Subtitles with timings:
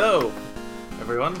[0.00, 0.30] Hello,
[1.00, 1.36] everyone,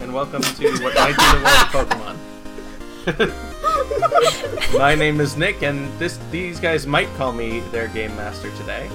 [0.00, 4.78] and welcome to what might be the world of Pokemon.
[4.78, 8.90] My name is Nick, and this these guys might call me their game master today.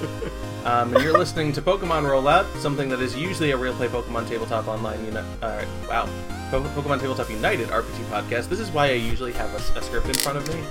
[0.64, 4.28] Um, and you're listening to Pokemon Rollout, something that is usually a real play Pokemon
[4.28, 5.04] Tabletop Online.
[5.04, 6.08] Uni- uh, wow,
[6.52, 8.48] Pokemon Tabletop United RPG podcast.
[8.48, 10.62] This is why I usually have a, a script in front of me.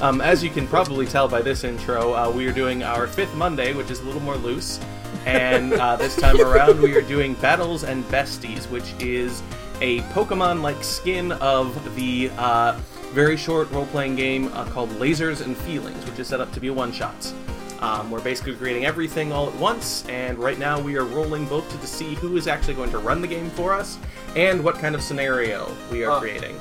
[0.00, 3.36] Um, as you can probably tell by this intro, uh, we are doing our fifth
[3.36, 4.80] Monday, which is a little more loose.
[5.24, 9.42] And uh, this time around, we are doing Battles and Besties, which is
[9.80, 12.78] a Pokemon like skin of the uh,
[13.12, 16.60] very short role playing game uh, called Lasers and Feelings, which is set up to
[16.60, 17.32] be one shot.
[17.80, 21.68] Um, we're basically creating everything all at once, and right now we are rolling both
[21.78, 23.98] to see who is actually going to run the game for us
[24.34, 26.58] and what kind of scenario we are creating.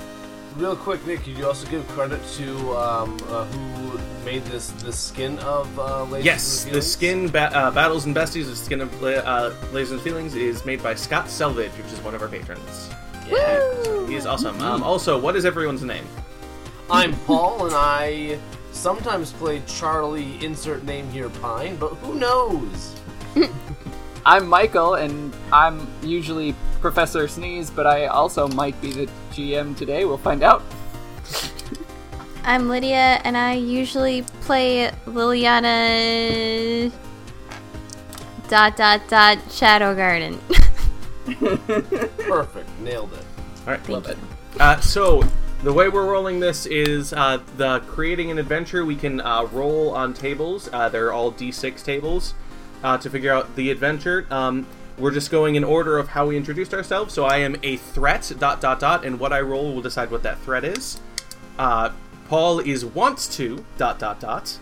[0.58, 4.92] Real quick, Nick, could you also give credit to um, uh, who made this the
[4.92, 8.80] skin of uh, Lasers Yes, and the skin ba- uh, Battles and Besties, the skin
[8.80, 12.30] of uh, Lasers and Feelings, is made by Scott Selvage, which is one of our
[12.30, 12.90] patrons.
[13.28, 14.08] Yeah.
[14.08, 14.60] He is awesome.
[14.62, 16.06] Um, also, what is everyone's name?
[16.90, 18.40] I'm Paul, and I
[18.72, 20.44] sometimes play Charlie.
[20.46, 22.96] Insert name here, Pine, but who knows?
[24.26, 30.06] I'm Michael, and I'm usually Professor Sneeze, but I also might be the GM today.
[30.06, 30.64] We'll find out.
[32.46, 36.92] I'm Lydia, and I usually play Liliana.
[38.48, 40.40] Dot dot dot Shadow Garden.
[41.26, 43.26] Perfect, nailed it.
[43.66, 44.16] All right, Thank you.
[44.60, 45.24] Uh, so
[45.64, 48.86] the way we're rolling this is uh, the creating an adventure.
[48.86, 50.70] We can uh, roll on tables.
[50.72, 52.36] Uh, they're all D6 tables
[52.84, 54.28] uh, to figure out the adventure.
[54.30, 57.14] Um, we're just going in order of how we introduced ourselves.
[57.14, 58.32] So I am a threat.
[58.40, 61.00] Dot dot dot, and what I roll will decide what that threat is.
[61.58, 61.92] Uh,
[62.28, 63.66] Paul is wants to.
[63.78, 64.58] Dot dot dot.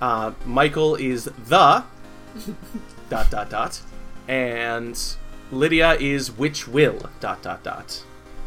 [0.00, 1.84] Uh, Michael is the.
[3.10, 3.80] dot dot dot,
[4.26, 5.00] and
[5.50, 7.08] Lydia is which will.
[7.20, 8.02] Dot dot dot.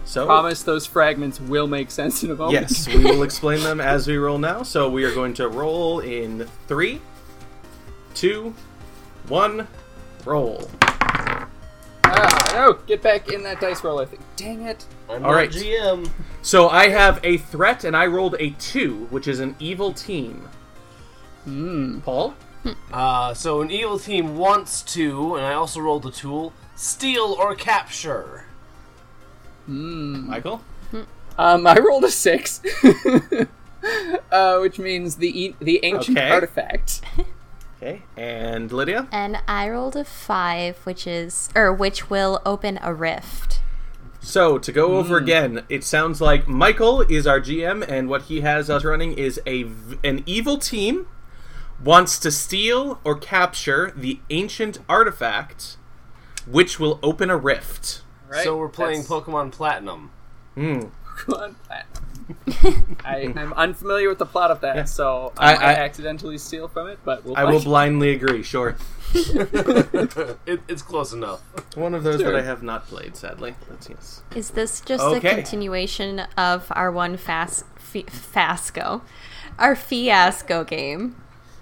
[0.06, 2.70] So Promise those fragments will make sense in a moment.
[2.70, 4.64] Yes, we will explain them as we roll now.
[4.64, 7.02] So we are going to roll in three,
[8.14, 8.54] two,
[9.28, 9.68] one,
[10.26, 10.70] roll.
[12.04, 14.00] Ah, no, get back in that dice roll.
[14.00, 14.22] I think.
[14.36, 14.86] Dang it.
[15.10, 15.50] I'm All not right.
[15.50, 16.10] GM.
[16.42, 20.48] So I have a threat, and I rolled a two, which is an evil team.
[21.46, 22.00] Hmm.
[22.02, 22.34] Paul,
[22.94, 27.56] Uh, so an evil team wants to, and I also rolled a tool, steal or
[27.56, 28.46] capture.
[29.68, 30.62] Michael,
[31.38, 32.62] Um, I rolled a six,
[34.32, 36.30] uh, which means the e- the ancient Okay.
[36.30, 37.02] artifact.
[37.82, 39.08] okay, and Lydia.
[39.12, 43.60] and I rolled a five, which is or which will open a rift.
[44.24, 48.42] So to go over again, it sounds like Michael is our GM, and what he
[48.42, 49.66] has us running is a
[50.04, 51.08] an evil team
[51.84, 55.78] wants to steal or capture the ancient artifact,
[56.46, 58.04] which will open a rift.
[58.30, 58.44] Right.
[58.44, 60.12] So we're playing That's- Pokemon Platinum.
[60.54, 60.82] Hmm.
[61.26, 62.04] Pokemon Platinum.
[63.06, 64.84] I, I'm unfamiliar with the plot of that, Yeah.
[64.86, 67.00] so I, I- I- accidentally steal from it.
[67.06, 68.44] But we'll I will find- blindly agree.
[68.44, 68.76] Sure,
[69.14, 71.42] it, it's close enough.
[71.76, 72.32] one of those Sure.
[72.32, 73.56] that I have not played, sadly.
[73.70, 74.22] That's yes.
[74.36, 75.32] Is this just Okay.
[75.32, 79.02] a continuation of our one fast fi- Fasco,
[79.60, 81.16] our fiasco game,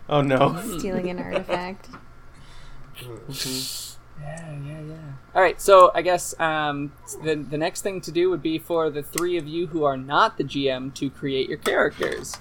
[0.08, 0.60] Oh no.
[0.78, 1.90] stealing an artifact?
[4.22, 4.96] Yeah, yeah, yeah.
[5.35, 6.91] All right, so I guess um,
[7.23, 9.95] the the next thing to do would be for the three of you who are
[9.95, 12.35] not the GM to create your characters,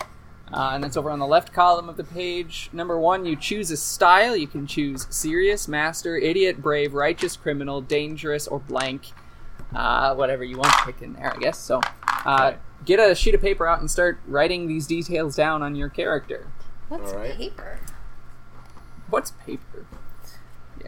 [0.52, 2.70] uh, and that's over on the left column of the page.
[2.72, 4.34] Number one, you choose a style.
[4.34, 9.08] You can choose serious, master, idiot, brave, righteous, criminal, dangerous, or blank.
[9.74, 11.58] Uh, whatever you want to pick in there, I guess.
[11.58, 11.82] So,
[12.24, 12.54] uh,
[12.86, 16.50] get a sheet of paper out and start writing these details down on your character.
[16.88, 17.36] What's All right.
[17.36, 17.80] paper?
[19.10, 19.86] What's paper?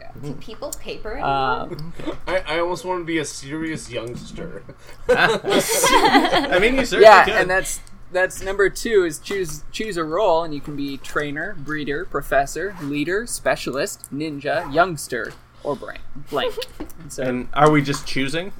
[0.01, 0.11] Yeah.
[0.23, 1.93] Do people paper Um,
[2.25, 4.63] I, I almost want to be a serious youngster.
[5.09, 7.33] I mean, you certainly yeah, could.
[7.35, 7.81] and that's
[8.11, 12.75] that's number two is choose choose a role, and you can be trainer, breeder, professor,
[12.81, 15.33] leader, specialist, ninja, youngster,
[15.63, 15.99] or blank.
[16.29, 16.55] blank.
[17.01, 18.51] And so, And are we just choosing?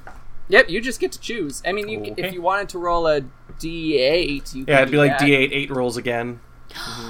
[0.47, 1.61] yep, you just get to choose.
[1.65, 2.13] I mean, you, Okay.
[2.17, 3.21] if you wanted to roll a
[3.59, 5.21] d8, you Yeah, could it'd be do like that.
[5.27, 6.39] D8, eight rolls again.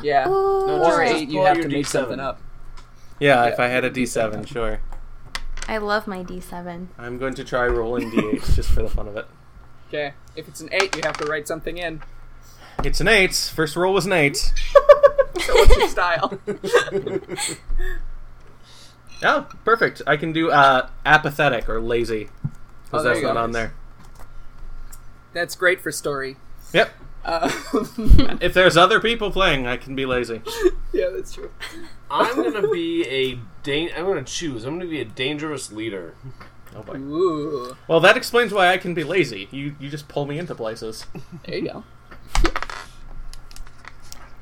[0.01, 0.65] Yeah, Ooh.
[0.67, 1.89] No, or eight, you have to make D7.
[1.89, 2.41] something up.
[3.21, 4.81] Yeah, if I had a D7, sure.
[5.67, 6.87] I love my D7.
[6.97, 9.27] I'm going to try rolling D8s just for the fun of it.
[9.87, 12.01] Okay, if it's an eight, you have to write something in.
[12.83, 13.33] It's an 8.
[13.53, 14.53] First roll was an 8.
[15.41, 16.39] So what's your style?
[19.23, 20.01] Oh, perfect.
[20.07, 22.29] I can do uh, apathetic or lazy.
[22.45, 22.49] Oh,
[22.85, 23.39] Because there that's not go.
[23.39, 23.73] on there.
[25.33, 26.37] That's great for story.
[26.73, 26.89] Yep.
[27.23, 27.51] Uh,
[28.41, 30.41] If there's other people playing, I can be lazy.
[30.91, 31.51] yeah, that's true.
[32.11, 34.65] I'm gonna be a dan- I'm gonna choose.
[34.65, 36.13] I'm gonna be a dangerous leader.
[36.75, 36.97] Oh boy.
[36.97, 39.47] Ooh, Well, that explains why I can be lazy.
[39.51, 41.05] You you just pull me into places.
[41.45, 41.83] there you go.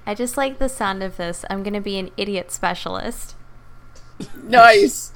[0.06, 1.46] I just like the sound of this.
[1.50, 3.36] I'm gonna be an idiot specialist.
[4.44, 5.14] Nice.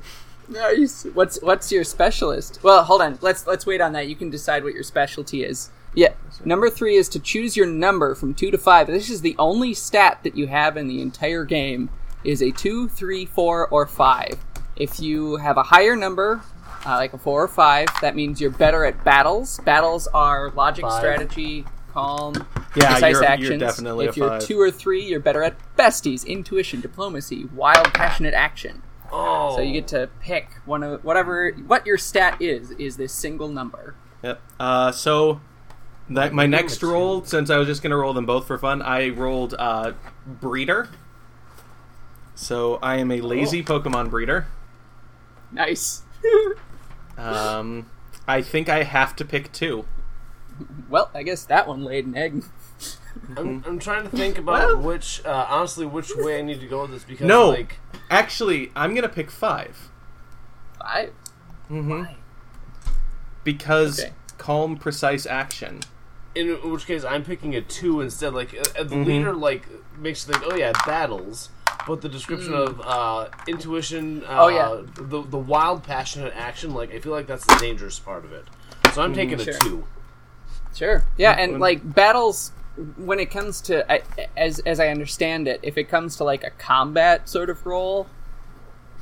[0.47, 1.05] Nice.
[1.13, 2.59] What's what's your specialist?
[2.63, 3.17] Well, hold on.
[3.21, 4.07] Let's let's wait on that.
[4.07, 5.71] You can decide what your specialty is.
[5.95, 6.13] Yeah.
[6.43, 8.87] Number three is to choose your number from two to five.
[8.87, 11.89] This is the only stat that you have in the entire game.
[12.23, 14.39] Is a two, three, four, or five.
[14.75, 16.41] If you have a higher number,
[16.85, 19.59] uh, like a four or five, that means you're better at battles.
[19.65, 20.99] Battles are logic, Five.
[20.99, 22.33] strategy, calm,
[22.75, 23.59] Yeah, precise you're- you're actions.
[23.59, 24.41] definitely a if you're five.
[24.41, 28.81] two or three, you're better at besties, intuition, diplomacy, wild, passionate action.
[29.11, 33.13] Oh, So you get to pick one of whatever what your stat is is this
[33.13, 33.93] single number.
[34.23, 34.41] Yep.
[34.59, 35.39] Uh, so
[36.09, 39.09] that my next roll, since I was just gonna roll them both for fun, I
[39.09, 39.91] rolled uh,
[40.25, 40.89] breeder.
[42.35, 44.47] So I am a lazy Pokemon breeder.
[45.51, 46.01] Nice.
[47.15, 47.85] Um,
[48.27, 49.85] I think I have to pick two.
[50.89, 52.43] well, I guess that one laid an egg.
[53.37, 56.67] I'm, I'm trying to think about Well- which, uh, honestly, which way I need to
[56.67, 57.49] go with this because, No.
[57.49, 57.77] like,
[58.09, 59.91] Actually, I'm gonna pick five.
[60.79, 61.13] Five.
[61.69, 62.11] Mm-hmm.
[63.43, 64.13] Because Okay.
[64.39, 65.81] calm, precise action.
[66.33, 68.33] in which case I'm picking a two instead.
[68.33, 69.05] Like, uh, the Mhm.
[69.05, 69.67] leader like
[69.99, 71.49] makes you think, oh yeah, battles.
[71.87, 74.81] But the description of uh, intuition, uh, Oh, yeah.
[74.95, 78.45] the the wild, passionate action, like I feel like that's the dangerous part of it.
[78.93, 79.53] So I'm taking a Sure.
[79.59, 79.83] two.
[80.75, 81.03] Sure.
[81.17, 82.51] Yeah, and like battles
[82.97, 84.01] when it comes to I-
[84.37, 88.07] as as I understand it, if it comes to like a combat sort of role,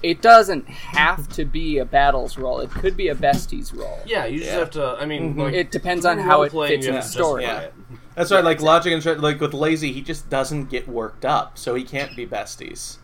[0.03, 2.59] it doesn't have to be a battles role.
[2.59, 4.00] It could be a besties role.
[4.06, 4.59] Yeah, you just Yeah.
[4.59, 4.98] have to.
[5.00, 7.13] I mean, like, It depends on how it role-playing, fits you in have the to
[7.13, 7.42] story.
[7.44, 7.68] justify Yeah.
[7.68, 7.74] it.
[8.15, 8.44] That's right.
[8.44, 11.83] Like logic and strat- like with lazy, he just doesn't get worked up, so he
[11.83, 12.98] can't be besties.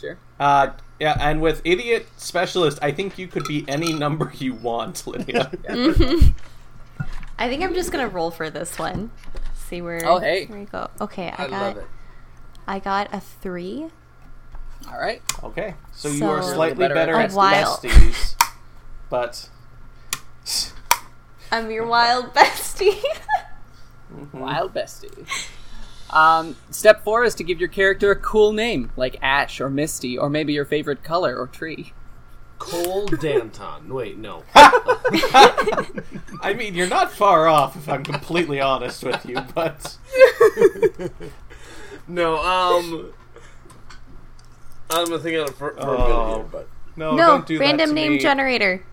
[0.00, 0.18] Sure.
[0.40, 0.68] Uh,
[1.00, 5.50] yeah, and with idiot specialist, I think you could be any number you want, Lydia.
[7.38, 9.10] I think I'm just gonna roll for this one.
[9.54, 10.46] See where Oh, hey.
[10.46, 10.88] where we go.
[11.00, 11.86] Okay, I, I got love it.
[12.66, 13.86] I got a three.
[14.90, 15.22] All right.
[15.42, 17.76] Okay, so, you are So- slightly Better better, at at A while.
[17.78, 18.34] besties,
[19.10, 19.48] but
[21.52, 23.02] I'm your wild bestie.
[24.32, 25.26] Wild bestie.
[26.10, 30.16] Um, step four is to give your character a cool name, like Ash or Misty,
[30.16, 31.92] or maybe your favorite color or tree.
[32.58, 33.92] Cole Danton.
[33.92, 34.44] Wait, no.
[34.54, 39.40] I mean you're not far off if I'm completely honest with you.
[39.54, 39.98] But
[42.08, 43.12] No, um.
[44.90, 46.34] I'm gonna think of it for, for a minute Oh.
[46.36, 46.68] here, but.
[46.96, 48.18] no, no, don't do that random to name me.
[48.18, 48.84] generator.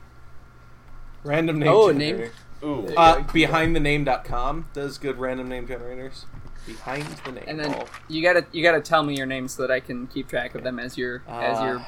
[1.23, 1.69] Random name.
[1.71, 2.31] Oh, generator.
[2.63, 2.87] Ooh.
[2.95, 6.25] Uh, behindthename.com does good random name generators.
[6.65, 7.43] Behind the name.
[7.47, 7.85] And then Oh.
[8.07, 10.63] you gotta you gotta tell me your name so that I can keep track of
[10.63, 11.85] them as your as Uh, your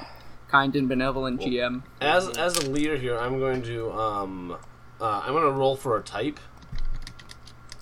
[0.49, 1.83] kind and benevolent GM.
[2.01, 4.51] As as a leader here, I'm going to um,
[4.99, 6.39] uh, I'm going to roll for a type.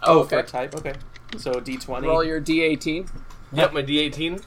[0.03, 0.29] Oh, okay.
[0.29, 0.75] for a type.
[0.75, 0.93] Okay.
[1.37, 3.09] So D20, Roll your D18.
[3.53, 4.43] Yep, my D18.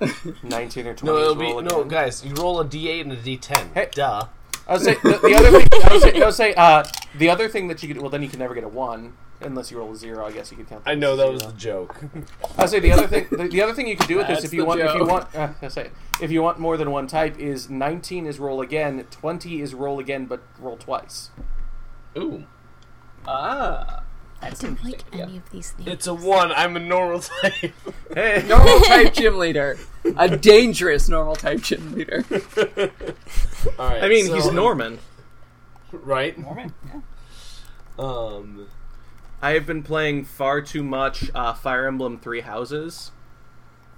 [0.42, 1.04] 19 or 20.
[1.04, 2.24] No, it'll roll be no, guys.
[2.24, 3.72] You roll a D8 and a D10.
[3.74, 3.88] Hey.
[3.92, 4.26] Duh.
[4.68, 5.68] I would say the, the other thing.
[5.84, 6.84] I would say, I would say uh,
[7.16, 8.00] the other thing that you could.
[8.00, 10.26] Well, then you can never get a one unless you roll a zero.
[10.26, 10.82] I guess you could count.
[10.86, 11.52] I know that was zero.
[11.52, 11.96] the joke.
[12.58, 13.26] I would say the other thing.
[13.30, 15.06] The, the other thing you could do with this, if you the want, if you
[15.06, 18.60] want, uh, I say, if you want more than one type, is 19 is roll
[18.60, 21.30] again, 20 is roll again, but roll twice.
[22.18, 22.44] Ooh,
[23.28, 24.02] Ah.
[24.42, 25.24] I don't like interesting, yeah.
[25.24, 25.90] any of these names.
[25.90, 26.52] it's a one.
[26.52, 27.54] I'm a normal type.
[28.14, 29.76] Hey, Normal type gym leader.
[30.16, 32.24] A dangerous normal type gym leader.
[33.78, 34.02] All right.
[34.02, 34.98] I mean, so- he's Norman.
[35.92, 36.38] right?
[36.38, 36.72] Norman.
[36.86, 37.00] Yeah.
[37.98, 38.68] Um,
[39.42, 43.10] I have been playing far too much uh, Fire Emblem Three Houses,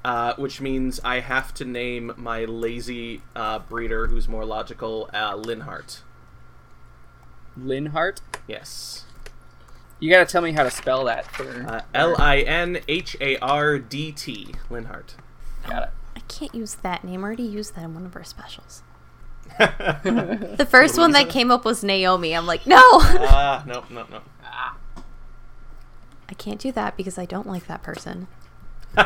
[0.04, 5.34] uh, which means I have to name my lazy uh, breeder, who's more logical, uh,
[5.36, 6.00] Linhardt.
[7.58, 8.20] Linhardt.
[8.46, 9.04] Yes,
[10.00, 13.36] You gotta tell me how to spell that for uh, L I N H A
[13.38, 15.14] R D T, Linhardt.
[15.68, 15.90] Got it.
[16.16, 17.24] I can't use that name.
[17.24, 18.82] I already used that in one of our specials.
[19.58, 22.36] The first one that came up was Naomi.
[22.36, 24.20] I'm like, no, Ah, no, no, no.
[26.30, 28.28] I can't do that because I don't like that person.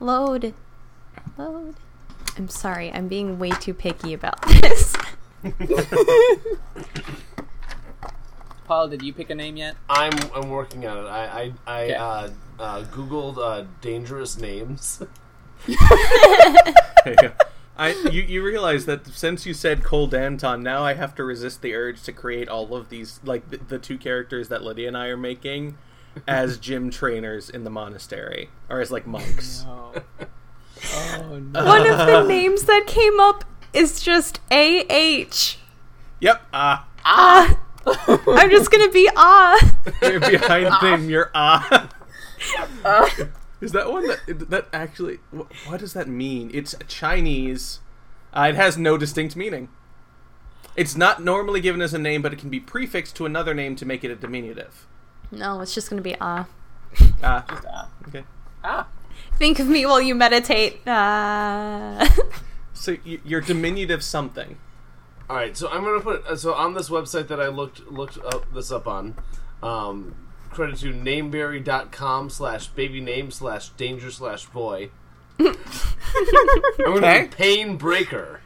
[0.00, 0.54] Load,
[1.36, 1.74] load.
[2.36, 2.92] I'm sorry.
[2.92, 4.94] I'm being way too picky about this.
[8.66, 9.76] Paul, did you pick a name yet?
[9.88, 11.08] I'm I'm working on it.
[11.08, 11.94] I I, I Okay.
[11.94, 12.28] uh,
[12.58, 15.02] uh, googled uh, dangerous names.
[15.66, 15.76] You.
[17.78, 21.62] I you, you realize that since you said Cole Danton, now I have to resist
[21.62, 24.96] the urge to create all of these like the, the two characters that Lydia and
[24.96, 25.78] I are making
[26.26, 29.64] as gym trainers in the monastery or as like monks.
[29.66, 29.92] Oh.
[30.94, 31.64] Oh no.
[31.64, 33.44] One of the names that came up
[33.78, 35.58] is just A H.
[36.20, 36.42] Yep.
[36.52, 36.88] Ah.
[37.04, 37.58] Ah.
[38.28, 39.56] I'm just gonna be ah.
[40.02, 41.08] You're behind the name.
[41.08, 41.88] You're ah.
[42.84, 43.16] ah.
[43.60, 44.20] Is that one that
[44.50, 45.18] that actually?
[45.30, 46.50] wh- What does that mean?
[46.52, 47.80] It's Chinese.
[48.32, 49.68] Uh, it has no distinct meaning.
[50.76, 53.74] It's not normally given as a name, but it can be prefixed to another name
[53.76, 54.86] to make it a diminutive.
[55.30, 56.46] No, it's just gonna be ah.
[57.22, 57.44] Ah.
[57.48, 57.88] Ah.
[58.08, 58.24] Okay.
[58.62, 58.86] Ah.
[59.38, 60.80] Think of me while you meditate.
[60.86, 62.06] Ah.
[62.78, 64.56] So y- you're diminutive something.
[65.28, 68.52] All right, so I'm gonna put so on this website that I looked looked up
[68.54, 69.16] this up on.
[69.62, 70.14] Um,
[70.50, 74.90] credit to nameberry.com slash baby name slash danger slash boy.
[75.38, 75.54] I'm
[76.84, 77.22] gonna Okay.
[77.24, 78.40] do Paine breaker.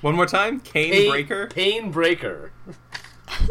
[0.00, 0.60] One more time.
[0.60, 1.46] Cane Paine breaker.
[1.48, 2.52] Paine breaker.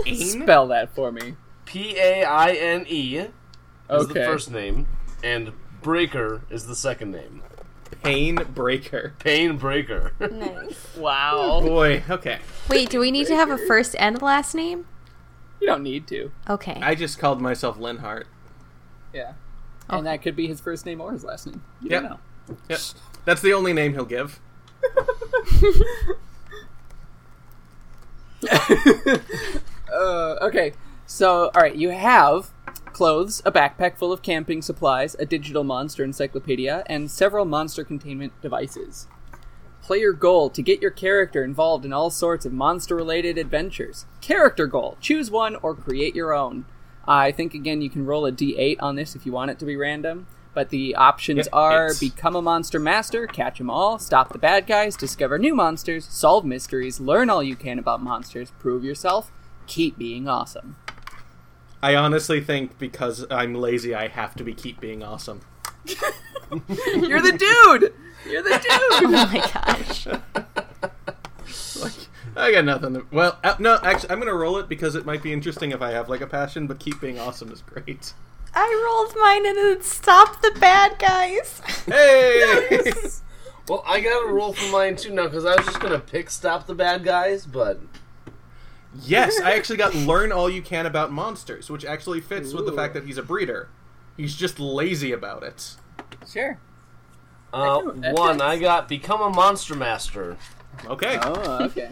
[0.03, 0.15] Pain.
[0.43, 1.35] Spell that for me.
[1.65, 4.87] P A I N E is the first name,
[5.23, 7.41] and breaker is the second name.
[8.03, 9.13] Paine breaker.
[9.19, 10.11] Paine breaker.
[10.19, 10.87] nice.
[10.97, 11.61] Wow.
[11.61, 12.03] Boy.
[12.09, 12.39] Okay.
[12.69, 14.85] Wait, do we need to have a first and last name?
[15.61, 16.31] You don't need to.
[16.49, 16.79] Okay.
[16.81, 18.25] I just called myself Linhardt.
[19.13, 19.33] Yeah.
[19.89, 19.97] Okay.
[19.97, 21.63] And that could be his first name or his last name.
[21.81, 22.01] You Yep.
[22.01, 22.19] don't know.
[22.69, 22.79] Yep.
[23.25, 24.39] That's the only name he'll give.
[29.93, 30.73] Uh, okay,
[31.05, 32.51] so all right, you have
[32.93, 38.33] clothes, a backpack full of camping supplies, a digital monster encyclopedia, and several monster containment
[38.41, 39.07] devices.
[39.81, 44.05] Player goal to get your character involved in all sorts of monster related adventures.
[44.21, 46.65] Character goal choose one or create your own.
[47.05, 49.65] I think again you can roll a d8 on this if you want it to
[49.65, 54.31] be random, but the options are it's- become a monster master, catch 'em all, stop
[54.31, 58.85] the bad guys, discover new monsters, solve mysteries, learn all you can about monsters, prove
[58.85, 59.31] yourself,
[59.67, 60.77] keep being awesome.
[61.83, 65.41] I honestly think because I'm lazy, I have to be keep being awesome.
[65.85, 67.93] You're the dude.
[68.25, 68.63] You're the dude.
[68.71, 70.07] oh my gosh.
[71.83, 72.93] Like, I got nothing.
[72.93, 75.81] To, well, uh, no, actually, I'm gonna roll it because it might be interesting if
[75.81, 76.67] I have like a passion.
[76.67, 78.13] But keep being awesome is great.
[78.55, 81.61] I rolled mine and it stopped the bad guys.
[81.85, 82.93] Hey!
[83.67, 86.29] well, I got to roll for mine too now because I was just gonna pick
[86.29, 87.81] stop the bad guys, but
[89.01, 92.73] yes, I actually got learn all you can about monsters, which actually fits with the
[92.73, 93.69] fact that he's a breeder.
[94.17, 95.75] He's just lazy about it.
[96.31, 96.59] Sure.
[97.53, 98.41] uh, That- that one.
[98.41, 100.37] I got become a monster master.
[100.85, 101.19] Okay.
[101.21, 101.91] Oh, okay.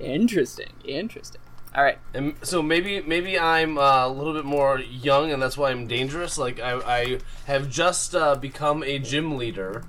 [0.00, 0.72] Interesting.
[0.84, 1.40] Interesting.
[1.74, 1.98] All right.
[2.12, 5.86] And so maybe maybe I'm uh, a little bit more young, and that's why I'm
[5.86, 6.38] dangerous.
[6.38, 9.84] Like I, I have just uh, become a gym leader,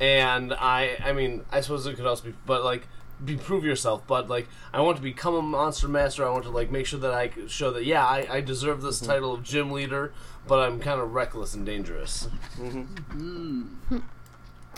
[0.00, 2.88] and I I mean I suppose it could also be, but like
[3.24, 4.02] be prove yourself.
[4.06, 6.26] But like I want to become a monster master.
[6.26, 9.00] I want to like make sure that I show that yeah I, I deserve this
[9.00, 10.12] title of gym leader,
[10.46, 12.28] but I'm kind of reckless and dangerous.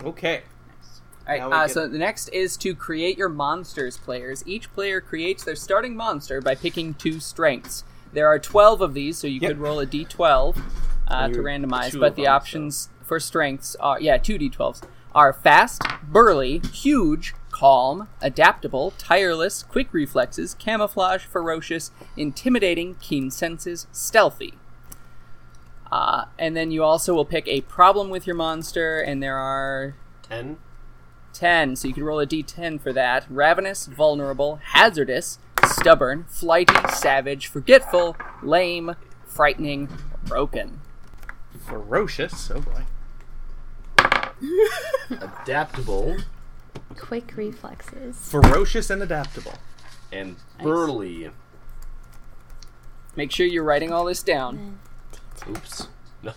[0.05, 0.43] Okay.
[1.29, 1.41] All right.
[1.43, 3.97] Uh, so the next is to create your monsters.
[3.99, 4.43] Players.
[4.47, 7.85] Each player creates their starting monster by picking two strengths.
[8.13, 9.51] There are twelve of these, so you Yep.
[9.51, 10.61] could roll a d12
[11.07, 11.99] uh, to randomize.
[11.99, 14.83] But the them, so- options for strengths are yeah two d12s
[15.13, 24.55] are fast, burly, huge, calm, adaptable, tireless, quick reflexes, camouflage, ferocious, intimidating, keen senses, stealthy.
[25.93, 29.95] Uh, and then you also will pick a problem with your monster, and there are
[30.23, 30.57] Ten.
[31.35, 33.27] 10, so you can roll a d10 for that.
[33.29, 39.87] Ravenous, vulnerable, hazardous, stubborn, flighty, savage, forgetful, lame, frightening,
[40.25, 40.81] broken.
[41.67, 42.51] Ferocious.
[42.51, 42.85] Oh boy.
[45.11, 46.17] adaptable,
[46.99, 48.17] Quick reflexes.
[48.17, 49.55] Ferocious and adaptable.
[50.13, 51.31] and burly.
[53.17, 54.79] Make sure you're writing all this down.
[55.49, 55.89] Oops.
[56.23, 56.33] No.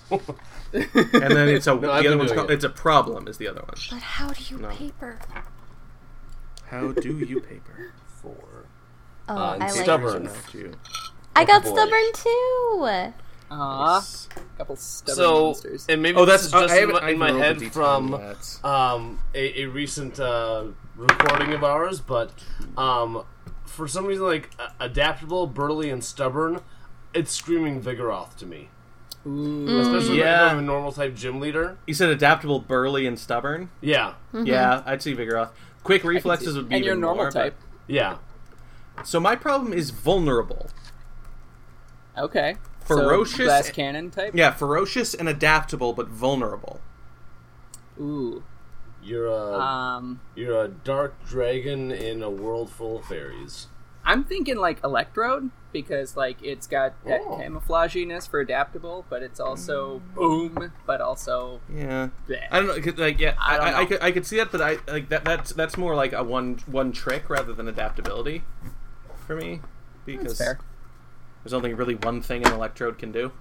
[0.72, 2.54] And then it's a No, the other one's called, it.
[2.56, 3.76] it's a problem is the other one.
[3.92, 4.70] But how do you No.
[4.70, 5.20] paper?
[6.68, 7.94] How do you paper?
[8.22, 8.66] For
[9.28, 10.24] Oh, Uh, I like stubborn.
[10.24, 10.72] Not you.
[11.36, 11.72] I got boy.
[11.72, 13.14] stubborn too.
[13.56, 14.30] Aw, Yes.
[14.58, 15.86] couple stubborn So, monsters.
[15.90, 18.14] and maybe Oh, that's is I just in haven't- my, in my head from
[18.64, 22.32] um, a, a recent uh, recording of ours, but
[22.78, 23.24] um,
[23.66, 26.62] for some reason, like a- adaptable, burly, and stubborn,
[27.14, 28.70] it's screaming Vigoroth to me.
[29.26, 29.80] Ooh.
[29.80, 30.48] Especially Yeah.
[30.48, 31.78] if I'm a normal type gym leader.
[31.88, 33.70] You said adaptable, burly, and stubborn.
[33.82, 35.50] Yeah, Yeah, I'd see Vigoroth.
[35.84, 37.54] Quick reflexes would be and you're even normal more, but-
[37.88, 38.18] yeah.
[39.04, 40.70] So my problem is vulnerable.
[42.18, 42.56] Okay.
[42.86, 44.34] Ferocious So glass cannon type?
[44.36, 46.80] Yeah, ferocious and adaptable, but vulnerable.
[48.00, 48.44] Ooh.
[49.02, 53.68] You're a Um, you're a dark dragon in a world full of fairies.
[54.06, 57.38] I'm I'm thinking like Electrode because like it's got that Oh.
[57.42, 62.10] camouflaginess for adaptable, but it's also boom, but also Yeah.
[62.28, 62.46] bleh.
[62.52, 62.82] I don't know.
[62.82, 63.88] 'cause, Like, yeah, I I, I, I, know.
[63.88, 65.24] could, I could see that, but I like that.
[65.26, 68.44] That's that's more like a one one trick rather than adaptability
[69.26, 69.62] for me
[70.06, 70.60] because That's fair.
[71.44, 73.32] There's only really one thing an electrode can do.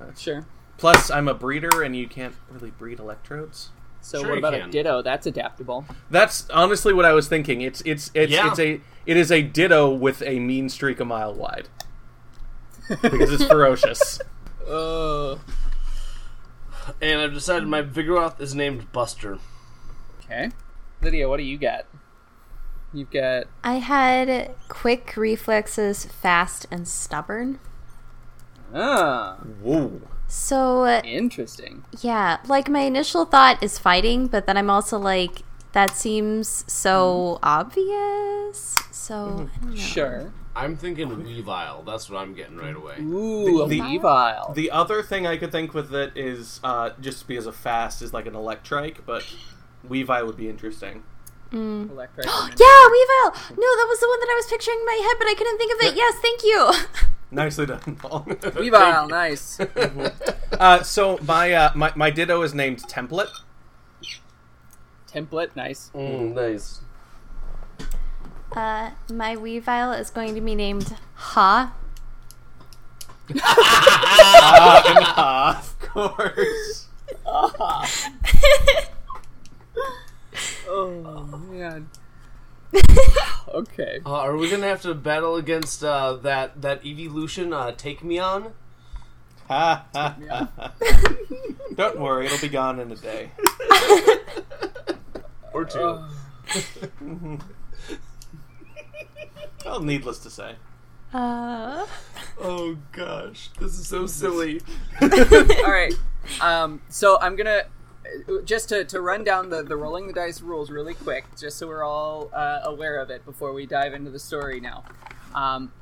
[0.00, 0.46] Uh, sure.
[0.78, 3.70] Plus, I'm a breeder, and you can't really breed electrodes.
[4.00, 4.70] So Sure what you about a.
[4.70, 5.00] Ditto?
[5.02, 5.84] That's adaptable.
[6.10, 7.60] That's honestly what I was thinking.
[7.60, 8.50] It's it's it's Yeah.
[8.50, 11.68] it's a it is a ditto with a mean streak a mile wide
[13.00, 14.20] because it's ferocious.
[14.66, 15.40] Oh.
[17.00, 19.38] And I've decided my Vigoroth is named Buster.
[20.24, 20.50] Okay.
[21.00, 21.86] Lydia, what do you got?
[22.94, 27.58] You've got I had quick reflexes, fast and stubborn.
[28.74, 30.00] ah Whoa.
[30.28, 31.84] So interesting.
[32.00, 37.38] yeah, like my initial thought is fighting, but then I'm also like that seems so
[37.42, 38.76] obvious.
[38.90, 39.76] So I don't know.
[39.76, 40.32] Sure.
[40.54, 41.84] I'm thinking Weavile.
[41.86, 42.96] That's what I'm getting right away.
[43.00, 44.54] Ooh, The- a Weavile.
[44.54, 48.12] The other thing I could think with it is uh, just because of fast is
[48.12, 49.24] like an electrike, but
[49.88, 51.04] Weavile would be interesting.
[51.52, 52.26] Electric.
[52.26, 53.56] Yeah, Weavile.
[53.56, 55.58] No, that was the one that I was picturing in my head, but I couldn't
[55.58, 55.94] think of it.
[55.96, 56.72] Yes, thank you.
[57.30, 58.24] Nicely done, Paul.
[58.26, 59.58] Weavile, nice.
[60.52, 63.30] uh, so my, uh, my my Ditto is named Template.
[65.08, 65.90] Template, nice.
[65.94, 66.80] Mm, nice.
[68.54, 71.72] Uh, my Weavile is going to be named Ha.
[73.40, 76.88] Ah, of course.
[80.74, 81.90] Oh man.
[83.48, 84.00] okay.
[84.06, 87.52] Uh, are we gonna have to battle against uh, that that evolution?
[87.52, 88.54] Uh, Take me on.
[89.48, 90.72] Ha, ha, ha, ha.
[91.74, 93.30] Don't worry, it'll be gone in a day.
[95.52, 95.98] Or two.
[99.66, 100.54] Well, needless to say.
[101.12, 101.86] Uh,
[102.40, 104.62] oh gosh, this is so silly.
[105.02, 105.92] All right.
[106.40, 107.64] Um, so I'm gonna
[108.44, 111.66] just to, to run down the, the rolling the dice rules really quick, just so
[111.66, 114.84] we're all uh, aware of it before we dive into the story now.
[115.34, 115.72] Um,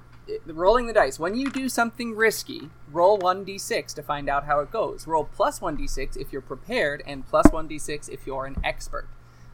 [0.46, 1.18] rolling the dice.
[1.18, 5.06] When you do something risky, roll 1d6 to find out how it goes.
[5.06, 9.08] Roll plus 1d6 if you're prepared, and plus 1d6 if you're an expert.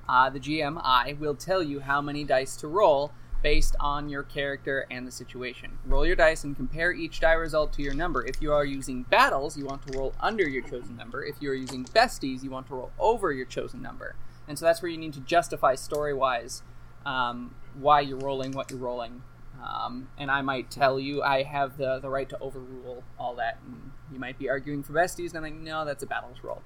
[0.08, 3.12] Uh, the GM, I, will tell you how many dice to roll
[3.42, 5.79] based on your character and the situation.
[5.85, 8.25] Roll your dice and compare each die result to your number.
[8.25, 11.25] If you are using battles, you want to roll under your chosen number.
[11.25, 14.16] If you are using besties, you want to roll over your chosen number.
[14.49, 16.62] And so that's where you need to justify story wise
[17.07, 19.22] um, why you're rolling what you're rolling.
[19.64, 23.59] Um, and I might tell you I have the, the right to overrule all that.
[23.64, 26.62] And you might be arguing for besties, and I'm like, no, that's a battles roll.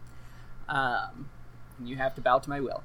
[0.68, 1.28] Um,
[1.78, 2.82] and you have to bow to my will.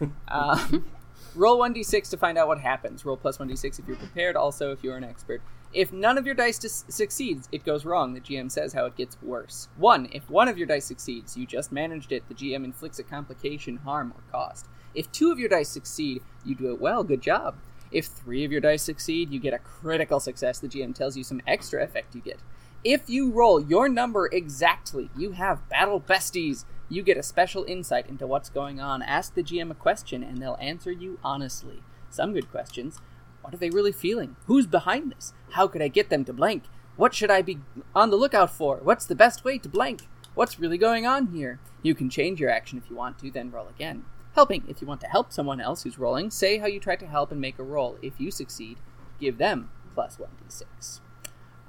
[1.34, 3.04] Roll 1d6 to find out what happens.
[3.04, 5.40] Roll plus 1d6 if you're prepared, also if you're an expert.
[5.72, 8.12] If none of your dice dis- succeeds, it goes wrong.
[8.12, 9.68] The GM says how it gets worse.
[9.78, 10.10] 1.
[10.12, 12.28] If one of your dice succeeds, you just managed it.
[12.28, 14.66] The GM inflicts a complication, harm, or cost.
[14.94, 17.02] If two of your dice succeed, you do it well.
[17.02, 17.56] Good job.
[17.90, 20.58] If three of your dice succeed, you get a critical success.
[20.58, 22.40] The GM tells you some extra effect you get.
[22.84, 26.64] If you roll your number exactly, you have battle besties.
[26.92, 29.00] You get a special insight into what's going on.
[29.00, 31.82] Ask the GM a question and they'll answer you honestly.
[32.10, 33.00] Some good questions.
[33.40, 34.36] What are they really feeling?
[34.44, 35.32] Who's behind this?
[35.52, 36.64] How could I get them to blank?
[36.96, 37.60] What should I be
[37.94, 38.76] on the lookout for?
[38.82, 40.02] What's the best way to blank?
[40.34, 41.60] What's really going on here?
[41.80, 44.04] You can change your action if you want to, then roll again.
[44.34, 44.62] Helping.
[44.68, 47.32] If you want to help someone else who's rolling, say how you tried to help
[47.32, 47.96] and make a roll.
[48.02, 48.76] If you succeed,
[49.18, 51.00] give them plus 1d6.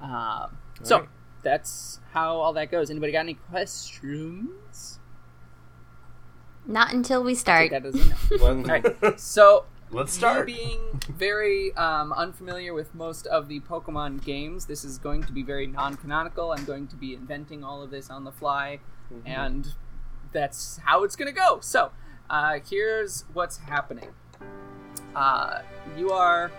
[0.02, 1.10] Um, so, Alright.
[1.44, 2.90] that's how all that goes.
[2.90, 5.00] Anybody got any questions?
[6.66, 7.72] Not until we start.
[7.72, 7.96] that as.
[8.42, 10.48] Well, Alright, so Let's you start.
[10.48, 15.44] being very um, unfamiliar with most of the Pokemon games, this is going to be
[15.44, 16.52] very non-canonical.
[16.52, 18.80] I'm going to be inventing all of this on the fly,
[19.26, 19.68] and
[20.32, 21.60] that's how it's going to go.
[21.62, 21.92] So,
[22.30, 24.10] uh, here's what's happening.
[25.16, 25.62] Uh,
[25.96, 26.52] you are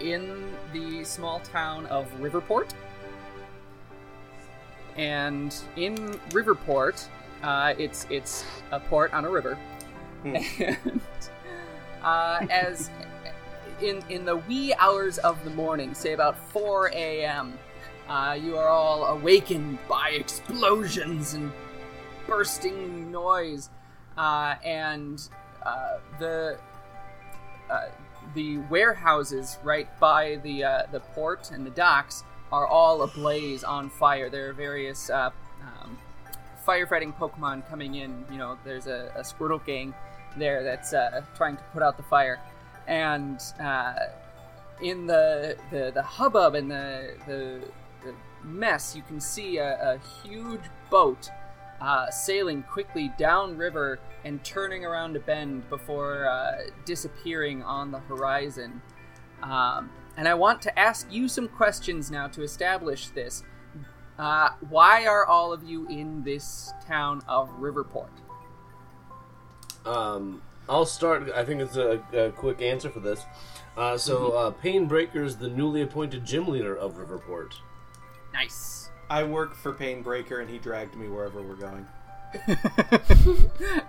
[0.00, 2.70] in the small town of Riverport,
[4.96, 5.94] and in
[6.30, 7.06] Riverport,
[7.42, 9.58] uh, it's it's a port on a river,
[10.24, 11.00] and
[12.02, 12.90] uh, as
[13.80, 17.58] in in the wee hours of the morning, say about 4 a.m.,
[18.08, 21.52] uh, you are all awakened by explosions and
[22.26, 23.70] bursting noise,
[24.16, 25.28] uh, and
[25.64, 26.58] uh, the
[27.70, 27.86] uh,
[28.34, 33.88] the warehouses right by the uh, the port and the docks are all ablaze on
[33.88, 34.28] fire.
[34.28, 35.30] There are various uh,
[36.66, 38.24] firefighting Pokemon coming in.
[38.30, 39.94] You know, there's a, a Squirtle gang
[40.36, 42.40] there that's uh, trying to put out the fire,
[42.86, 43.94] and uh,
[44.82, 47.60] in the, the the hubbub and the the,
[48.02, 51.30] the mess, you can see a, a huge boat
[51.80, 58.82] uh, sailing quickly downriver and turning around a bend before uh, disappearing on the horizon.
[59.42, 63.42] Um, and I want to ask you some questions now to establish this.
[64.20, 68.10] Uh, why are all of you in this town of Riverport?
[69.86, 71.30] Um, I'll start.
[71.34, 73.24] I think it's a, a quick answer for this.
[73.78, 77.54] Uh, so, uh, Paine Breaker is the newly appointed gym leader of Riverport.
[78.34, 78.90] Nice.
[79.08, 81.86] I work for Paine Breaker, and he dragged me wherever we're going.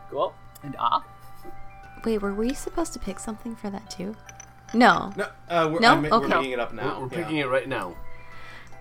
[0.10, 0.34] Cool.
[0.64, 1.04] And ah,
[2.06, 4.16] Wait, were we supposed to pick something for that too?
[4.74, 5.12] No.
[5.18, 5.90] No, uh, we're, No?
[5.90, 6.28] I'm- we're Okay.
[6.28, 7.00] making it up We're, now.
[7.02, 7.18] we're yeah.
[7.24, 7.96] picking it right now.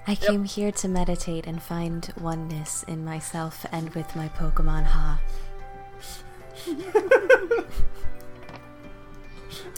[0.07, 5.21] I came here to meditate and find oneness in myself and with my Pokemon Ha.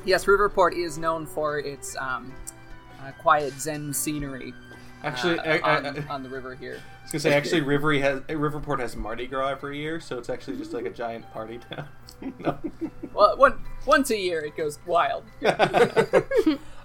[0.05, 2.33] yes, Riverport is known for its um,
[3.01, 4.55] uh, quiet Zen scenery
[5.05, 6.81] Actually, uh, I, I, on, I was on the river here.
[7.11, 10.73] gonna say actually, Rivery has Riverport has Mardi Gras every year, so it's actually just
[10.73, 11.89] like a giant party town.
[12.39, 12.59] no.
[13.13, 15.25] Well, one, once a year it goes wild.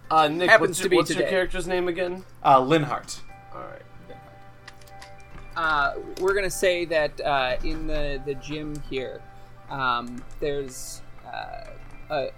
[0.09, 1.29] Uh, Nick, Happens what's, to your, be what's your today.
[1.29, 2.23] character's name again?
[2.43, 3.19] Uh, Linhardt.
[3.53, 4.17] All right.
[5.55, 9.21] uh, we're gonna say that uh, in the the gym here,
[9.69, 11.65] um, there's uh,
[12.09, 12.29] a,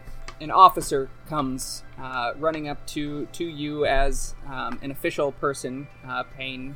[0.42, 6.24] an officer comes uh, running up to to you as um, an official person, uh,
[6.24, 6.76] Paine,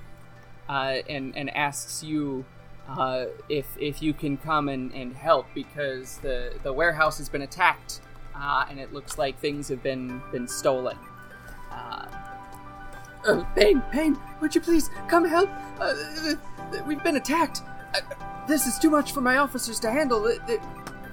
[0.70, 2.46] uh, and and asks you.
[2.86, 7.44] Uh, if if you can come and, and help because the, the warehouse has been
[7.44, 8.02] attacked
[8.36, 10.98] uh, and it looks like things have been been stolen.
[11.72, 12.06] Uh,
[13.26, 15.50] uh, Paine, Paine, would you please come help?
[15.80, 15.94] Uh,
[16.28, 17.62] uh, we've been attacked.
[17.96, 18.00] Uh,
[18.48, 20.26] this is too much for my officers to handle.
[20.26, 20.58] Uh, uh,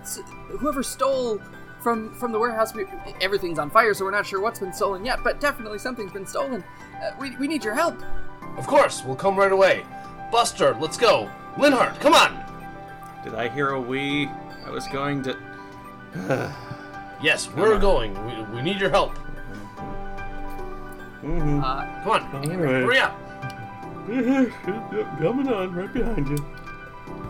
[0.01, 0.21] s-
[0.59, 1.41] whoever stole
[1.81, 2.85] from from the warehouse, we,
[3.21, 5.21] everything's on fire, so we're not sure what's been stolen yet.
[5.23, 6.65] But definitely something's been stolen.
[7.03, 7.97] Uh, we we need your help.
[8.59, 9.85] Of course, we'll come right away.
[10.33, 11.31] Buster, let's go.
[11.57, 12.45] Linhardt, come on.
[13.25, 14.29] Did I hear a wee?
[14.67, 15.37] I was going to.
[17.23, 18.15] Yes, we're going.
[18.27, 19.15] We, we need your help.
[21.23, 21.63] Mhm.
[21.63, 22.83] Uh, Come on, All right.
[22.83, 23.15] hurry up.
[25.21, 26.39] Coming on, right behind you.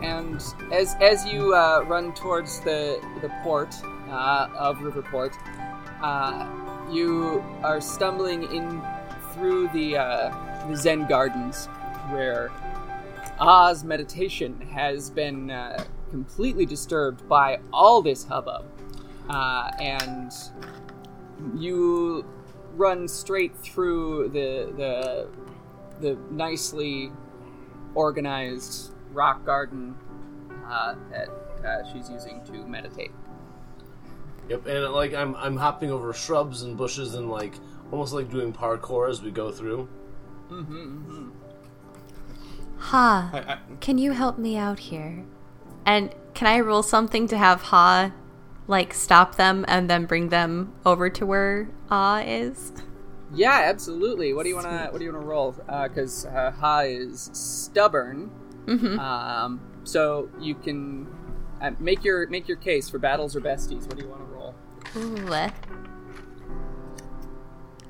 [0.01, 0.35] and
[0.71, 3.75] as as you uh, run towards the the port
[4.09, 5.33] uh, of Riverport,
[6.01, 6.47] uh,
[6.89, 8.81] you are stumbling in
[9.33, 11.67] through the uh, the Zen gardens,
[12.09, 12.49] where
[13.39, 18.65] Ah's meditation has been uh, completely disturbed by all this hubbub,
[19.29, 20.31] uh, and
[21.55, 22.25] you
[22.75, 25.27] run straight through the the
[25.99, 27.11] the nicely
[27.95, 29.95] organized rock garden
[30.65, 31.29] uh, that
[31.65, 33.11] uh, she's using to meditate.
[34.49, 37.53] Yep, and like I'm I'm hopping over shrubs and bushes and like
[37.91, 39.87] almost like doing parkour as we go through.
[40.49, 41.29] hmm
[42.77, 45.23] Ha, I, I, can you help me out here?
[45.85, 48.11] And can I roll something to have Ha,
[48.71, 52.71] like, stop them and then bring them over to where Ah is?
[53.33, 54.33] Yeah, absolutely.
[54.33, 55.51] What do you wanna What do you wanna roll?
[55.51, 58.31] Because uh, Ha is stubborn,
[58.65, 58.99] Mm-hmm.
[58.99, 61.07] um, so you can
[61.61, 63.87] uh, make your make your case for battles or besties.
[63.87, 64.55] What do you want to roll?
[64.97, 65.49] Ooh.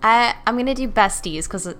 [0.03, 1.73] I I'm gonna do besties because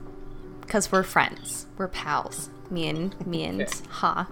[0.62, 2.50] because we're friends, we're pals.
[2.70, 3.72] Me and me and Okay.
[3.90, 4.28] Ha.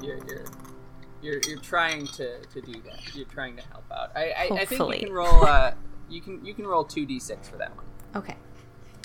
[1.21, 3.15] You're, you're trying to, to do that.
[3.15, 4.11] You're trying to help out.
[4.15, 5.45] I I, I think you can roll.
[5.45, 5.73] Uh,
[6.09, 7.85] you can you can roll two d six for that one.
[8.15, 8.35] Okay.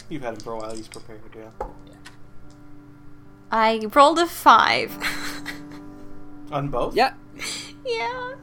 [0.09, 0.75] you've had him for a while.
[0.75, 1.21] He's prepared.
[1.37, 1.51] Yeah.
[3.51, 4.97] I rolled a five.
[6.53, 6.95] On both.
[6.95, 7.15] Yeah.
[7.85, 8.35] yeah.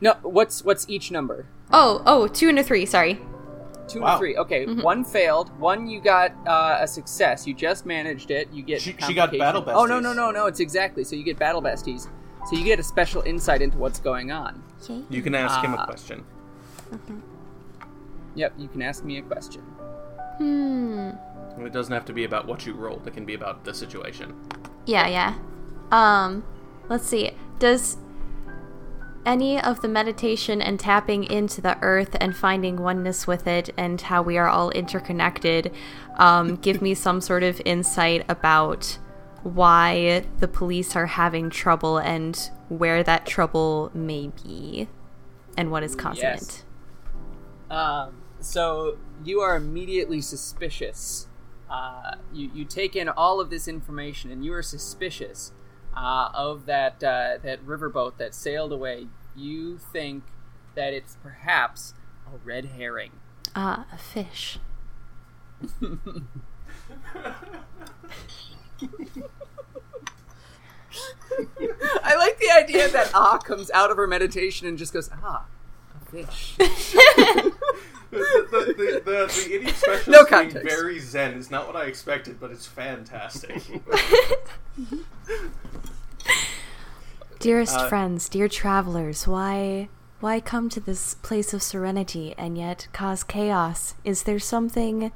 [0.00, 0.14] No.
[0.22, 1.46] What's what's each number?
[1.72, 2.86] Oh oh two and a three.
[2.86, 3.20] Sorry.
[3.88, 4.12] Two Wow.
[4.12, 4.36] and three.
[4.36, 5.56] Okay, one failed.
[5.60, 7.46] One you got uh, a success.
[7.46, 8.48] You just managed it.
[8.52, 9.38] You get She- she got complication.
[9.38, 10.46] battle Oh no no no no!
[10.46, 12.08] It's exactly so you get battle besties.
[12.48, 14.62] So you get a special insight into what's going on.
[14.88, 15.02] Yay.
[15.10, 15.86] You can ask him a Ah.
[15.86, 16.24] question.
[18.34, 19.62] Yep, you can ask me a question.
[20.38, 21.10] Hmm.
[21.58, 23.06] It doesn't have to be about what you rolled.
[23.06, 24.34] It can be about the situation.
[24.84, 25.34] Yeah, yeah.
[25.90, 26.44] Um,
[26.88, 27.30] let's see.
[27.58, 27.96] Does
[29.24, 34.00] any of the meditation and tapping into the earth and finding oneness with it and
[34.02, 35.72] how we are all interconnected
[36.16, 38.98] um, give me some sort of insight about
[39.54, 44.88] why the police are having trouble and where that trouble may be
[45.56, 46.64] and what is causing Yes.
[47.70, 47.72] it?
[47.72, 51.28] Um, so you are immediately suspicious.
[51.70, 55.52] Uh, you you take in all of this information, and you are suspicious
[55.96, 59.06] uh, of that uh, that riverboat that sailed away.
[59.34, 60.24] You think
[60.74, 61.94] that it's perhaps
[62.26, 63.12] a red herring.
[63.54, 64.58] Ah, a fish.
[72.02, 75.44] I like the idea that Ah comes out of her meditation and just goes, Ah,
[75.94, 76.54] a fish.
[76.58, 77.52] the,
[78.10, 80.68] the, the, the, the idiot specialist No being context.
[80.76, 83.62] very zen is not what I expected, but it's fantastic.
[87.38, 89.88] Dearest Uh, friends, dear travelers, why
[90.20, 93.94] why come to this place of serenity and yet cause chaos?
[94.04, 95.12] Is there something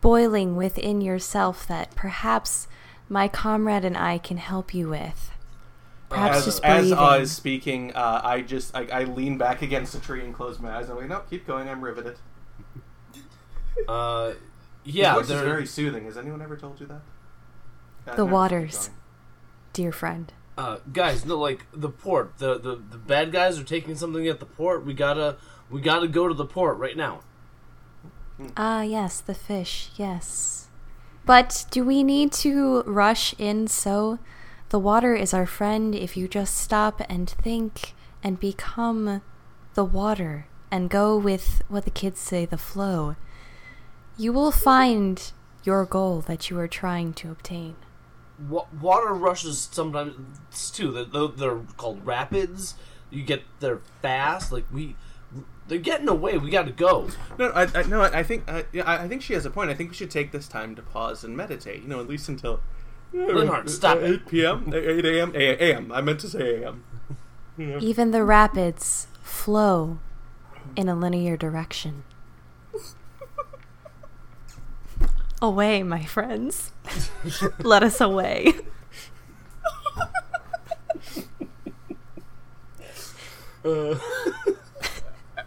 [0.00, 2.68] boiling within yourself that perhaps
[3.12, 5.30] my comrade and I can help you with?
[6.08, 6.98] Perhaps as just as breathing.
[6.98, 10.58] I is speaking, uh, I just I, I lean back against a tree and close
[10.60, 10.88] my eyes.
[10.90, 11.68] I'm like, no, keep going.
[11.68, 12.16] I'm riveted.
[13.88, 14.34] Uh,
[14.84, 16.04] His yeah, voice is very soothing.
[16.04, 17.02] Has anyone ever told you that?
[18.06, 18.90] Uh, The no, waters.
[19.72, 20.32] Dear friend.
[20.58, 22.34] uh, guys, no, like the port.
[22.38, 24.84] The, the the bad guys are taking something at the port.
[24.84, 25.36] We gotta
[25.70, 27.20] we gotta go to the port right now.
[28.56, 30.61] Ah, yes, the fish, yes.
[31.24, 34.18] But do we need to rush in so?
[34.70, 39.22] The water is our friend if you just stop and think and become
[39.74, 43.16] the water and go with what the kids say the flow.
[44.16, 45.32] You will find
[45.64, 47.76] your goal that you are trying to obtain.
[48.48, 51.06] Water rushes sometimes too.
[51.36, 52.74] They're, called rapids.
[53.10, 54.50] You get there fast.
[54.50, 54.96] Like we,
[55.68, 56.38] they're getting away.
[56.38, 57.08] We gotta go.
[57.38, 59.70] No, I, I no, I think I, yeah, I I think she has a point.
[59.70, 61.82] I think we should take this time to pause and meditate.
[61.82, 62.60] You know, at least until
[63.14, 64.10] Linhardt, uh, stop uh, it.
[64.10, 64.70] Eight p.m.
[64.72, 65.32] Uh, eight a.m.
[65.34, 65.92] A- a.m.
[65.92, 66.84] I meant to say a.m.
[67.58, 69.98] Even the rapids flow
[70.74, 72.04] in a linear direction.
[75.42, 76.72] away, my friends.
[77.58, 78.54] Let us away.
[83.64, 83.96] Uh,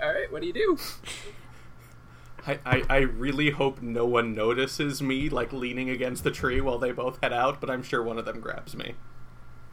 [0.06, 0.78] All right, what do you do?
[2.46, 6.78] I, I, I really hope no one notices me like leaning against the tree while
[6.78, 8.94] they both head out, but I'm sure one of them grabs me.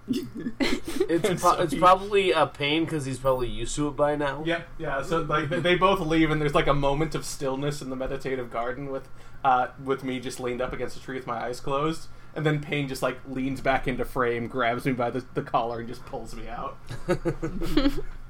[0.08, 4.16] it's pro- So it's he- probably a pain because he's probably used to it by
[4.16, 4.42] now.
[4.46, 5.02] Yeah, yeah.
[5.02, 7.96] So like they- they both leave, and there's like a moment of stillness in the
[7.96, 9.08] meditative garden with
[9.44, 12.60] uh with me just leaned up against a tree with my eyes closed, and then
[12.62, 16.04] Paine just like leans back into frame, grabs me by the, the collar, and just
[16.06, 16.78] pulls me out.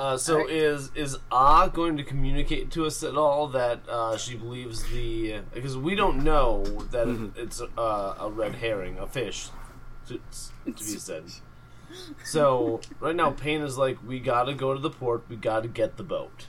[0.00, 0.50] Uh, so Alright.
[0.50, 5.40] is is Ah going to communicate to us at all that uh, she believes the
[5.52, 7.36] because we don't know that Mhm.
[7.36, 9.48] it's uh, a red herring, a fish,
[10.08, 10.14] to,
[10.64, 11.24] to be said.
[12.24, 15.24] So right now, Paine is like, we gotta go to the port.
[15.28, 16.46] We gotta get the boat.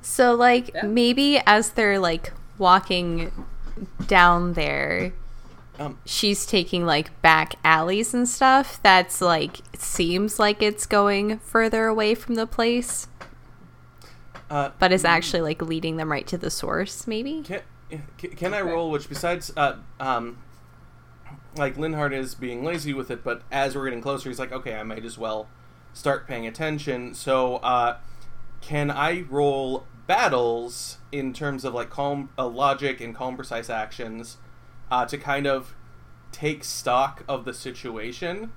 [0.00, 0.86] So, like, Yeah.
[0.86, 3.32] maybe as they're like walking
[4.06, 5.12] down there,
[5.78, 8.80] Um, she's taking like back alleys and stuff.
[8.82, 13.08] That's like seems like it's going further away from the place,
[14.50, 17.06] uh, but is actually like leading them right to the source.
[17.06, 17.42] Maybe.
[17.42, 17.62] Can,
[18.18, 18.90] can, can I roll?
[18.90, 20.38] Which besides, uh, um,
[21.56, 24.74] like Linhardt is being lazy with it, but as we're getting closer, he's like, okay,
[24.74, 25.48] I might as well
[25.94, 27.14] start paying attention.
[27.14, 27.98] So, uh,
[28.60, 34.36] can I roll battles in terms of like calm uh, logic and calm, precise actions
[34.92, 35.74] uh, to kind of
[36.30, 38.52] take stock of the situation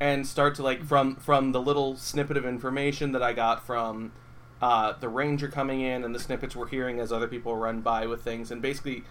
[0.00, 4.12] and start to like from from the little snippet of information that I got from
[4.60, 8.06] uh, the ranger coming in and the snippets we're hearing as other people run by
[8.06, 9.04] with things and basically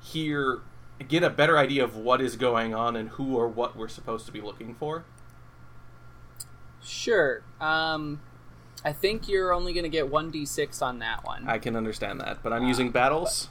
[0.00, 0.60] hear
[1.08, 4.24] get a better idea of what is going on and who or what we're supposed
[4.26, 5.04] to be looking for.
[6.84, 7.42] Sure.
[7.60, 8.20] Um,
[8.84, 11.48] I think you're only going to get one d6 on that one.
[11.48, 13.48] I can understand that, but I'm Ah, using battles.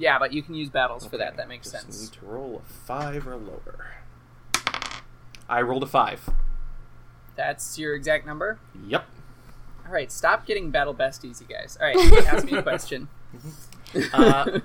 [0.00, 1.36] Yeah, but you can use battles for that.
[1.36, 2.00] That makes just sense.
[2.10, 3.94] Need to roll a five or lower.
[5.48, 6.28] I rolled a five.
[7.36, 8.58] That's your exact number.
[8.86, 9.04] Yep.
[9.86, 11.76] All right, stop getting battle besties, you guys.
[11.80, 13.08] All right, ask me a question.
[14.12, 14.60] Uh,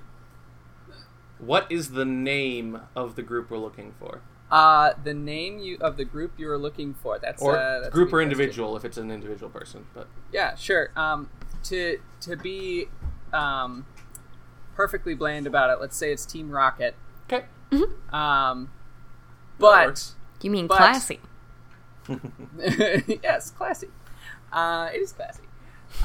[1.40, 4.22] what is the name of the group we're looking for,
[4.52, 7.18] Uh, the name you of the group you are looking for.
[7.18, 8.32] That's or uh, that's group good or question.
[8.32, 9.88] individual if it's an individual person?
[9.96, 10.92] But Yeah, sure.
[10.96, 11.30] Um,
[11.64, 12.88] to to be
[13.34, 13.88] um,
[14.76, 16.96] perfectly bland about it, let's say it's Team Rocket.
[17.32, 17.46] okay,
[18.12, 18.70] Um,
[19.58, 20.12] but.
[20.42, 21.20] You mean But- classy?
[23.24, 23.88] yes, classy.
[24.52, 25.42] Uh, it is classy.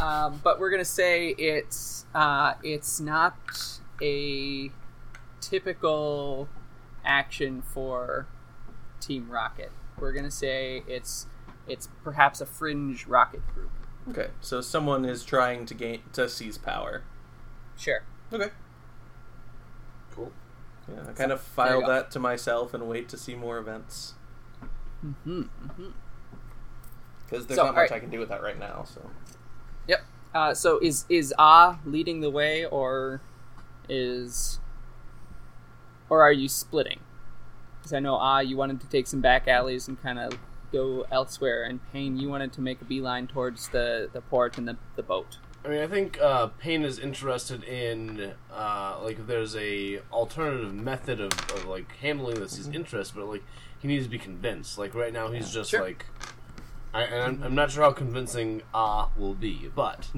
[0.00, 3.34] Um, but we're gonna say it's uh, it's not
[4.00, 4.70] a
[5.40, 6.48] typical
[7.04, 8.26] action for
[9.00, 9.72] Team Rocket.
[9.98, 11.26] We're gonna say it's
[11.66, 13.70] it's perhaps a fringe rocket group.
[14.08, 17.02] Okay, so someone is trying to gain to seize power.
[17.76, 18.02] Sure.
[18.32, 18.50] Okay.
[20.12, 20.32] Cool.
[20.88, 24.14] Yeah, I kind of There file that to myself and wait to see more events
[25.24, 25.42] hmm
[27.24, 27.92] because there's So, not much alright.
[27.92, 28.84] I can do with that right now.
[28.92, 29.08] So
[29.86, 30.04] Yep.
[30.34, 33.20] Uh, so is is Ah leading the way, or
[33.88, 34.58] is,
[36.08, 37.00] or are you splitting?
[37.78, 40.38] Because I know Ah, you wanted to take some back alleys and kind of
[40.72, 44.68] go elsewhere, and Paine, you wanted to make a beeline towards the the port and
[44.68, 45.38] the the boat.
[45.64, 50.72] I mean, I think uh, Paine is interested in uh, like if there's a alternative
[50.74, 52.56] method of, of like handling this.
[52.56, 53.42] He's interested, but like
[53.78, 54.78] he needs to be convinced.
[54.78, 55.82] Like right now, he's just Sure.
[55.84, 56.06] like,
[56.94, 60.08] I, and I'm, I'm not sure how convincing Ah will be, but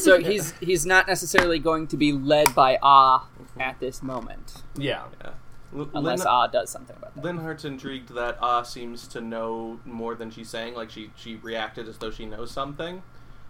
[0.00, 3.28] so he's he's not necessarily going to be led by Ah
[3.60, 5.30] at this moment, yeah, Yeah.
[5.76, 7.22] L- unless Lin- Ah does something about that.
[7.24, 10.74] Linhardt's intrigued that Ah seems to know more than she's saying.
[10.74, 13.02] Like she she reacted as though she knows something,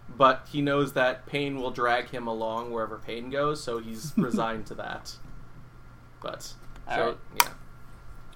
[0.09, 4.65] but he knows that Paine will drag him along wherever Paine goes, so he's resigned
[4.67, 5.15] to that.
[6.21, 6.55] But so
[6.89, 7.17] Alright.
[7.37, 7.49] yeah,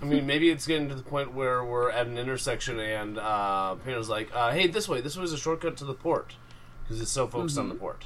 [0.02, 3.76] I mean, maybe it's getting to the point where we're at an intersection and uh,
[3.76, 5.02] Paine is like, uh, "Hey, this way.
[5.02, 6.36] This way is a shortcut to the port,"
[6.84, 8.06] because it's so focused on the port.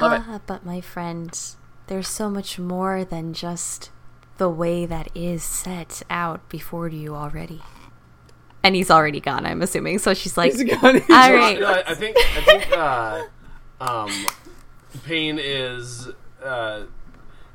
[0.00, 0.22] Love it.
[0.26, 1.38] Ah, but my friend,
[1.86, 3.90] there's so much more than just
[4.36, 7.60] the way that is set out before you already.
[8.62, 9.98] And he's already gone, I'm assuming.
[9.98, 10.96] So she's like, He's gone.
[10.96, 11.62] all No, right.
[11.62, 13.22] I, I think I think uh,
[13.80, 14.26] um,
[15.04, 16.08] Paine is
[16.42, 16.82] uh,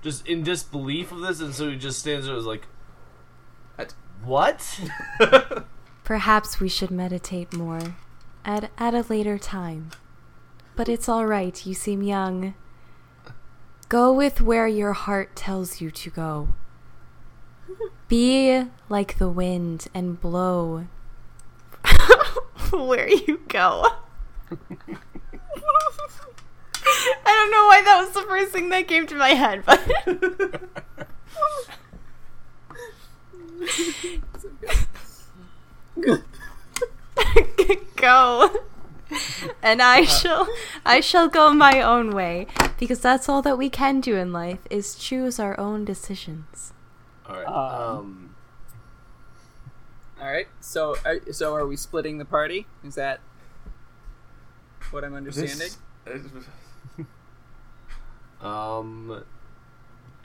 [0.01, 2.65] just in disbelief of this, and so he just stands there, and is like,
[4.23, 4.79] "What?"
[6.03, 7.95] Perhaps we should meditate more
[8.45, 9.91] at, at a later time.
[10.75, 11.65] But it's all right.
[11.65, 12.53] You seem young.
[13.89, 16.49] Go with where your heart tells you to go.
[18.13, 20.86] Be like the wind and blow
[22.71, 23.88] where you go.
[24.52, 24.58] I
[27.26, 29.82] don't know why that was the first thing that came to my head, but
[37.95, 38.62] go.
[39.63, 40.06] And I uh.
[40.06, 40.47] shall
[40.86, 42.45] I shall go my own way
[42.78, 46.73] because that's all that we can do in life is choose our own decisions.
[47.27, 47.45] All right.
[47.47, 48.36] Um, Um,
[50.21, 50.47] All right.
[50.62, 52.67] So, uh, so are we splitting the party?
[52.83, 53.19] Is that
[54.91, 55.69] what I'm understanding?
[56.05, 56.47] This-
[58.41, 59.23] um,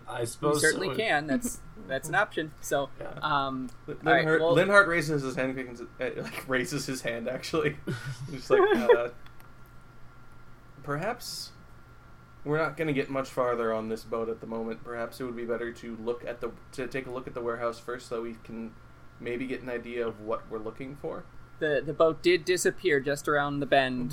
[0.08, 0.94] I You suppose certainly so.
[0.96, 1.26] can.
[1.26, 2.52] That's that's an option.
[2.60, 3.12] So, Yeah.
[3.22, 5.58] um, Linhardt, All right, well- Linhardt raises his hand,
[6.00, 7.28] uh, like raises his hand.
[7.28, 7.76] Actually,
[8.30, 9.08] just like uh,
[10.82, 11.52] perhaps
[12.44, 14.82] we're not going to get much farther on this boat at the moment.
[14.84, 17.40] Perhaps it would be better to look at the to take a look at the
[17.42, 18.72] warehouse first, so we can
[19.20, 21.24] maybe get an idea of what we're looking for.
[21.58, 24.12] the the boat did disappear just around the bend,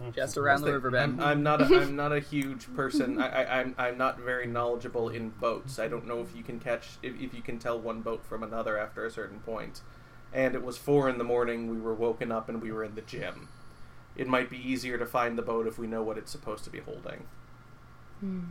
[0.00, 0.10] Mm-hmm.
[0.12, 1.22] just around the river I'm, bend.
[1.22, 3.20] I'm not a, I'm not a huge person.
[3.20, 5.78] I, I, I'm I'm not very knowledgeable in boats.
[5.78, 8.42] I don't know if you can catch if, if you can tell one boat from
[8.42, 9.82] another after a certain point.
[10.32, 11.68] And it was four in the morning.
[11.70, 13.48] We were woken up and we were in the gym.
[14.16, 16.70] It might be easier to find the boat if we know what it's supposed to
[16.70, 17.26] be holding.
[18.22, 18.42] You,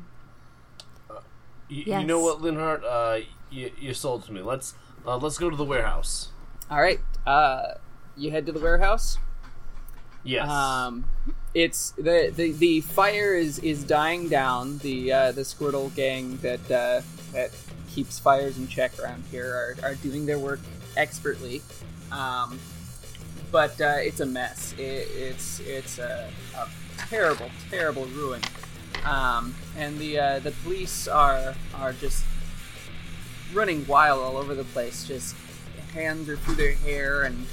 [1.69, 2.01] Yes.
[2.01, 2.83] you know what, Linhardt?
[2.83, 4.41] Uh, you, you sold to me.
[4.41, 4.73] Let's
[5.07, 6.29] uh, let's go to the warehouse.
[6.69, 6.99] All right.
[7.25, 7.75] Uh,
[8.17, 9.17] you head to the warehouse.
[10.23, 10.47] Yes.
[10.49, 11.05] Um,
[11.53, 14.79] it's the, the the fire is is dying down.
[14.79, 17.51] The uh, the Squirtle gang that uh, that
[17.89, 19.47] keeps fires in check around here
[19.81, 20.59] are, are doing their work
[20.97, 21.61] expertly.
[22.11, 22.59] Um,
[23.51, 24.73] but uh, it's a mess.
[24.77, 26.67] It, it's it's a, a
[27.07, 28.41] terrible terrible ruin.
[29.05, 32.23] Um, and the uh, the police are are just
[33.53, 35.07] running wild all over the place.
[35.07, 35.35] Just
[35.93, 37.45] hands are through their hair and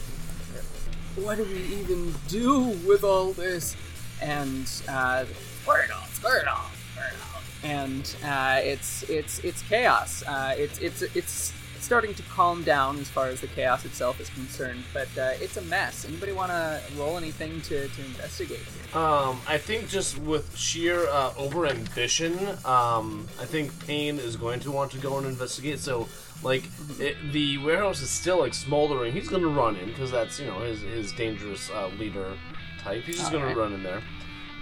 [1.16, 3.76] what do we even do with all this?
[4.20, 5.24] And uh,
[5.64, 6.58] Squirtle, Squirtle,
[6.94, 10.22] Squirtle, and uh, it's it's it's chaos.
[10.26, 14.28] Uh, it's it's it's starting to calm down as far as the chaos itself is
[14.30, 16.04] concerned, but uh, it's a mess.
[16.04, 19.00] Anybody want to roll anything to, to investigate here?
[19.00, 24.60] Um, I think just with sheer uh, over ambition, um, I think Paine is going
[24.60, 25.78] to want to go and investigate.
[25.78, 26.08] So,
[26.42, 26.64] like,
[26.98, 29.12] it, the warehouse is still like smoldering.
[29.12, 32.36] He's going to run in because that's you know his his dangerous uh, leader
[32.80, 33.02] type.
[33.04, 33.56] He's just going Alright.
[33.56, 34.02] to run in there,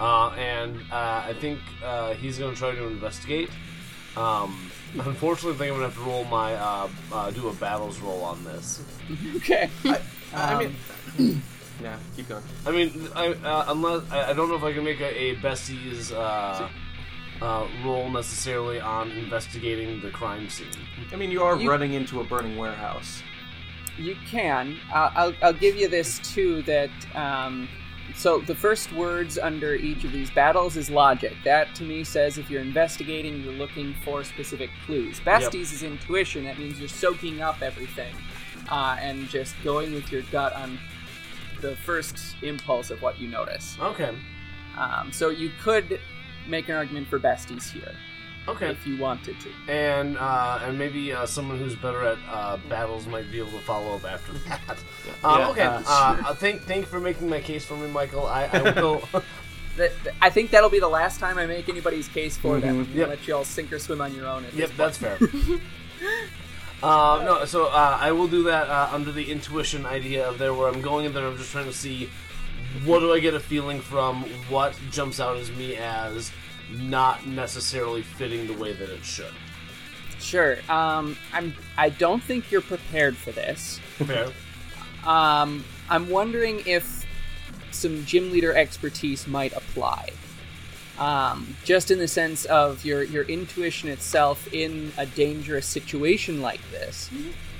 [0.00, 3.50] uh, and uh, I think uh, he's going to try to investigate.
[4.16, 7.52] Um, unfortunately, I think I'm going to have to roll my uh, uh, do a
[7.54, 8.82] battles roll on this.
[9.36, 9.70] Okay.
[9.84, 10.00] I,
[10.34, 10.58] I Um,
[11.18, 11.42] mean,
[11.82, 12.42] yeah, keep going.
[12.66, 15.36] I mean, I, uh, unless I, I don't know if I can make a, a
[15.36, 16.68] besties uh,
[17.44, 20.66] uh, role necessarily on investigating the crime scene.
[21.12, 23.22] I mean, you are You- running into a burning warehouse.
[23.98, 24.76] You can.
[24.92, 26.62] Uh, I'll, I'll give you this too.
[26.62, 27.66] That um,
[28.16, 31.34] so the first words under each of these battles is logic.
[31.44, 35.20] That to me says if you're investigating, you're looking for specific clues.
[35.20, 36.44] Besties is intuition.
[36.44, 38.14] That means you're soaking up everything
[38.70, 40.78] uh, and just going with your gut on
[41.60, 43.76] the first impulse of what you notice.
[43.80, 44.14] Okay.
[44.78, 46.00] Um, so you could
[46.48, 47.94] make an argument for besties here
[48.48, 48.68] Okay.
[48.68, 49.50] if you wanted to.
[49.72, 53.60] And uh, and maybe uh, someone who's better at uh, battles might be able to
[53.60, 54.78] follow up after that.
[55.24, 55.62] Um, Yeah, okay.
[55.64, 58.26] uh, Uh, uh, thank thank you for making my case for me, Michael.
[58.26, 59.02] I, I will.
[60.22, 62.78] I think that'll be the last time I make anybody's case for them.
[62.80, 63.08] I'm gonna Yep.
[63.08, 64.44] let you all sink or swim on your own.
[64.54, 65.18] Yep, that's fair.
[66.82, 70.52] Uh, no, so uh, I will do that uh, under the intuition idea of there,
[70.52, 71.26] where I'm going in there.
[71.26, 72.10] I'm just trying to see
[72.84, 76.30] what do I get a feeling from, what jumps out as me as
[76.70, 79.32] not necessarily fitting the way that it should.
[80.18, 80.58] Sure.
[80.68, 81.54] Um, I'm.
[81.76, 83.80] I don't think you're prepared for this.
[83.98, 84.28] Fair.
[85.04, 87.06] Um, I'm wondering if
[87.70, 90.10] some gym leader expertise might apply.
[90.98, 96.60] Um, just in the sense of your your intuition itself in a dangerous situation like
[96.70, 97.10] this,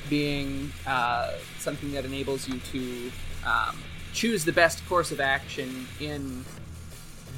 [0.09, 3.13] being uh, something that enables you to
[3.47, 3.77] um,
[4.15, 6.45] choose the best course of action in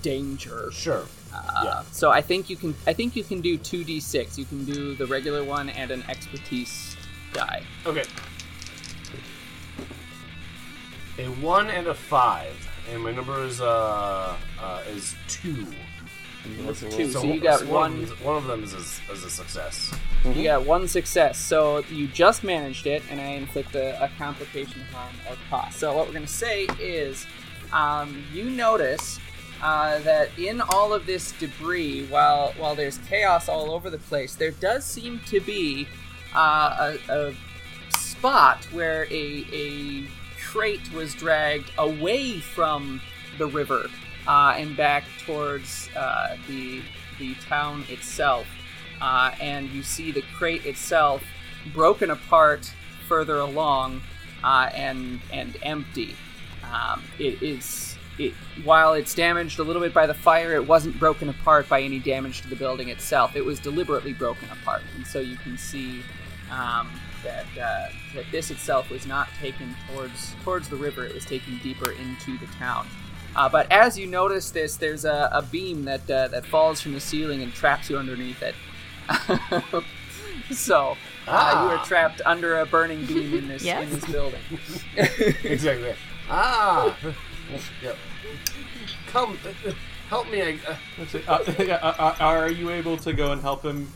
[0.00, 0.70] danger.
[0.70, 1.04] Sure.
[1.49, 1.82] Uh, Yeah.
[1.93, 2.74] So I think you can.
[2.86, 4.39] I think you can do two d six.
[4.39, 6.97] You can do the regular one and an expertise
[7.32, 7.62] die.
[7.86, 8.05] Okay.
[11.18, 12.55] A one and a five,
[12.93, 15.66] and my number is uh, uh is two.
[16.91, 17.11] Two.
[17.11, 17.68] So you got one.
[17.68, 17.93] one.
[17.93, 19.93] Of them is, one of them is a, is a success.
[20.24, 24.80] You got one success, so you just managed it, and I inflict a, a complication,
[24.93, 25.78] harm, or cost.
[25.78, 27.26] So what we're going to say is,
[27.72, 29.18] um, you notice
[29.62, 34.34] uh, that in all of this debris, while while there's chaos all over the place,
[34.34, 35.88] there does seem to be
[36.34, 37.34] uh, a, a
[37.90, 40.04] spot where a a
[40.40, 43.00] crate was dragged away from
[43.36, 43.88] the river
[44.26, 46.80] uh, and back towards uh, the
[47.18, 48.46] the town itself
[49.00, 51.22] uh, and you see the crate itself
[51.72, 52.72] broken apart
[53.06, 54.00] further along
[54.44, 56.14] and and empty.
[56.72, 57.88] Um, it is
[58.18, 61.80] it while it's damaged a little bit by the fire, it wasn't broken apart by
[61.82, 63.36] any damage to the building itself.
[63.36, 66.02] It was deliberately broken apart, and so you can see
[66.50, 66.90] um,
[67.24, 71.04] that uh, that this itself was not taken towards towards the river.
[71.04, 72.86] It was taken deeper into the town.
[73.36, 76.94] Uh, but as you notice this, there's a, a beam that uh, that falls from
[76.94, 78.54] the ceiling and traps you underneath it.
[80.50, 80.96] so
[81.26, 81.84] uh, you are Ah.
[81.86, 83.84] trapped under a burning beam in this Yes.
[83.84, 84.40] in this building.
[85.44, 85.94] exactly.
[86.30, 86.96] Ah.
[87.82, 87.96] yep.
[89.09, 89.38] Come,
[90.09, 90.42] help me.
[90.42, 90.76] I, uh.
[91.26, 91.32] Uh,
[91.62, 93.90] uh, uh, are you able to go and help him?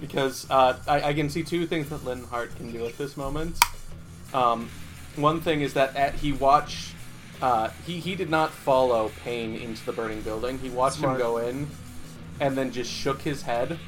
[0.00, 3.58] Because uh, I, I can see two things that Linhardt can do at this moment.
[4.32, 4.70] Um,
[5.16, 6.94] one thing is that at, he watched.
[7.42, 10.58] Uh, he, he did not follow Paine into the burning building.
[10.58, 11.16] He watched Smart.
[11.16, 11.68] him go in,
[12.40, 13.78] and then just shook his head,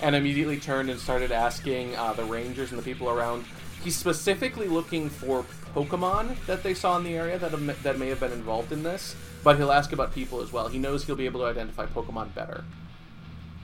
[0.00, 3.44] and immediately turned and started asking uh, the rangers and the people around.
[3.84, 5.44] He's specifically looking for
[5.74, 7.52] Pokemon that they saw in the area that
[7.82, 9.14] that may have been involved in this,
[9.46, 10.66] but he'll ask about people as well.
[10.66, 12.64] He knows he'll be able to identify Pokemon better.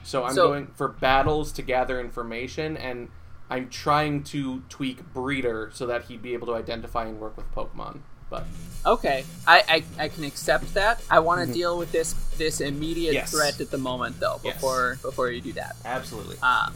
[0.05, 3.09] So I'm So- going for battles to gather information, and
[3.49, 7.53] I'm trying to tweak Breeder so that he'd be able to identify and work with
[7.53, 7.99] Pokemon.
[8.29, 8.45] But
[8.85, 11.01] Okay, I, I, I can accept that.
[11.11, 13.31] I want to deal with this this immediate Yes.
[13.31, 14.39] threat at the moment, though.
[14.41, 14.53] Yes.
[14.55, 16.73] Before before you do that, absolutely, um,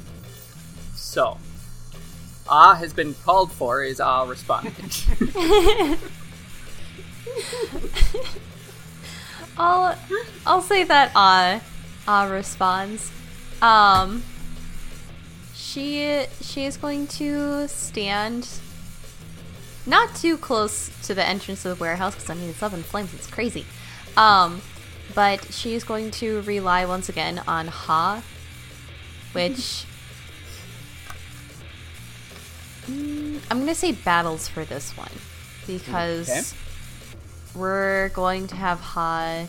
[0.95, 1.37] so
[2.49, 3.81] Ah has been called for.
[3.83, 4.73] Is Ah responding?
[9.57, 9.97] I'll
[10.45, 11.59] I'll say that uh
[12.07, 13.11] uh responds.
[13.61, 14.23] Um
[15.55, 18.47] she she is going to stand
[19.85, 22.83] not too close to the entrance of the warehouse because I mean it's up in
[22.83, 23.65] flames, it's crazy.
[24.15, 24.61] Um
[25.15, 28.21] but she is going to rely once again on Ha
[29.33, 29.85] which
[32.87, 35.11] Mm, I'm gonna say battles for this one
[35.65, 36.41] because Okay.
[37.57, 39.47] We're going to have Ha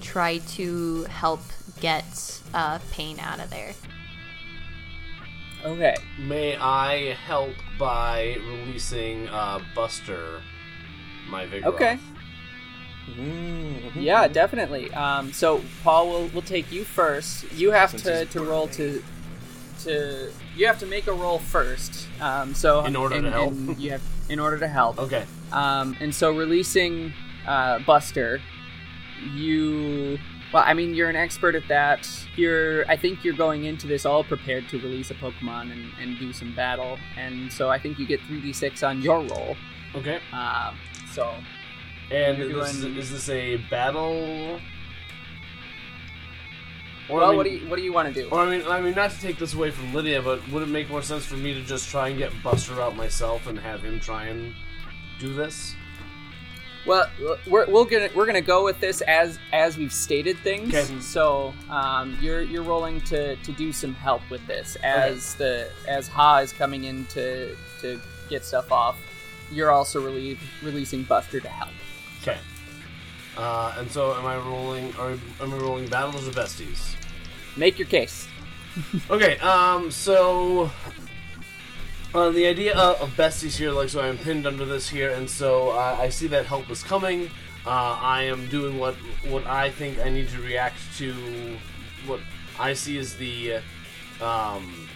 [0.00, 1.40] try to help
[1.80, 3.72] get uh, Paine out of there.
[5.64, 5.94] okay.
[6.18, 10.40] may I help by releasing uh, Buster,
[11.30, 11.64] my Vigoroth?
[11.74, 11.98] Okay.
[13.10, 14.00] Mm-hmm.
[14.00, 14.92] Yeah, definitely.
[14.92, 17.50] Um, so Paul will will take you first.
[17.52, 19.02] You have to, to roll to
[19.84, 22.06] to you have to make a roll first.
[22.20, 23.54] Um, so In order to help.
[23.78, 24.98] you have in order to help.
[24.98, 25.24] Okay.
[25.52, 27.12] Um, and so releasing
[27.46, 28.40] uh, Buster,
[29.34, 30.18] you
[30.52, 32.08] well, I mean, you're an expert at that.
[32.34, 36.18] You're, I think you're going into this all prepared to release a Pokemon and, and
[36.18, 39.56] do some battle, and so I think you get three d six on your roll.
[39.94, 40.18] Okay.
[40.32, 40.76] Um,
[41.12, 41.32] so
[42.10, 44.60] And this is, is this a battle?
[47.08, 48.28] Or, well, I mean, what do you what do you want to do?
[48.30, 50.68] Or I mean, I mean, not to take this away from Lydia, but would it
[50.68, 53.82] make more sense for me to just try and get Buster out myself and have
[53.82, 54.54] him try and
[55.18, 55.74] do this?
[56.86, 57.08] Well,
[57.46, 60.74] we're, we're gonna we're gonna go with this as as we've stated things.
[60.74, 61.00] Okay.
[61.00, 66.08] So um, you're you're rolling to, to do some help with this as the as
[66.08, 68.96] Ha is coming in to to get stuff off.
[69.52, 71.72] You're also relieve, releasing Buster to help.
[72.22, 72.38] Okay.
[73.36, 74.94] Uh, and so, am I rolling?
[74.96, 75.10] Are
[75.40, 76.94] am I rolling battles of besties?
[77.56, 78.28] Make your case.
[79.10, 79.38] Okay.
[79.38, 79.90] Um.
[79.90, 80.70] So,
[82.14, 85.28] uh, the idea of, of besties here, like, so I'm pinned under this here, and
[85.28, 87.30] so uh, I see that help is coming.
[87.66, 88.94] Uh, I am doing what
[89.28, 91.14] what I think I need to react to.
[92.06, 92.20] What
[92.58, 93.60] I see as the,
[94.20, 94.88] uh, um,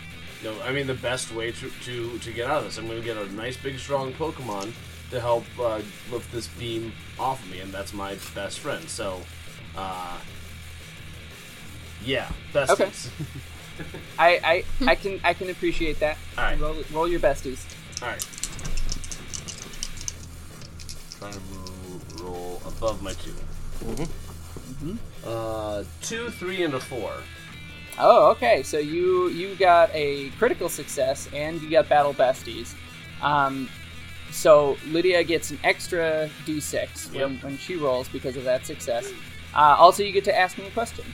[0.42, 2.78] no, I mean the best way to, to to get out of this.
[2.78, 4.72] I'm going to get a nice, big, strong Pokemon
[5.10, 8.88] to help uh, lift this beam off of me, and that's my best friend.
[8.88, 9.20] So,
[9.76, 10.18] uh,
[12.02, 12.70] yeah, besties.
[12.70, 12.90] Okay.
[14.18, 16.16] I, I I can I can appreciate that.
[16.38, 16.60] All right.
[16.60, 17.60] Roll, roll your besties.
[18.02, 18.26] All right.
[21.18, 23.30] Trying to move, roll above my 2
[23.84, 24.96] Mm-hmm.
[25.24, 27.12] Uh, two, three, and a four.
[27.98, 28.62] Oh, okay.
[28.62, 32.74] So you you got a critical success and you got battle besties.
[33.22, 33.68] Um,
[34.30, 37.42] so Lydia gets an extra d6 when, Yep.
[37.44, 39.10] when she rolls because of that success.
[39.54, 41.04] Uh, also, you get to ask me a question.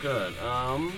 [0.00, 0.36] Good.
[0.38, 0.92] Um.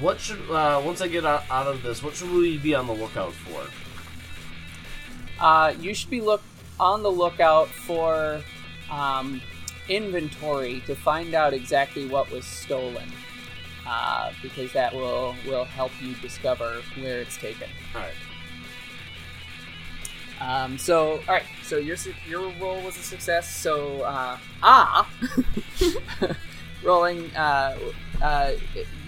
[0.00, 2.02] What should uh, once I get out, out of this?
[2.02, 3.66] What should we be on the lookout for?
[5.38, 6.42] Uh, you should be look
[6.80, 8.42] on the lookout for
[8.90, 9.40] um,
[9.88, 13.10] inventory to find out exactly what was stolen,
[13.86, 17.68] uh, because that will will help you discover where it's taken.
[17.94, 18.14] All right.
[20.40, 21.44] Um, so, all right.
[21.72, 21.96] So your
[22.28, 23.48] your roll was a success.
[23.50, 25.08] So, uh, ah,
[26.84, 27.34] rolling.
[27.34, 27.78] Uh,
[28.22, 28.52] uh,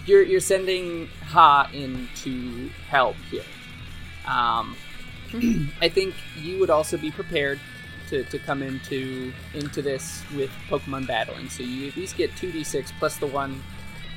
[0.07, 3.45] you're you're sending Ha in to help here.
[4.27, 4.77] Um,
[5.83, 7.61] I think you would also be prepared
[8.09, 11.51] to, to come into into this with Pokemon battling.
[11.51, 13.63] So you at least get two d six plus the one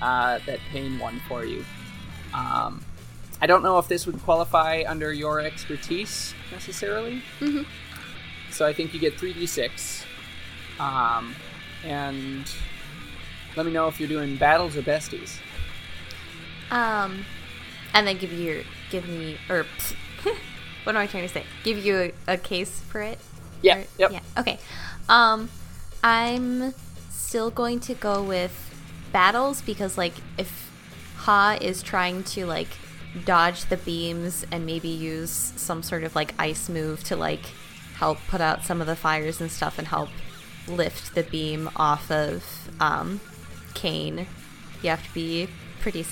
[0.01, 1.65] uh, that Paine won for you.
[2.33, 2.81] Um,
[3.41, 7.21] I don't know if this would qualify under your expertise necessarily.
[7.41, 7.65] Mhm.
[8.57, 10.03] So I think you get three d six,
[10.79, 11.35] um,
[11.83, 12.51] and
[13.55, 15.37] let me know if you're doing battles or besties.
[16.71, 17.23] Um,
[17.93, 19.67] and then give you your, give me, or
[20.85, 21.43] what am I trying to say?
[21.63, 23.19] Give you a, a case for it.
[23.61, 23.77] Yeah.
[23.77, 24.11] Or- Yep.
[24.11, 24.19] Yeah.
[24.39, 24.59] Okay.
[25.07, 25.49] Um,
[26.03, 26.73] I'm
[27.11, 28.73] still going to go with
[29.11, 30.71] battles because, like, if
[31.17, 32.69] Ha is trying to like
[33.23, 37.41] dodge the beams and maybe use some sort of like ice move to like
[37.99, 40.09] help put out some of the fires and stuff and help
[40.67, 43.19] lift the beam off of um,
[43.73, 44.27] Kane,
[44.81, 45.47] you have to be
[45.79, 46.05] pretty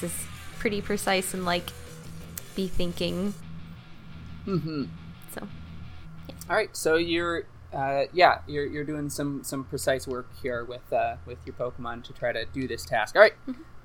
[0.60, 1.70] pretty precise and like
[2.56, 3.34] be thinking.
[4.48, 4.86] Mm-hmm.
[5.34, 5.48] So
[6.50, 10.92] All right, so you're, uh, yeah, you're, you're doing some some precise work here with
[10.94, 13.16] uh, with your Pokemon to try to do this task.
[13.16, 13.34] All right,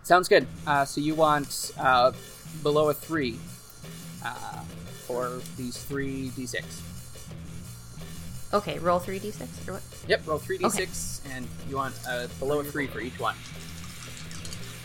[0.03, 0.47] sounds good.
[0.67, 2.13] Uh, so you want uh,
[2.63, 3.39] below a three
[4.25, 4.63] uh,
[5.07, 6.65] for these three d6.
[8.53, 9.83] Okay, roll three d six or what?
[10.09, 13.37] Yep, roll three d6, and you want uh, below a three for each one.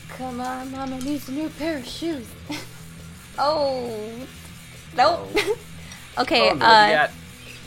[0.10, 2.28] Come on, Mama needs a new pair of shoes.
[3.40, 4.10] oh,
[4.96, 5.30] nope.
[6.18, 7.08] okay, Oh, no, uh,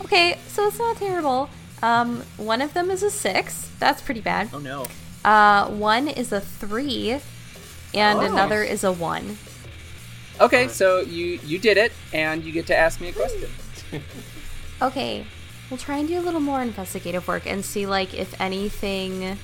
[0.04, 1.50] okay, so it's not terrible.
[1.82, 3.70] Um, one of them is a six.
[3.78, 4.50] That's pretty bad.
[4.52, 4.86] oh no.
[5.24, 7.20] Uh, one is a three,
[7.92, 8.22] and Oh.
[8.22, 9.36] another is a one.
[10.40, 13.50] Okay, so you you did it, and you get to ask me a question.
[14.80, 15.26] Okay,
[15.70, 19.38] we'll try and do a little more investigative work and see, like, if anything,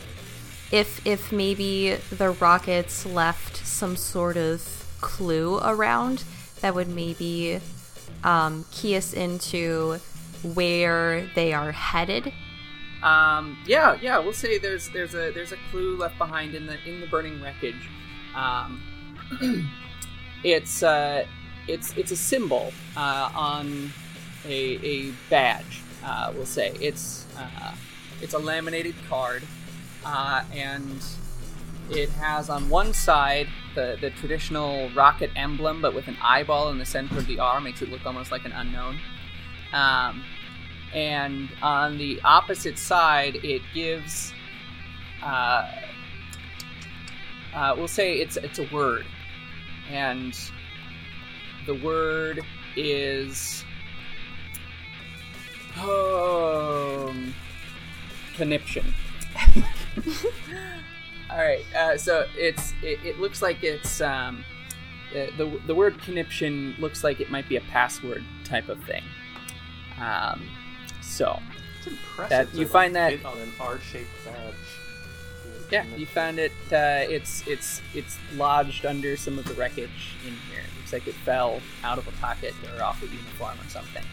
[0.71, 6.25] if if maybe the rockets left some sort of clue around
[6.61, 7.61] that would maybe
[8.25, 9.99] um, key us into
[10.43, 12.33] where they are headed.
[13.03, 16.79] Um, yeah, yeah, we'll say there's there's a there's a clue left behind in the
[16.89, 17.91] in the burning wreckage.
[18.35, 18.83] Um,
[20.45, 21.27] it's uh,
[21.69, 23.93] it's it's a symbol uh, on
[24.47, 25.84] a, a badge.
[26.05, 27.75] Uh, we'll say it's uh,
[28.21, 29.43] it's a laminated card,
[30.05, 31.03] uh, and
[31.91, 36.79] it has on one side the the traditional rocket emblem, but with an eyeball in
[36.79, 38.99] the center of the R, makes it look almost like an Unown.
[39.73, 40.25] Um,
[40.93, 44.33] and on the opposite side, it gives.
[45.23, 45.71] Uh,
[47.55, 49.07] uh, we'll say it's it's a word,
[49.91, 50.39] and
[51.67, 52.41] the word
[52.77, 53.64] is
[55.81, 57.35] um,
[58.37, 58.95] conniption.
[61.31, 64.45] All right, uh, so it's it, it looks like it's um,
[65.13, 69.03] the, the the word conniption looks like it might be a password type of thing.
[70.01, 70.49] Um,
[71.01, 71.41] so
[71.79, 72.29] It's impressive.
[72.31, 74.55] That- to, you like, find that- on an R-shaped badge.
[75.73, 76.53] yeah, you found it.
[76.73, 80.61] Uh, it's it's it's lodged under some of the wreckage in here.
[80.61, 84.05] It Looks like it fell out of a pocket or off a uniform or something.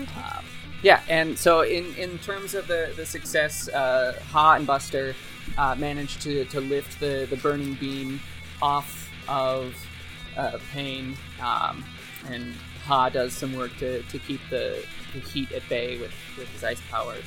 [0.00, 0.44] Um,
[0.82, 5.14] yeah, and so in in terms of the the success, uh, Ha and Buster
[5.58, 8.20] uh, managed to to lift the the burning beam
[8.62, 9.74] off of
[10.36, 11.84] uh, Paine, um,
[12.28, 12.54] and
[12.84, 16.64] Ha does some work to to keep the, the heat at bay with with his
[16.64, 17.24] ice powers.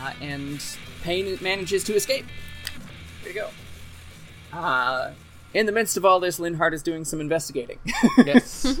[0.00, 0.62] Uh, and
[1.02, 2.24] Paine manages to escape.
[3.22, 4.56] There you go.
[4.56, 5.12] Uh,
[5.52, 7.78] in the midst of all this, Linhardt is doing some investigating.
[8.24, 8.80] Yes.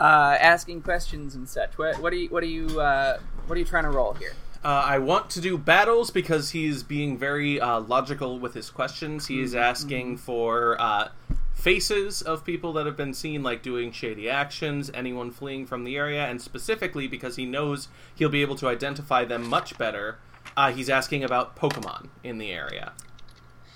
[0.00, 1.76] uh, asking questions and such.
[1.76, 2.28] What, what are you?
[2.30, 2.80] What are you?
[2.80, 4.32] Uh, what are you trying to roll here?
[4.62, 9.26] Uh, I want to do battles because he's being very uh, logical with his questions.
[9.26, 11.08] He is asking for uh,
[11.54, 15.96] faces of people that have been seen, like doing shady actions, anyone fleeing from the
[15.96, 20.18] area, and specifically because he knows he'll be able to identify them much better.
[20.56, 22.92] Uh, he's asking about Pokemon in the area.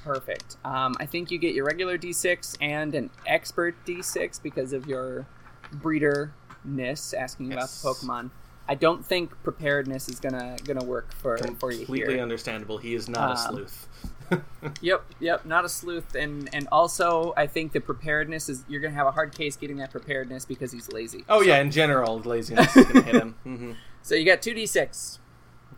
[0.02, 0.58] Perfect.
[0.66, 5.26] Um, I think you get your regular D6 and an expert D6 because of your
[5.72, 7.12] breederness.
[7.14, 8.30] Asking about the Pokemon.
[8.66, 11.86] I don't think preparedness is gonna gonna work for for you here.
[11.86, 12.78] Completely understandable.
[12.78, 13.88] He is not a Um, sleuth.
[14.80, 18.94] Yep, yep, not a sleuth, and and also I think the preparedness is you're gonna
[18.94, 21.24] have a hard case getting that preparedness because he's lazy.
[21.28, 23.34] oh yeah, in general, laziness is gonna hit him.
[23.42, 25.20] hmm So you got two d six.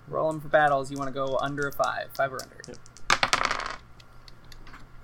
[0.07, 0.93] Roll them for battles.
[0.93, 2.78] You want to go under a five, five or under.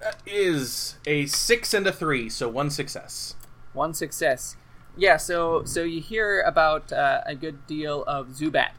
[0.00, 3.34] That is a six and a three, so one success.
[3.72, 4.56] One success.
[4.96, 5.16] Yeah.
[5.16, 8.72] So so you hear about uh, a good deal of Zubat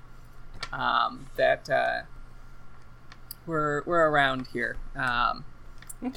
[0.71, 2.01] um, that uh,
[3.45, 5.43] we're we're around here, um,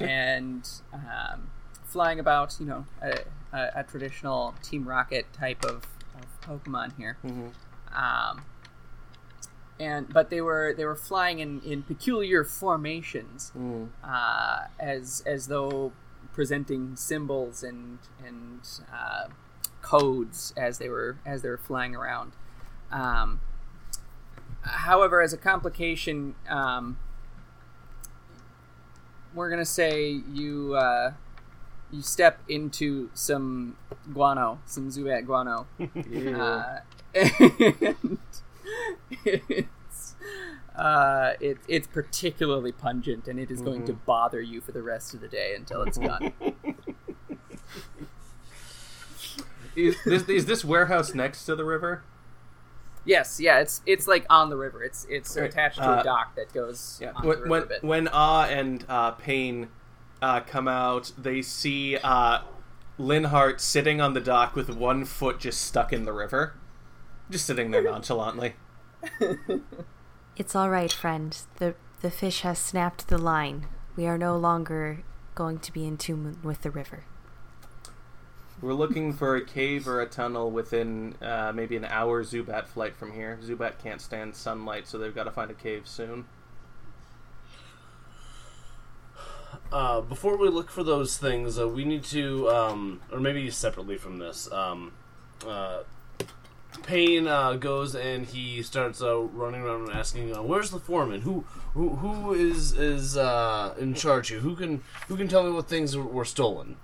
[0.01, 1.51] and um,
[1.85, 2.57] flying about.
[2.61, 3.19] You know, a,
[3.53, 7.17] a, a traditional Team Rocket type of, of Pokemon here.
[7.25, 7.53] Mhm.
[7.95, 8.43] um,
[9.79, 13.89] and but they were they were flying in, in peculiar formations, Mm.
[14.05, 15.93] uh, as as though
[16.33, 18.61] presenting symbols and and
[18.93, 19.29] uh,
[19.87, 22.33] codes as they were as they were flying around.
[22.91, 23.41] Um,
[24.63, 26.99] however, as a complication, um,
[29.33, 31.13] we're gonna say you uh,
[31.93, 33.77] you step into some
[34.13, 35.67] guano, some Zubat guano.
[36.37, 36.81] Uh,
[37.15, 38.19] and
[39.25, 40.15] it's
[40.77, 45.15] uh, it, it's particularly pungent, and it is going to bother you for the rest
[45.15, 46.33] of the day until it's gone.
[49.77, 52.03] Is this, is this warehouse next to the river?
[53.05, 54.83] yes, yeah, it's it's like on the river.
[54.83, 55.49] It's it's Right.
[55.49, 57.13] attached to Uh, a dock that goes Yeah.
[57.15, 57.85] on the When river when, a bit.
[57.85, 59.69] when Ah and uh, Paine
[60.23, 62.41] uh, come out, they see uh,
[62.99, 66.55] Linhardt sitting on the dock with one foot just stuck in the river,
[67.31, 68.55] just sitting there nonchalantly.
[70.37, 71.37] It's all right, friend.
[71.57, 73.67] The the fish has snapped the line.
[73.97, 75.03] We are no longer
[75.35, 77.05] going to be in tune with the river.
[78.63, 82.97] We're looking for a cave or a tunnel within uh, maybe an hour Zubat flight
[82.97, 83.39] from here.
[83.43, 86.25] Zubat can't stand sunlight, so they've got to find a cave soon.
[89.71, 93.99] Uh, before we look for those things, uh, we need to, um, or maybe separately
[93.99, 94.93] from this, um,
[95.47, 95.83] uh,
[96.83, 101.23] Paine uh, goes and he starts uh, running around and asking, uh, "Where's the foreman?
[101.23, 101.45] Who
[101.75, 104.41] who who is is uh, in charge here?
[104.41, 106.77] Who can who can tell me what things were, were stolen?"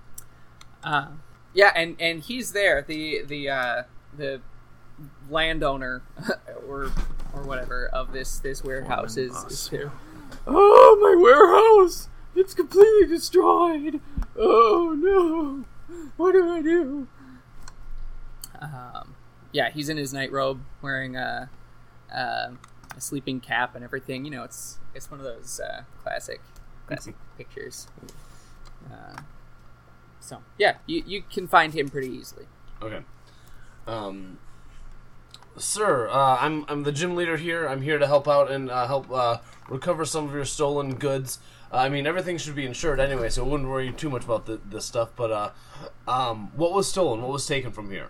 [1.53, 2.81] Yeah, and and he's there.
[2.81, 3.83] The the uh,
[4.15, 4.41] the
[5.29, 6.03] landowner
[6.67, 6.91] or
[7.33, 9.91] or whatever of this this warehouse is, is there.
[10.45, 12.09] Oh, my warehouse!
[12.35, 14.01] It's completely destroyed.
[14.37, 15.65] Oh no!
[16.17, 17.07] What do I do?
[18.59, 19.15] Um,
[19.51, 21.49] yeah, he's in his night robe, wearing a,
[22.11, 22.51] a,
[22.95, 24.25] a sleeping cap and everything.
[24.25, 26.41] You know, it's it's one of those uh, classic
[26.87, 27.87] classic pictures.
[28.91, 29.21] Uh,
[30.23, 32.45] so yeah, you, you can find him pretty easily.
[32.81, 33.01] Okay.
[33.85, 34.39] Um,
[35.57, 37.67] sir, uh, I'm I'm the gym leader here.
[37.67, 41.39] I'm here to help out and uh, help uh, recover some of your stolen goods.
[41.71, 44.45] Uh, I mean, everything should be insured anyway, so I wouldn't worry too much about
[44.45, 45.09] the, this stuff.
[45.15, 45.49] But uh,
[46.07, 47.21] um, what was stolen?
[47.21, 48.09] What was taken from here?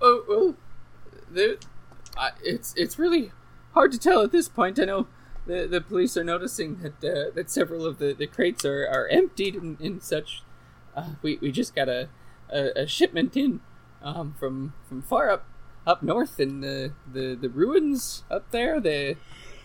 [0.00, 0.56] Oh, oh
[1.30, 1.58] the,
[2.16, 3.30] uh, it's it's really
[3.74, 4.80] hard to tell at this point.
[4.80, 5.06] I know
[5.46, 9.06] the the police are noticing that uh, that several of the, the crates are, are
[9.08, 10.42] emptied and, and such.
[10.96, 12.08] Uh, we we just got a,
[12.52, 13.60] a, a shipment in
[14.02, 15.46] um, from from far up
[15.86, 18.80] up north in the, the, the ruins up there.
[18.80, 19.16] The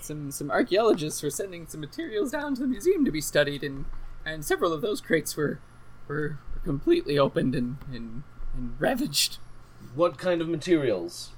[0.02, 3.86] some some archaeologists were sending some materials down to the museum to be studied, and
[4.26, 5.60] and several of those crates were
[6.08, 8.24] were, were completely opened and, and,
[8.56, 9.40] and ravaged.
[9.94, 11.32] What kind of materials?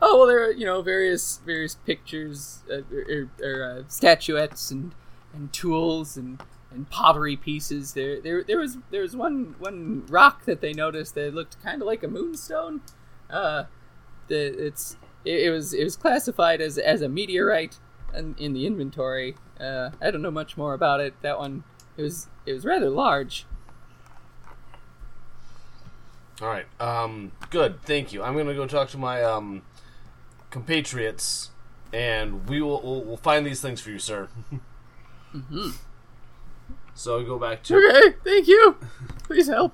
[0.00, 4.94] Oh well, there are you know various various pictures, uh, or, or uh, statuettes and
[5.32, 6.40] and tools and
[6.70, 7.94] and pottery pieces.
[7.94, 11.82] There there there was there was one one rock that they noticed that looked kind
[11.82, 12.82] of like a moonstone.
[13.30, 13.64] Uh,
[14.28, 17.78] the it's it, it was it was classified as as a meteorite
[18.14, 19.36] in, in the inventory.
[19.60, 21.14] Uh, I don't know much more about it.
[21.22, 21.64] That one
[21.96, 23.46] it was it was rather large.
[26.40, 26.66] All right.
[26.80, 27.82] Um, good.
[27.82, 28.22] Thank you.
[28.22, 29.62] I'm gonna go talk to my um,
[30.50, 31.50] compatriots,
[31.92, 34.28] and we will we'll, we'll find these things for you, sir.
[35.34, 35.72] Mm-hmm.
[36.98, 38.76] So we go back to Okay, thank you.
[39.22, 39.72] Please help.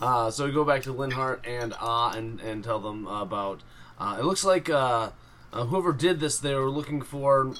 [0.00, 3.62] uh, so we go back to Linhardt and Ah and and tell them about.
[3.98, 5.10] Uh, it looks like uh,
[5.52, 7.52] uh, whoever did this, they were looking for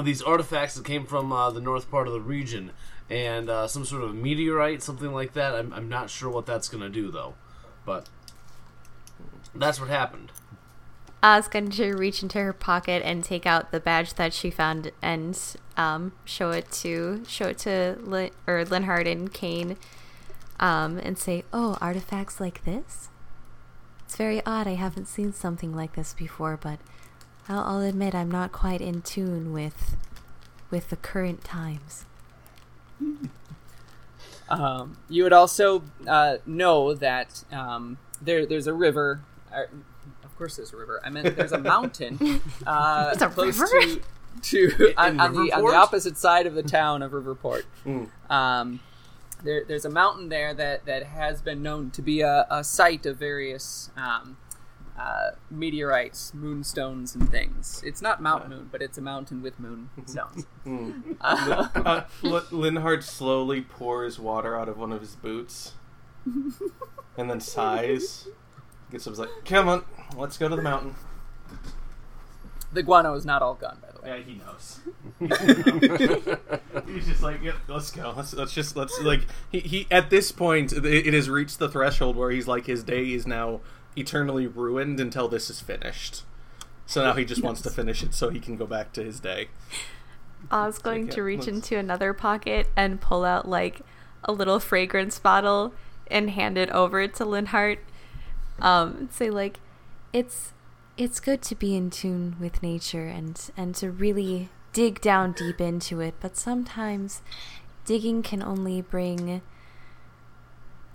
[0.00, 2.70] these artifacts that came from uh, the north part of the region,
[3.10, 5.56] and uh, some sort of meteorite, something like that.
[5.56, 7.34] I'm, I'm not sure what that's gonna do though,
[7.84, 8.08] but
[9.52, 10.30] that's what happened.
[11.20, 14.92] Oz going to reach into her pocket and take out the badge that she found
[15.02, 15.36] and
[15.76, 19.76] um, show it to show it to Lin- or Linhardt and Kane,
[20.60, 23.08] um, and say, "Oh, artifacts like this?
[24.04, 24.66] It's very odd.
[24.66, 26.78] I haven't seen something like this before, but
[27.48, 29.96] I'll, I'll admit I'm not quite in tune with
[30.70, 32.04] with the current times."
[34.48, 39.20] Um, you would also uh, know that um, there there's a river.
[39.52, 39.62] Uh,
[40.22, 41.00] of course, there's a river.
[41.04, 42.18] I meant there's a mountain.
[42.66, 43.80] Uh, There's a close river?
[43.96, 44.02] to
[44.42, 47.64] to on, on the on the opposite side of the town of Riverport.
[47.84, 48.08] Mm.
[48.30, 48.80] Um,
[49.44, 53.06] there, there's a mountain there that, that has been known to be a, a site
[53.06, 54.38] of various um,
[54.98, 57.82] uh, meteorites, moonstones, and things.
[57.84, 60.46] It's not Mount Moon, but it's a mountain with moonstones.
[61.20, 65.74] uh, Uh, L- Linhardt slowly pours water out of one of his boots,
[66.24, 68.28] and then sighs.
[68.90, 69.84] Gets up, like, "Come on,
[70.16, 70.94] let's go to the mountain."
[72.74, 74.18] The guano is not all gone, by the way.
[74.18, 74.80] Yeah, he knows.
[76.86, 78.12] He's just like, yep, let's go.
[78.16, 81.68] Let's, let's just let's like he, he at this point it, it has reached the
[81.68, 83.60] threshold where he's like his day is now
[83.96, 86.22] eternally ruined until this is finished.
[86.86, 89.20] So now he just wants to finish it so he can go back to his
[89.20, 89.48] day.
[90.50, 93.80] I was going Okay, to reach let's- into another pocket and pull out like
[94.24, 95.72] a little fragrance bottle
[96.10, 97.78] and hand it over to Linhardt.
[98.60, 99.60] Um, and say like,
[100.12, 100.52] it's
[100.96, 105.60] it's good to be in tune with nature and and to really dig down deep
[105.60, 107.22] into it, but sometimes
[107.84, 109.42] digging can only bring.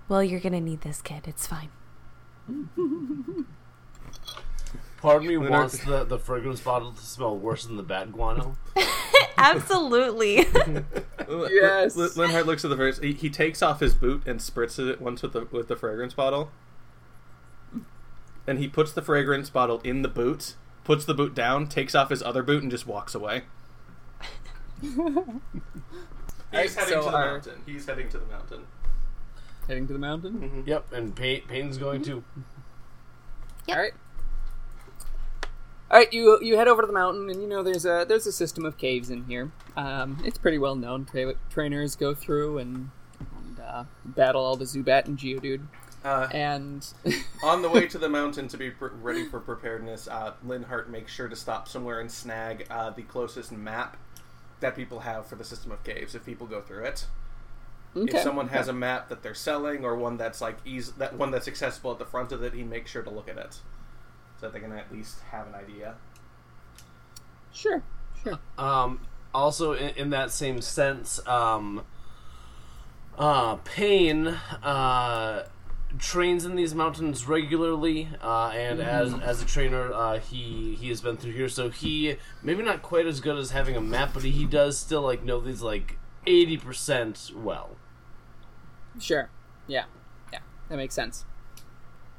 [0.07, 1.27] Well, you're gonna need this, kid.
[1.27, 1.69] It's fine.
[5.01, 8.11] Part of me Leonard- wants the, the fragrance bottle to smell worse than the bat
[8.11, 8.57] guano.
[9.37, 10.35] Absolutely.
[10.35, 11.95] Yes.
[11.95, 13.01] Linhardt looks at the first.
[13.01, 16.13] He, he takes off his boot and spritzes it once with the with the fragrance
[16.13, 16.51] bottle.
[18.47, 22.09] And he puts the fragrance bottle in the boot, puts the boot down, takes off
[22.09, 23.43] his other boot, and just walks away.
[24.81, 25.35] He's Alright,
[26.51, 27.61] heading so to the our- mountain.
[27.65, 28.61] He's heading to the mountain.
[29.67, 30.63] Heading to the mountain.
[30.65, 32.23] yep, and Paine, Paine's going to.
[33.67, 33.77] Yep.
[33.77, 33.93] All right.
[35.91, 38.25] All right, you you head over to the mountain, and you know there's a there's
[38.27, 39.51] a system of caves in here.
[39.75, 41.05] Um, it's pretty well known.
[41.05, 45.65] Tra- trainers go through and, and uh, battle all the Zubat and Geodude.
[46.03, 46.85] Uh, And
[47.43, 51.13] on the way to the mountain to be pr- ready for preparedness, uh, Linhardt makes
[51.13, 53.97] sure to stop somewhere and snag uh, the closest map
[54.61, 56.15] that people have for the system of caves.
[56.15, 57.05] If people go through it,
[57.95, 58.17] okay.
[58.17, 61.31] if someone has a map that they're selling or one that's like easy, that one
[61.31, 63.59] that's accessible at the front of it, he makes sure to look at it
[64.39, 65.95] so that they can at least have an idea.
[67.51, 67.83] sure,
[68.23, 68.39] sure.
[68.57, 69.01] Um,
[69.33, 71.83] also, in, in that same sense, um,
[73.17, 75.43] uh, Paine uh,
[75.97, 81.01] trains in these mountains regularly, uh, and as as a trainer, uh, he he has
[81.01, 81.49] been through here.
[81.49, 85.01] So he maybe not quite as good as having a map, but he does still
[85.01, 87.77] like know these like eighty percent well.
[88.99, 89.29] Sure.
[89.67, 89.85] Yeah.
[90.31, 90.39] Yeah.
[90.69, 91.25] That makes sense.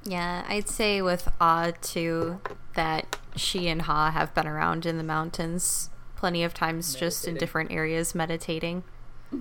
[0.04, 2.40] Yeah, I'd say with Ah too
[2.74, 7.34] that she and Ha have been around in the mountains plenty of times just in
[7.36, 8.82] different areas meditating.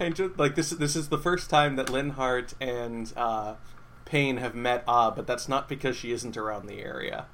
[0.00, 0.70] I just, like this.
[0.70, 3.54] This is the first time that Linhardt and uh,
[4.04, 7.26] Paine have met Ah, but that's not because she isn't around the area.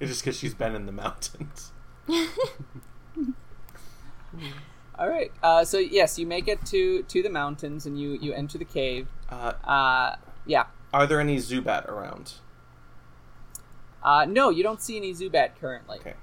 [0.00, 1.72] It's just because she's been in the mountains.
[4.98, 5.30] All right.
[5.42, 8.64] Uh, so yes, you make it to to the mountains, and you you enter the
[8.64, 9.08] cave.
[9.28, 10.66] Uh, Uh, yeah.
[10.92, 12.34] are there any Zubat around?
[14.02, 15.98] Uh, no, you don't see any Zubat currently.
[15.98, 16.14] Okay.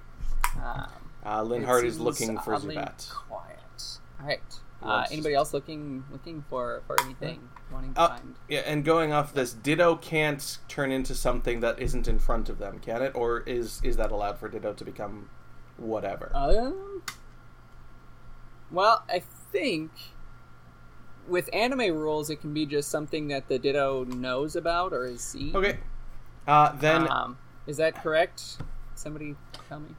[0.56, 0.88] Um,
[1.26, 3.10] Uh, Linhardt is looking for Zubat.
[3.10, 4.00] Quiet.
[4.20, 4.42] All right.
[4.84, 8.36] Uh, anybody else looking looking for for anything wanting to Uh, find?
[8.50, 12.60] yeah, and going off this, Ditto can't turn into something that isn't in front of
[12.60, 13.14] them, can it?
[13.16, 15.30] Or is is that allowed for Ditto to become
[15.78, 16.32] whatever?
[16.36, 17.02] Um.
[18.72, 19.20] Well, I
[19.52, 19.92] think
[21.28, 25.22] with anime rules, it can be just something that the Ditto knows about or is
[25.22, 25.56] seen.
[25.56, 25.80] okay.
[26.48, 28.58] Uh, then Um, is that correct?
[28.96, 29.36] Somebody
[29.70, 29.96] tell me.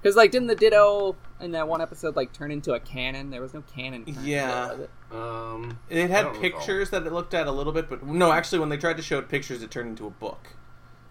[0.00, 3.30] Because like, didn't the Ditto in that one episode like turn into a cannon?
[3.30, 4.04] There was no cannon.
[4.04, 4.70] turned into it, Yeah.
[4.72, 4.90] was it?
[5.12, 6.40] Um, it had don't recall.
[6.60, 9.02] pictures that it looked at a little bit, but no, actually, when they tried to
[9.02, 10.54] show it pictures, it turned into a book.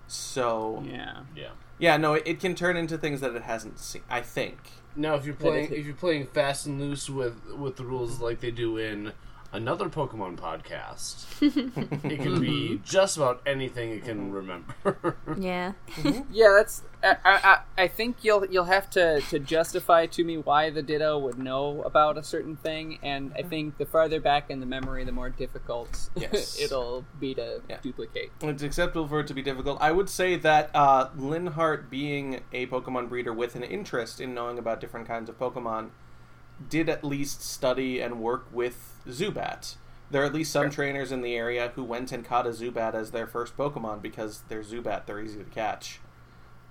[0.08, 1.22] So Yeah.
[1.36, 1.50] Yeah.
[1.80, 4.04] yeah, no, it, it can turn into things that it hasn't seen.
[4.10, 4.58] I think.
[4.96, 8.40] Now, if you're playing, if you're playing fast and loose with with the rules like
[8.40, 9.12] they do in
[9.56, 11.26] another Pokemon podcast,
[12.12, 15.18] it can be just about anything it can remember.
[15.38, 15.74] Yeah.
[16.32, 16.84] Yeah, that's.
[17.04, 21.20] I, I, I think you'll you'll have to, to justify to me why the Ditto
[21.20, 25.04] would know about a certain thing, and I think the farther back in the memory,
[25.04, 26.60] the more difficult Yes.
[26.60, 27.78] it'll be to Yeah.
[27.82, 28.32] duplicate.
[28.42, 29.78] It's acceptable for it to be difficult.
[29.82, 34.58] I would say that uh, Linhardt, being a Pokemon breeder with an interest in knowing
[34.58, 35.90] about different kinds of Pokemon,
[36.70, 39.76] did at least study and work with Zubat.
[40.12, 40.72] There are at least some Sure.
[40.72, 44.44] trainers in the area who went and caught a Zubat as their first Pokemon because
[44.50, 46.00] they're Zubat, they're easy to catch.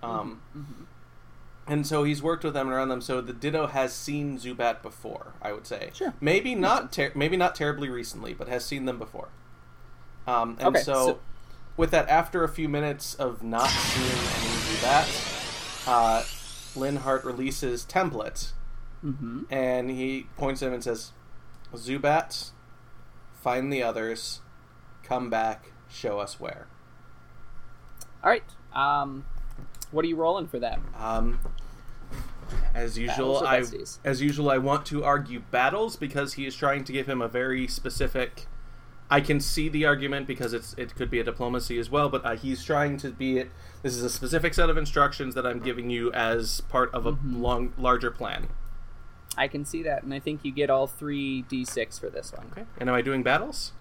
[0.02, 0.40] Um,
[1.66, 3.00] And so he's worked with them and around them.
[3.00, 5.90] So the Ditto has seen Zubat before, I would say.
[5.94, 6.12] Sure.
[6.20, 9.28] Maybe not, ter- maybe not terribly recently, but has seen them before.
[10.26, 11.18] Um, and Okay, so, so-
[11.78, 16.22] with that, after a few minutes of not seeing any Zubat, uh,
[16.78, 18.52] Linhardt releases Template,
[19.04, 19.42] Mm-hmm.
[19.50, 21.12] and he points at him and says,
[21.74, 22.50] "Zubat,
[23.42, 24.40] find the others,
[25.02, 26.66] come back, show us where."
[28.22, 28.44] All right.
[28.74, 29.24] Um,
[29.90, 30.80] what are you rolling for that?
[30.98, 31.38] Um,
[32.74, 33.62] as usual, I
[34.04, 37.28] as usual I want to argue battles because he is trying to give him a
[37.28, 38.46] very specific.
[39.10, 42.24] I can see the argument because it's it could be a diplomacy as well, but
[42.24, 43.50] uh, he's trying to be it.
[43.82, 47.12] This is a specific set of instructions that I'm giving you as part of a
[47.12, 47.42] Mm-hmm.
[47.42, 48.48] long larger plan.
[49.36, 52.46] I can see that, and I think you get all three d6 for this one.
[52.52, 53.72] Okay, and am I doing battles?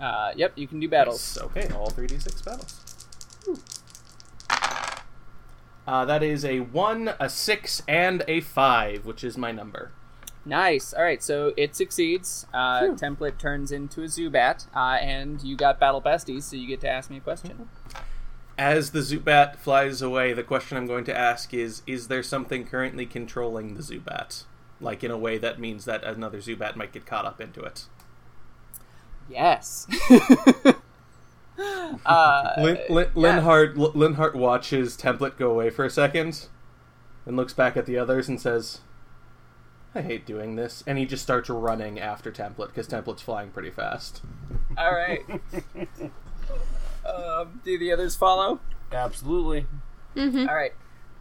[0.00, 1.36] Uh, yep, you can do battles.
[1.36, 2.80] Yes, Okay, all three d six battles.
[5.86, 9.92] Uh, that is a one, a six, and a five, which is my number.
[10.44, 10.92] Nice.
[10.92, 12.46] All right, so it succeeds.
[12.52, 16.80] Uh, template turns into a Zubat, uh, and you got battle besties, so you get
[16.80, 17.68] to ask me a question.
[18.58, 22.66] As the Zubat flies away, the question I'm going to ask is Is there something
[22.66, 24.44] currently controlling the Zubat?
[24.82, 27.84] Like in a way that means that another Zubat might get caught up into it.
[29.30, 29.86] Yes.
[32.04, 33.40] uh, Lin, Lin, yeah.
[33.40, 36.48] Linhardt, Linhardt watches Template go away for a second,
[37.24, 38.80] and looks back at the others and says,
[39.94, 40.82] I hate doing this.
[40.86, 44.22] And he just starts running after Template because Template's flying pretty fast.
[44.76, 45.20] All right.
[47.06, 48.60] um, do the others follow?
[48.90, 49.66] Absolutely.
[50.16, 50.72] All right.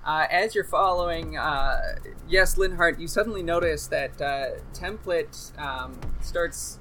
[0.03, 1.79] Uh, as you're following, uh,
[2.27, 6.79] yes, Linhardt, you suddenly notice that uh, Template um, starts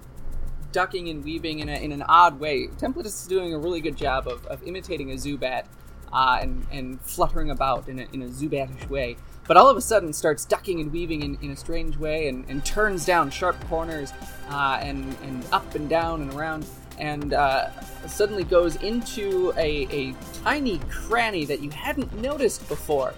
[0.72, 2.68] ducking and weaving in, a, in an odd way.
[2.68, 5.66] Template is doing a really good job of, of imitating a Zubat
[6.12, 9.16] uh, and, and fluttering about in a, in a Zubatish way.
[9.46, 12.48] But all of a sudden starts ducking and weaving in, in a strange way and,
[12.48, 14.12] and turns down sharp corners
[14.48, 16.64] uh, and, and up and down and around
[17.00, 17.70] and uh,
[18.06, 23.14] suddenly goes into a, a tiny cranny that you hadn't noticed before.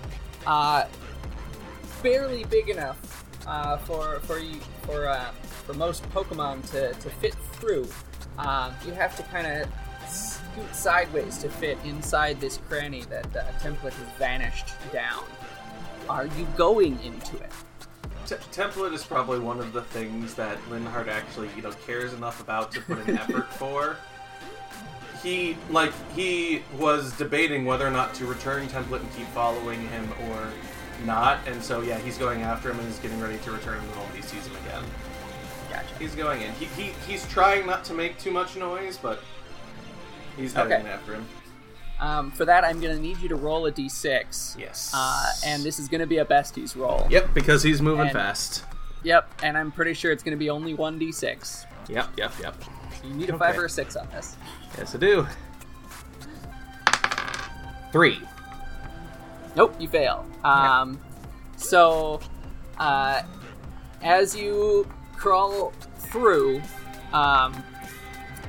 [0.46, 0.84] Uh,
[2.02, 5.30] barely big enough uh, for for you for uh,
[5.66, 7.86] for most Pokemon to, to fit through.
[8.38, 9.68] Uh, you have to kind of
[10.08, 15.24] scoot sideways to fit inside this cranny that the Template has vanished down.
[16.08, 17.52] Are you going into it?
[18.26, 22.40] T- template is probably one of the things that Linhardt actually, you know, cares enough
[22.40, 23.96] about to put an effort for.
[25.22, 30.08] He like he was debating whether or not to return template and keep following him
[30.30, 30.48] or
[31.04, 33.88] not, and so yeah, he's going after him and he's getting ready to return him
[33.90, 34.82] the moment he sees him again.
[35.70, 35.94] Gotcha.
[35.98, 36.52] He's going in.
[36.54, 39.20] He, he he's trying not to make too much noise, but
[40.36, 40.80] he's heading Okay.
[40.80, 41.24] in after him.
[42.02, 44.58] Um, for that, I'm going to need you to roll a d6.
[44.58, 44.90] Yes.
[44.92, 47.06] Uh, and this is going to be a besties roll.
[47.08, 48.64] Yep, because he's moving And- fast.
[49.04, 51.64] Yep, and I'm pretty sure it's going to be only 1d6.
[51.88, 52.54] Yep, yep, yep.
[53.00, 53.58] So you need a 5 Okay.
[53.58, 54.36] or a 6 on this.
[54.78, 55.26] Yes, I do.
[57.92, 58.20] Three.
[59.54, 60.24] Nope, you fail.
[60.44, 60.98] Um,
[61.56, 62.20] so,
[62.78, 63.22] uh,
[64.02, 66.62] as you crawl through,
[67.12, 67.62] um,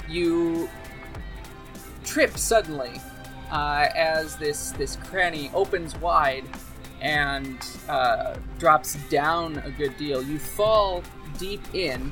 [0.10, 0.70] you
[2.04, 2.92] trip suddenly
[3.54, 6.44] uh, as this this cranny opens wide
[7.02, 10.24] and uh, drops down a good deal.
[10.24, 11.04] You fall
[11.38, 12.12] deep in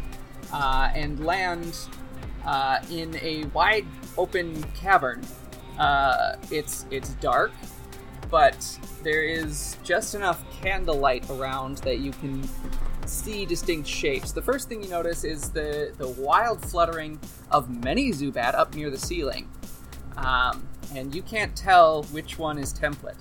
[0.54, 1.76] uh, and land
[2.46, 3.88] uh, in a wide
[4.18, 5.22] open cavern.
[5.80, 7.52] Uh, it's it's dark,
[8.30, 12.48] but there is just enough candlelight around that you can
[13.08, 14.32] see distinct shapes.
[14.32, 17.20] The first thing you notice is the the wild fluttering
[17.50, 19.50] of many Zubat up near the ceiling,
[20.18, 23.16] um, and you can't tell which one is template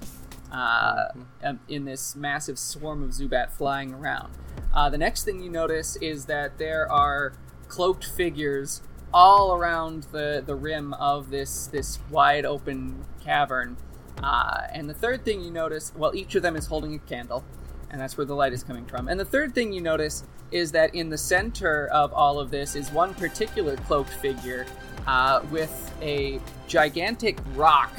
[0.53, 1.09] uh,
[1.43, 4.33] um, in this massive swarm of Zubat flying around.
[4.73, 7.33] Uh, the next thing you notice is that there are
[7.69, 13.77] cloaked figures all around the, the rim of this this wide open cavern.
[14.23, 17.45] Uh, and the third thing you notice, well, each of them is holding a candle,
[17.91, 19.09] and that's where the light is coming from.
[19.09, 22.75] And the third thing you notice is that in the center of all of this
[22.75, 24.67] is one particular cloaked figure
[25.07, 27.93] uh, with a gigantic rock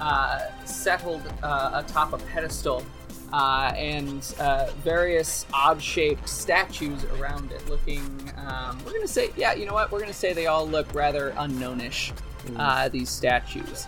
[0.00, 2.84] uh, settled uh, atop a pedestal
[3.32, 8.32] uh, and uh, various odd-shaped statues around it, looking.
[8.46, 9.90] Um, we're gonna say, yeah, you know what?
[9.90, 12.12] We're gonna say they all look rather Unownish.
[12.56, 13.86] Uh, these statues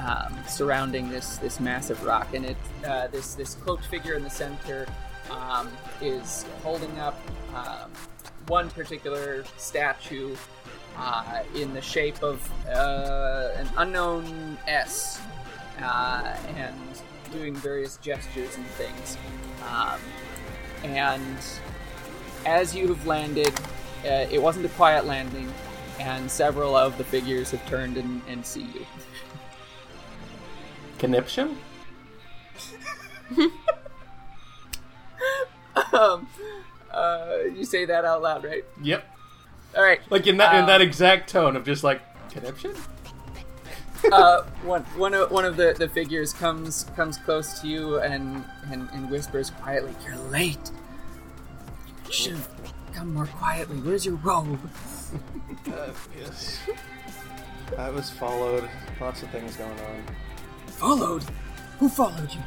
[0.00, 4.30] um, surrounding this this massive rock, and it uh, this this cloaked figure in the
[4.30, 4.86] center
[5.30, 5.68] um,
[6.00, 7.20] is holding up
[7.54, 7.90] um,
[8.46, 10.34] one particular statue
[10.96, 15.20] uh, in the shape of uh, an Unown S,
[15.82, 16.74] uh, and
[17.32, 19.16] doing various gestures and things.
[19.70, 20.00] Um,
[20.84, 21.38] and
[22.46, 23.52] as you have landed,
[24.02, 25.52] it wasn't a quiet landing,
[26.00, 28.86] and several of the figures have turned and, and see you.
[30.98, 31.58] Conniption?
[35.92, 36.26] um,
[36.90, 38.64] uh, you say that out loud, right?
[38.82, 39.04] Yep.
[39.76, 40.00] All right.
[40.08, 42.72] Like in that in Um, that exact tone of just like conniption.
[44.12, 48.44] uh, one one of one of the, the figures comes comes close to you and,
[48.72, 50.70] and and whispers quietly, "You're late.
[52.06, 52.48] You should have
[52.94, 53.76] come more quietly.
[53.76, 54.58] Where's your robe?"
[55.12, 56.60] Uh, yes.
[57.78, 58.68] I was followed.
[59.00, 60.04] Lots of things going on.
[60.66, 61.24] Followed.
[61.78, 62.40] Who followed you?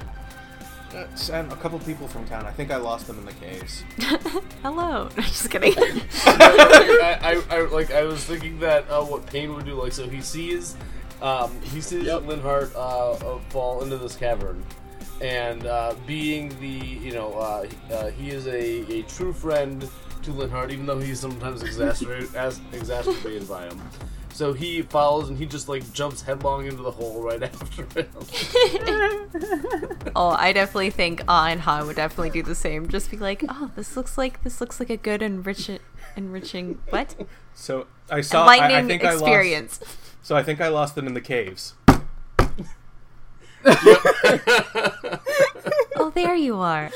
[0.97, 2.45] Uh, and a couple people from town.
[2.45, 3.83] I think I lost them in the caves.
[4.61, 5.09] Hello.
[5.15, 5.73] Just kidding.
[5.77, 10.07] I, I, I like I was thinking that uh, what Paine would do like so
[10.07, 10.75] he sees
[11.21, 12.23] um, he sees Yep.
[12.23, 14.63] Linhardt uh, uh, fall into this cavern
[15.21, 19.89] and uh, being the you know uh, he- uh, he is a, a true friend
[20.23, 23.81] to Linhardt even though he's sometimes exacerbated as exacerbated by him
[24.33, 28.07] so he follows and he just like jumps headlong into the hole right after him
[30.15, 32.87] oh, I definitely think Ah and Ha would definitely do the same.
[32.87, 35.79] Just be like, oh, this looks like this looks like a good enriching,
[36.15, 37.15] enriching what
[37.53, 38.45] So I saw.
[38.45, 39.21] I, I enlightening think I lost.
[39.23, 39.79] experience.
[40.23, 41.75] So I think I lost them in the caves.
[45.95, 46.89] oh, there you are.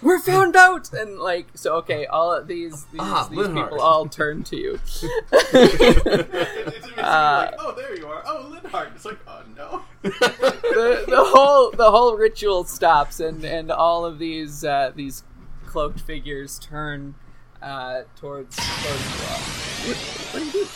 [0.00, 1.76] We're found out, and like so.
[1.76, 4.80] Okay, all of these these, Ah, these people all turn to you.
[5.32, 8.22] it's Uh, oh, there you are.
[8.26, 8.94] Oh, Linhardt.
[8.94, 9.82] It's like, oh no.
[10.02, 15.24] the, the whole the whole ritual stops, and and all of these uh, these
[15.66, 17.14] cloaked figures turn
[17.60, 19.40] uh, towards towards you all.
[19.88, 19.96] What,
[20.32, 20.68] what do you do?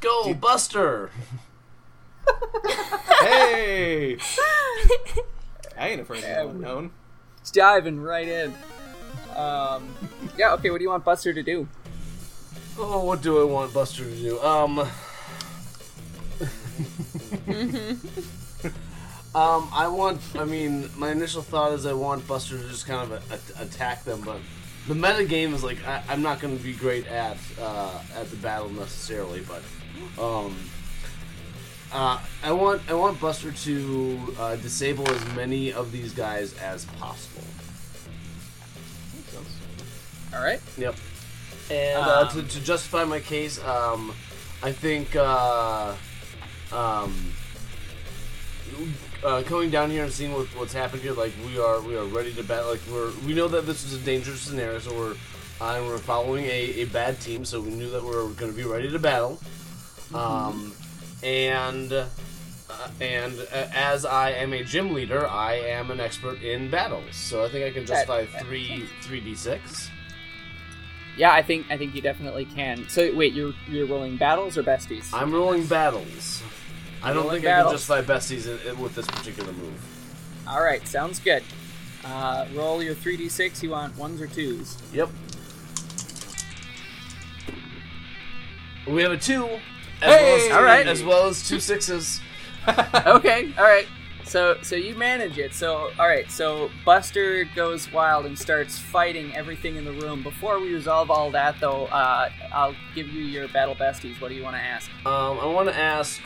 [0.00, 1.10] go Buster
[3.20, 4.18] hey.
[5.76, 6.90] I ain't afraid of no Unown.
[7.44, 8.54] It's diving right in.
[9.36, 9.94] Um,
[10.38, 10.54] yeah.
[10.54, 10.70] Okay.
[10.70, 11.68] What do you want Buster to do?
[12.78, 14.40] Oh, what do I want Buster to do?
[14.40, 14.78] Um.
[19.34, 20.22] um, I want.
[20.36, 23.64] I mean, my initial thought is I want Buster to just kind of a, a-
[23.64, 24.38] attack them, but
[24.88, 28.30] the meta game is like I, I'm not going to be great at uh, at
[28.30, 29.62] the battle necessarily, but
[30.18, 30.56] um.
[31.94, 36.86] Uh, I want I want Buster to uh, disable as many of these guys as
[36.98, 37.44] possible.
[40.34, 40.60] All right.
[40.76, 40.96] Yep.
[41.70, 44.12] And uh, Um, to, to justify my case, um,
[44.60, 45.94] I think uh,
[46.72, 47.32] um,
[49.24, 52.06] uh, coming down here and seeing what, what's happened here, like we are we are
[52.06, 52.70] ready to battle.
[52.70, 55.14] Like we're we know that this is a dangerous scenario, so we're
[55.60, 58.50] uh, and we're following a, a bad team, so we knew that we are going
[58.50, 59.38] to be ready to battle.
[60.12, 60.74] Um,
[61.24, 62.06] and uh,
[63.00, 67.44] and uh, as I am a gym leader, I am an expert in battles, so
[67.44, 69.90] I think I can justify that three three d six.
[71.16, 72.88] Yeah, I think I think you definitely can.
[72.88, 75.08] So wait, you're you're rolling battles or besties?
[75.12, 76.42] I'm rolling battles.
[77.02, 77.86] I don't Rolling think I can battles.
[77.86, 79.74] justify besties in, in, with this particular move.
[80.48, 81.42] All right, sounds good.
[82.04, 83.62] Uh, roll your three d six.
[83.62, 84.76] You want ones or twos?
[84.92, 85.10] Yep.
[88.88, 89.48] We have a two,
[90.04, 90.52] as well as Hey!
[90.52, 90.86] Alright.
[90.86, 92.20] as well as two sixes.
[93.06, 93.86] okay, all right.
[94.24, 95.52] So so you manage it.
[95.52, 96.30] So all right.
[96.30, 100.22] So Buster goes wild and starts fighting everything in the room.
[100.22, 104.18] Before we resolve all that, though, uh, I'll give you your battle besties.
[104.20, 104.90] What do you want to ask?
[105.04, 106.20] Um, I want to ask.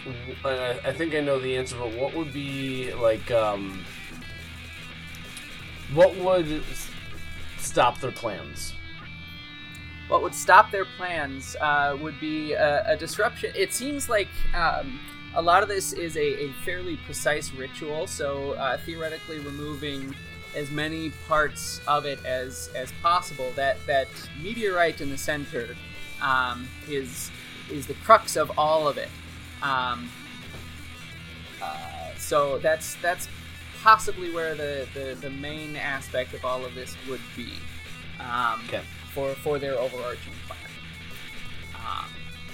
[0.44, 3.30] Uh, I think I know the answer, but what would be like?
[3.32, 3.84] Um,
[5.92, 6.62] what would
[7.58, 8.74] stop their plans?
[10.08, 13.52] What would stop their plans uh, would be a, a disruption.
[13.54, 14.98] It seems like um,
[15.34, 18.06] a lot of this is a, a fairly precise ritual.
[18.06, 20.14] So uh, theoretically, removing
[20.56, 23.52] as many parts of it as as possible.
[23.54, 24.08] That that
[24.42, 25.76] meteorite in the center
[26.22, 27.30] um, is
[27.70, 29.10] is the crux of all of it.
[29.62, 30.08] Um,
[31.62, 33.28] uh, so that's that's
[33.82, 37.52] possibly where the, the, the main aspect of all of this would be.
[38.18, 38.82] Um, Okay.
[39.18, 40.58] For for their overarching plan.
[41.74, 42.06] Um,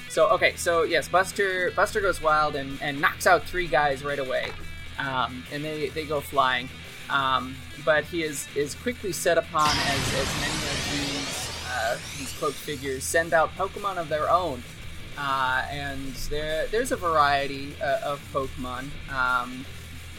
[0.09, 4.19] so okay, so yes, Buster Buster goes wild and, and knocks out three guys right
[4.19, 4.51] away,
[4.99, 6.69] um, and they, they go flying.
[7.11, 7.55] Um,
[7.85, 12.57] but he is is quickly set upon as, as many of these uh, these cloaked
[12.57, 14.63] figures send out Pokemon of their own.
[15.17, 18.89] Uh, and there, there's a variety uh, of Pokemon.
[19.13, 19.65] Um,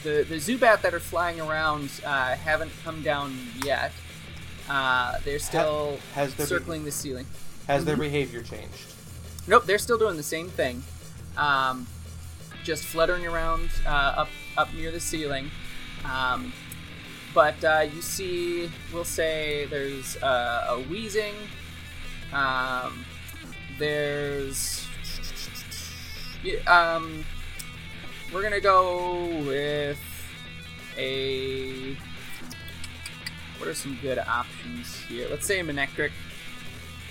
[0.04, 3.36] the the Zubat that are flying around uh, haven't come down
[3.66, 3.92] yet.
[4.70, 7.26] Uh, they're still has circling the ceiling.
[7.68, 8.94] Has their behavior changed?
[9.48, 10.84] Nope, they're still doing the same thing.
[11.38, 11.88] Um,
[12.64, 15.52] just fluttering around uh, up up near the ceiling.
[16.04, 16.54] Um,
[17.34, 21.34] but uh, you see, we'll say there's uh, a Weezing.
[22.34, 23.06] Um,
[23.78, 24.88] there's
[26.68, 27.26] um,
[28.34, 30.00] we're gonna go with
[30.98, 31.98] a.
[33.60, 35.28] What are some good options here?
[35.30, 36.12] Let's say a Manectric.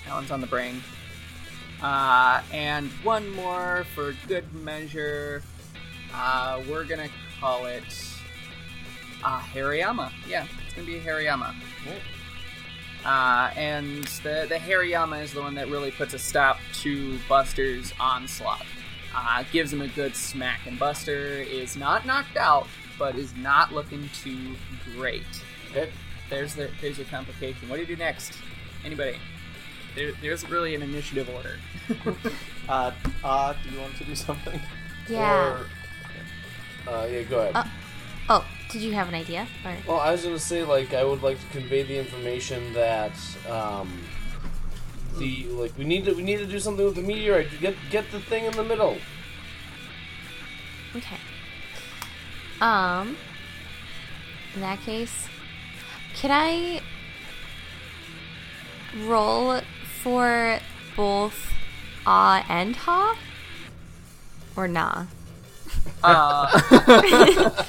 [0.06, 0.82] That one's on the brain.
[1.82, 5.42] Uh, and one more for good measure.
[6.12, 7.08] Uh, we're gonna
[7.40, 7.82] call it
[9.24, 10.10] uh, Hariyama.
[10.28, 11.54] Yeah, it's gonna be a Hariyama.
[13.04, 17.92] Uh, and the the Hariyama is the one that really puts a stop to Buster's
[18.00, 18.64] onslaught.
[19.14, 22.66] Uh, gives him a good smack, and Buster is not knocked out,
[22.98, 24.56] but is not looking too
[24.96, 25.22] great.
[25.70, 25.90] Okay.
[26.30, 27.68] There's the there's your complication.
[27.68, 28.32] What do you do next?
[28.84, 29.18] Anybody?
[29.94, 31.56] There, there's really an initiative order.
[32.66, 34.58] Uh, uh, do you want to do something?
[35.06, 35.66] Yeah.
[36.86, 37.54] Or, uh, yeah, go ahead.
[37.54, 37.64] Uh,
[38.30, 39.46] oh, did you have an idea?
[39.64, 43.12] Or Well, I was gonna say like I would like to convey the information that
[43.50, 43.92] um,
[45.18, 47.48] the like we need to we need to do something with the meteorite.
[47.60, 48.96] Get get the thing in the middle.
[50.96, 51.18] okay.
[52.62, 53.16] Um.
[54.54, 55.28] In that case,
[56.14, 56.80] can I
[59.06, 59.60] roll
[60.02, 60.58] for
[60.96, 61.52] both
[62.06, 63.16] ah and ha,
[64.56, 65.06] or nah?
[66.02, 66.46] Uh,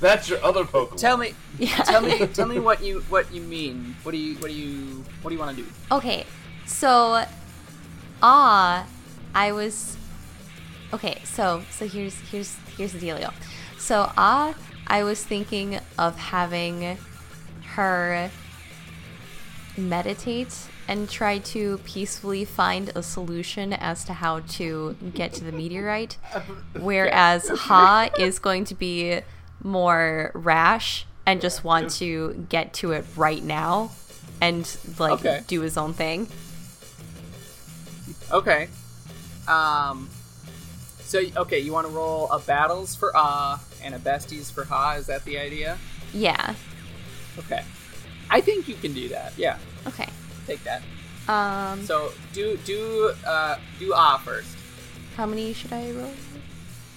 [0.00, 0.96] That's your other Pokemon.
[0.96, 1.76] tell me, Yeah.
[1.82, 3.96] tell me, tell me what you what you mean.
[4.02, 5.68] What do you what do you what do you want to do?
[5.92, 6.24] Okay,
[6.66, 7.24] so
[8.22, 8.86] ah,
[9.34, 9.96] I was
[10.92, 11.20] okay.
[11.24, 13.32] So so here's here's here's the dealio.
[13.78, 14.54] So ah,
[14.86, 16.96] I was thinking of having
[17.76, 18.30] her
[19.76, 20.54] meditate
[20.86, 26.16] and try to peacefully find a solution as to how to get to the meteorite,
[26.78, 29.20] whereas Ha is going to be
[29.62, 33.90] more rash and just want to get to it right now
[34.40, 35.40] and like Okay.
[35.46, 36.28] do his own thing.
[38.30, 38.68] Okay.
[39.48, 40.08] Um.
[41.04, 44.94] So okay, you want to roll a battles for Ah and a besties for Ha?
[44.94, 45.78] Is that the idea?
[46.12, 46.54] Yeah.
[47.38, 47.62] Okay.
[48.30, 49.32] I think you can do that.
[49.36, 50.08] Yeah, Okay.
[50.46, 50.82] take that.
[51.28, 54.56] Um, So do do uh do Ah first.
[55.16, 56.12] how many should I roll?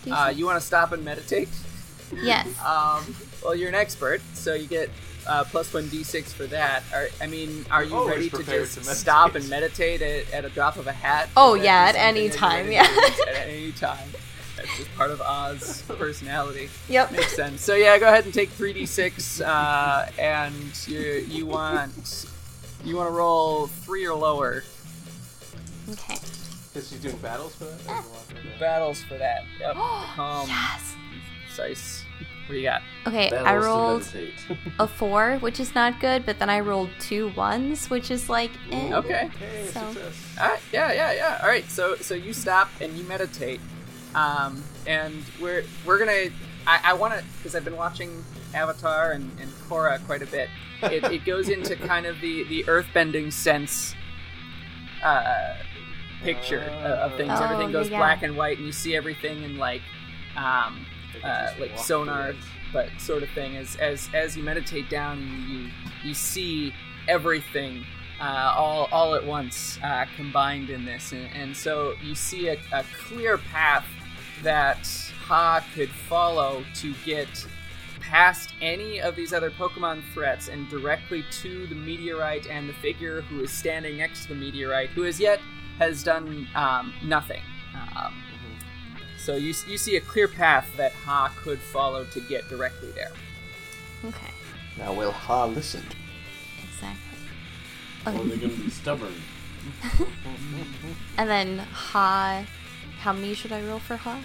[0.03, 1.49] Do Uh, you want to stop and meditate?
[2.23, 2.47] yes.
[2.65, 3.15] Um.
[3.43, 4.89] Well, you're an expert, so you get
[5.27, 6.81] uh, plus one d6 for that.
[6.93, 10.43] Are, I mean, are you Always ready to just to stop and meditate at, at
[10.45, 11.29] a drop of a hat?
[11.37, 12.87] Oh, yeah, at any time, yeah.
[13.27, 14.09] at any time.
[14.57, 16.69] That's just part of Oz personality.
[16.89, 17.11] Yep.
[17.13, 17.61] Makes sense.
[17.61, 20.53] So yeah, go ahead and take three d6, uh, and
[20.87, 22.25] you you want
[22.83, 24.63] you want to roll three or lower
[25.91, 26.15] Okay.
[26.73, 27.73] Because she doing battles for that?
[27.73, 29.43] Or do you want her to- battles for that.
[29.59, 29.75] Yep.
[30.15, 30.95] Calm, Yes.
[31.45, 32.03] precise.
[32.45, 32.81] What do you got?
[33.05, 34.07] Okay, Battles I rolled
[34.79, 38.51] a four, which is not good, but then I rolled two ones, which is like,
[38.71, 38.93] eh.
[38.93, 39.29] Okay.
[39.39, 40.37] Hey, So- success.
[40.41, 40.59] All right.
[40.71, 41.39] Yeah, yeah, yeah.
[41.41, 41.69] All right.
[41.69, 43.59] So so you stop and you meditate,
[44.15, 46.29] um, and we're we're gonna.
[46.65, 48.23] I, I want to because I've been watching
[48.53, 50.49] Avatar and, and Korra quite a bit.
[50.83, 53.93] It, it goes into kind of the the earthbending sense.
[55.03, 55.55] Uh,
[56.23, 57.31] picture of, of things.
[57.35, 57.97] Oh, everything goes yeah.
[57.97, 59.83] black and white, and you see everything in like,
[60.35, 60.85] um,
[61.23, 62.33] uh, like sonar
[62.73, 63.55] but sort of thing.
[63.57, 65.69] As as as you meditate down, you
[66.03, 66.73] you see
[67.07, 67.85] everything
[68.19, 72.57] uh, all all at once uh, combined in this, and, and so you see a,
[72.71, 73.85] a clear path
[74.43, 74.87] that
[75.25, 77.27] Ha could follow to get
[77.99, 83.21] past any of these other Pokemon threats and directly to the meteorite and the figure
[83.21, 85.39] who is standing next to the meteorite, who as yet
[85.79, 87.41] has done um, nothing.
[87.95, 88.13] Um,
[89.17, 93.11] so you, you see a clear path that Ha could follow to get directly there.
[94.05, 94.31] Okay,
[94.77, 95.83] Now will Ha listen?
[96.63, 97.01] exactly.
[98.05, 99.13] Or are they going to be stubborn?
[101.17, 102.45] And then Ha.
[102.99, 104.23] How many should I roll for Ha?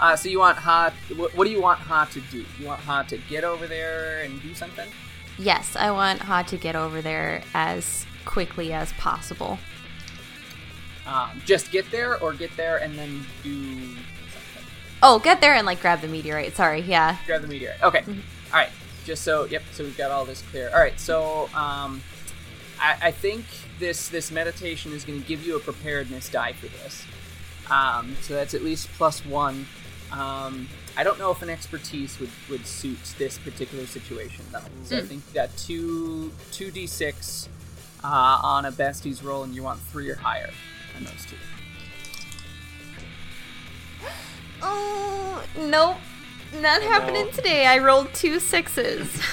[0.00, 0.92] Uh, so you want Ha?
[1.16, 2.44] What, what do you want Ha to do?
[2.58, 4.88] You want Ha to get over there and do something?
[5.38, 9.58] Yes, I want Ha to get over there as quickly as possible.
[11.06, 14.64] Um, just get there, or get there and then do something.
[15.02, 16.54] Oh, get there and like grab the meteorite.
[16.54, 17.16] Sorry, yeah.
[17.26, 17.82] grab the meteorite.
[17.82, 18.04] Okay.
[18.06, 18.14] All
[18.52, 18.70] right.
[19.04, 19.62] Just so yep.
[19.72, 20.70] So we've got all this clear.
[20.72, 20.98] All right.
[21.00, 22.02] So um,
[22.78, 23.44] I, I think
[23.78, 27.04] this this meditation is going to give you a preparedness die for this.
[27.70, 29.66] Um, so that's at least plus one.
[30.12, 34.58] Um, I don't know if an expertise would, would suit this particular situation though.
[34.84, 37.48] So I think you got two two d six
[38.02, 40.50] uh, on a besties roll, and you want three or higher
[40.96, 41.36] on those two.
[44.62, 45.96] Oh nope,
[46.60, 47.66] not happening today.
[47.66, 49.08] I rolled two sixes.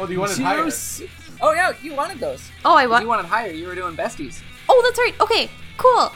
[0.00, 0.64] Oh, do you want it Two higher?
[0.66, 1.02] s-
[1.40, 2.48] Oh yeah, you wanted those.
[2.64, 3.02] oh, I If want.
[3.02, 4.40] you wanted higher, you were doing besties.
[4.68, 5.12] Oh, that's right.
[5.20, 6.12] Okay, cool.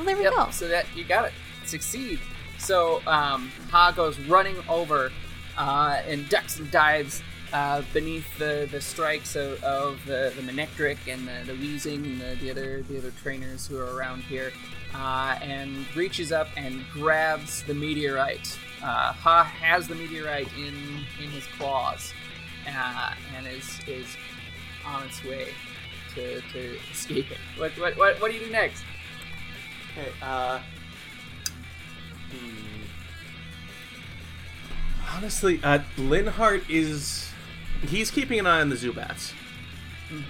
[0.00, 0.32] Well, there we Yep.
[0.34, 0.50] go.
[0.50, 1.32] So that you got it.
[1.66, 2.20] Succeed.
[2.58, 5.12] So um, Ha goes running over
[5.58, 7.22] uh, and ducks and dives
[7.52, 12.18] uh, beneath the, the strikes of, of the, the Manectric and the, the Weezing and
[12.18, 14.52] the, the other the other trainers who are around here,
[14.94, 18.58] uh, and reaches up and grabs the meteorite.
[18.82, 20.74] Uh, ha has the meteorite in
[21.22, 22.14] in his claws,
[22.66, 24.06] uh, and is is
[24.86, 25.48] on its way
[26.14, 27.38] to, to escape it.
[27.58, 28.82] What, what what what do you do next?
[29.92, 30.60] Okay, uh.
[35.16, 37.28] Honestly, uh, Linhardt is.
[37.82, 39.32] He's keeping an eye on the Zubats.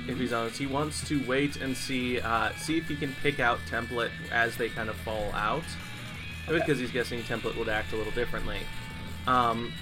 [0.07, 3.41] If he's honest, he wants to wait and see, uh, see if he can pick
[3.41, 5.65] out Template as they kind of fall out,
[6.49, 8.59] because he's guessing Template would act a little differently.
[9.27, 9.73] Um,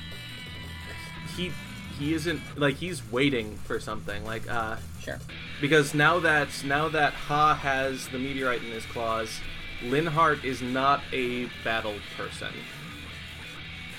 [1.36, 1.52] he
[1.98, 5.18] he isn't like he's waiting for something like uh, Sure.
[5.60, 9.40] because now that now that Ha has the meteorite in his claws,
[9.82, 12.52] Linhardt is not a battle person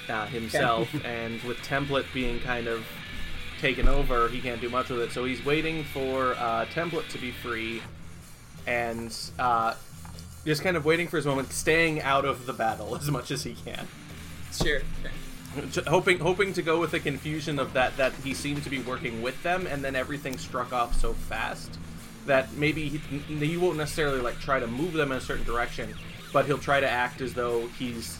[0.09, 2.85] uh, himself, and with Template being kind of
[3.59, 5.11] taken over, he can't do much with it.
[5.11, 7.81] So he's waiting for uh, Template to be free,
[8.67, 9.75] and uh,
[10.45, 13.43] just kind of waiting for his moment, staying out of the battle as much as
[13.43, 13.87] he can.
[14.51, 14.81] Sure.
[15.87, 19.23] Hoping hoping to go with the confusion of that that he seemed to be working
[19.23, 21.79] with them and then everything struck off so fast
[22.29, 22.97] that maybe he,
[23.45, 25.93] he won't necessarily like try to move them in a certain direction
[26.31, 28.17] but he'll try to act as though he's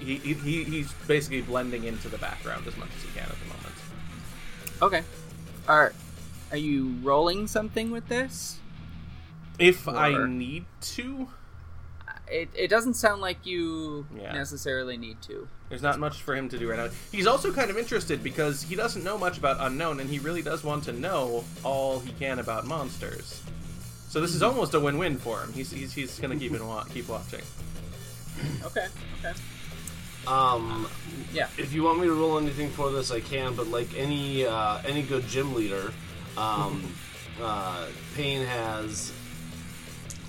[0.00, 3.36] he, he, he- he's basically blending into the background as much as he can at
[3.38, 3.58] the moment
[4.82, 5.02] Okay.
[5.68, 5.92] Are
[6.50, 8.58] are you rolling something with this?
[9.58, 11.28] if i need to
[12.26, 14.32] It, it doesn't sound like you Yeah.
[14.32, 15.46] necessarily need to.
[15.72, 18.60] There's not much for him to do right now he's also kind of interested because
[18.62, 22.12] he doesn't know much about Unown and he really does want to know all he
[22.12, 23.40] can about monsters
[24.06, 26.84] so this is almost a win-win for him he's, he's, he's gonna keep it wa-
[26.84, 27.40] keep watching
[28.66, 28.86] Okay.
[29.24, 29.32] Okay.
[30.26, 30.86] Um,
[31.32, 31.48] Yeah.
[31.56, 33.54] if you want me to roll anything for this, I can.
[33.54, 35.92] But like any uh, any good gym leader,
[36.36, 36.82] um,
[37.42, 39.12] uh, Paine has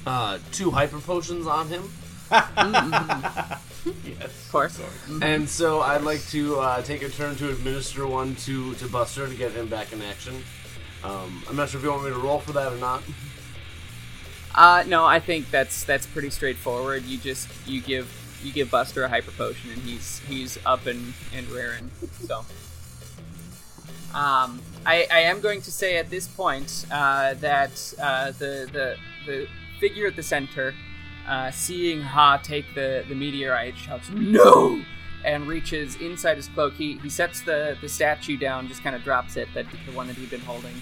[0.05, 1.89] uh, two hyper potions on him,
[2.33, 4.79] yes Of course.
[5.21, 9.27] and so I'd like to uh, take a turn to administer one to to Buster
[9.27, 10.43] to get him back in action.
[11.03, 13.03] Um, I'm not sure if you want me to roll for that or not.
[14.55, 17.03] Uh, no, I think that's that's pretty straightforward.
[17.03, 18.07] You just you give
[18.43, 21.89] you give Buster a hyper potion and he's he's up and and raring.
[22.27, 22.39] So,
[24.13, 28.97] um, I I am going to say at this point uh, that uh, the the
[29.25, 29.47] the
[29.79, 30.73] figure at the center,
[31.27, 34.81] uh, seeing Ha take the the meteorite, shouts no.
[35.25, 36.73] And reaches inside his cloak.
[36.73, 40.07] He, he sets the, the statue down, just kind of drops it, that the one
[40.07, 40.73] that he'd been holding.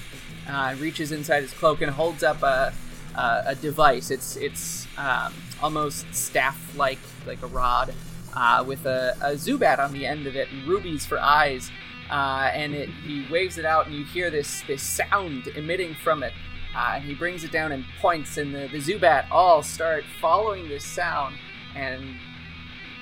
[0.50, 2.74] Uh, reaches inside his cloak and holds up a,
[3.16, 4.10] uh, a device.
[4.10, 5.32] It's it's um,
[5.62, 6.98] almost staff like,
[7.28, 7.94] like a rod,
[8.36, 11.70] uh, with a, a Zubat on the end of it and rubies for eyes.
[12.10, 16.24] Uh, and it, he waves it out, and you hear this this sound emitting from
[16.24, 16.34] it.
[16.76, 20.70] Uh, and he brings it down and points, and the, the Zubat all start following
[20.70, 21.36] this sound
[21.76, 22.16] and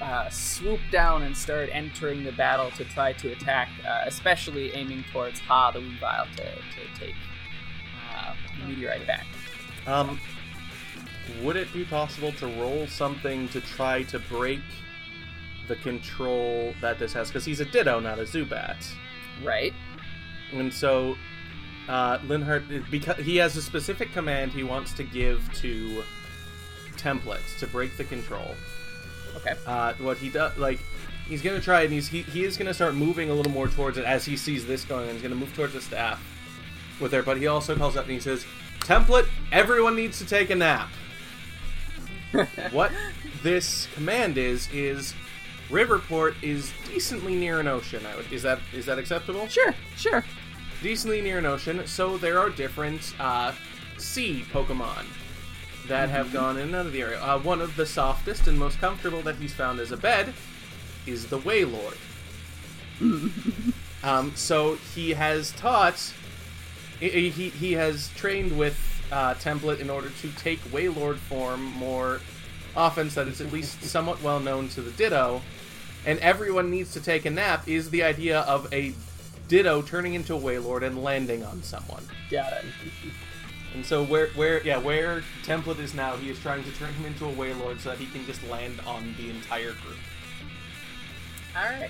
[0.01, 5.03] uh, swoop down and start entering the battle to try to attack, uh, especially aiming
[5.11, 7.15] towards Ha the Weavile to, to take
[8.11, 9.25] uh, the meteorite back.
[9.85, 10.19] Um,
[11.41, 14.61] would it be possible to roll something to try to break
[15.67, 17.27] the control that this has?
[17.27, 18.91] Because he's a Ditto, not a Zubat.
[19.43, 19.73] Right?
[20.53, 21.15] And so,
[21.89, 26.03] uh, Linhardt, because he has a specific command he wants to give to
[26.95, 28.55] templates to break the control.
[29.37, 29.55] Okay.
[29.65, 30.79] Uh, what he does, like,
[31.27, 33.97] he's gonna try and he's he, he is gonna start moving a little more towards
[33.97, 35.03] it as he sees this going.
[35.05, 36.23] and He's gonna move towards the staff
[37.01, 38.45] with her, but he also calls out and he says,
[38.81, 40.89] "Template, everyone needs to take a nap."
[42.71, 42.91] what
[43.41, 45.15] this command is is
[45.69, 48.05] Riverport is decently near an ocean.
[48.05, 49.47] I would, is that is that acceptable?
[49.47, 50.23] Sure, sure.
[50.81, 53.51] Decently near an ocean, so there are different uh,
[53.97, 55.05] sea Pokemon
[55.89, 57.21] that have gone in and out of the area.
[57.21, 60.33] Uh, one of the softest and most comfortable that he's found as a bed
[61.05, 61.97] is the Wailord.
[64.03, 66.13] um, so he has taught,
[66.99, 68.77] he, he, he has trained with
[69.11, 72.21] uh, Template in order to take Wailord form more
[72.75, 75.41] often so that it's at least somewhat well known to the Ditto.
[76.05, 78.93] And everyone needs to take a nap is the idea of a
[79.49, 82.03] Ditto turning into a Wailord and landing on someone.
[82.31, 82.65] Got it.
[83.73, 87.05] And so where where yeah, where Template is now, he is trying to turn him
[87.05, 89.97] into a Wailord so that he can just land on the entire group.
[91.57, 91.89] All right.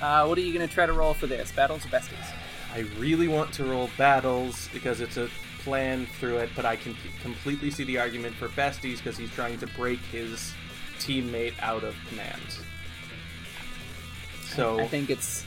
[0.00, 1.52] Uh, what are you going to try to roll for this?
[1.52, 2.26] Battles or besties?
[2.74, 5.28] I really want to roll battles because it's a
[5.60, 9.58] plan through it, but I can completely see the argument for besties because he's trying
[9.60, 10.52] to break his
[10.98, 12.58] teammate out of command.
[14.44, 15.44] So I think it's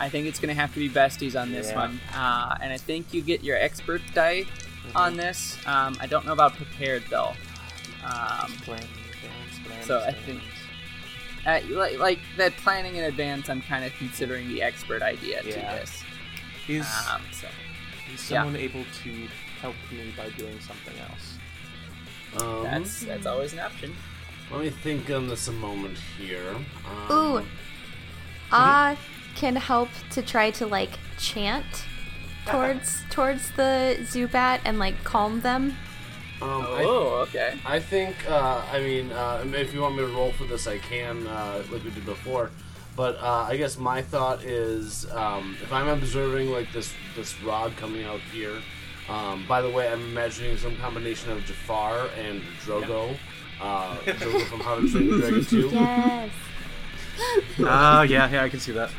[0.00, 1.76] I think it's gonna have to be besties on this Yeah.
[1.76, 4.44] one, uh, and I think you get your expert die
[4.94, 5.56] on this.
[5.66, 7.34] Um, I don't know about prepared though.
[8.04, 10.42] Um, plan, advance, plan, So I think-
[11.46, 15.48] uh, like, like that planning in advance, I'm kind of considering the expert idea to
[15.48, 15.74] Yeah.
[15.76, 16.02] this.
[16.66, 17.46] is Um, so
[18.14, 18.38] is yeah.
[18.42, 19.28] someone able to
[19.60, 21.38] help me by doing something else?
[22.42, 23.94] Um, that's that's always an option.
[24.50, 26.56] Let me think on this a moment here.
[27.08, 27.46] Um, Ooh.
[28.50, 28.96] Ah
[29.34, 31.64] can help to try to like chant
[32.46, 35.76] towards towards the Zubat and like calm them.
[36.42, 37.58] Um, I, Oh, okay.
[37.64, 40.78] I think, uh, I mean, uh, if you want me to roll for this, I
[40.78, 42.50] can, uh, like we did before.
[42.96, 47.76] But uh, I guess my thought is, um, if I'm observing like this this rod
[47.76, 48.60] coming out here.
[49.08, 53.14] Um, by the way, I'm imagining some combination of Jafar and Drago.
[53.60, 55.68] Uh, Drago from How to Train Your Dragon 2.
[55.72, 56.30] Yes.
[57.60, 58.90] Oh yeah, yeah, I can see that.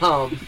[0.00, 0.38] Um,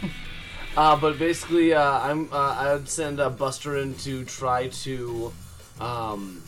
[0.77, 5.33] uh, but basically, uh, I'm uh, I would send uh, Buster in to try to
[5.81, 6.43] um,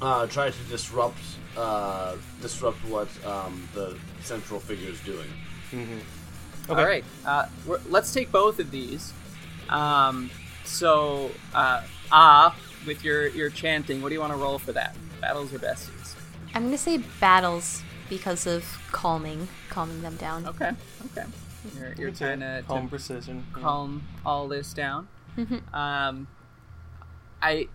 [0.00, 1.18] uh, try to disrupt
[1.56, 5.28] uh, disrupt what um, the central figure is doing.
[6.68, 6.80] Okay.
[6.80, 7.04] All right.
[7.24, 9.12] Uh, we're, let's take both of these.
[9.68, 10.30] Um,
[10.64, 12.56] so, uh, ah,
[12.86, 14.96] with your your chanting, what do you want to roll for that?
[15.20, 16.14] Battles or besties?
[16.54, 20.46] I'm gonna say battles because of calming, calming them down.
[20.46, 20.72] Okay.
[21.06, 21.26] Okay.
[21.78, 23.44] You're, you're trying to, calm to precision.
[23.54, 23.62] yeah.
[23.62, 25.08] calm all this down.
[25.72, 26.26] um,
[27.42, 27.68] I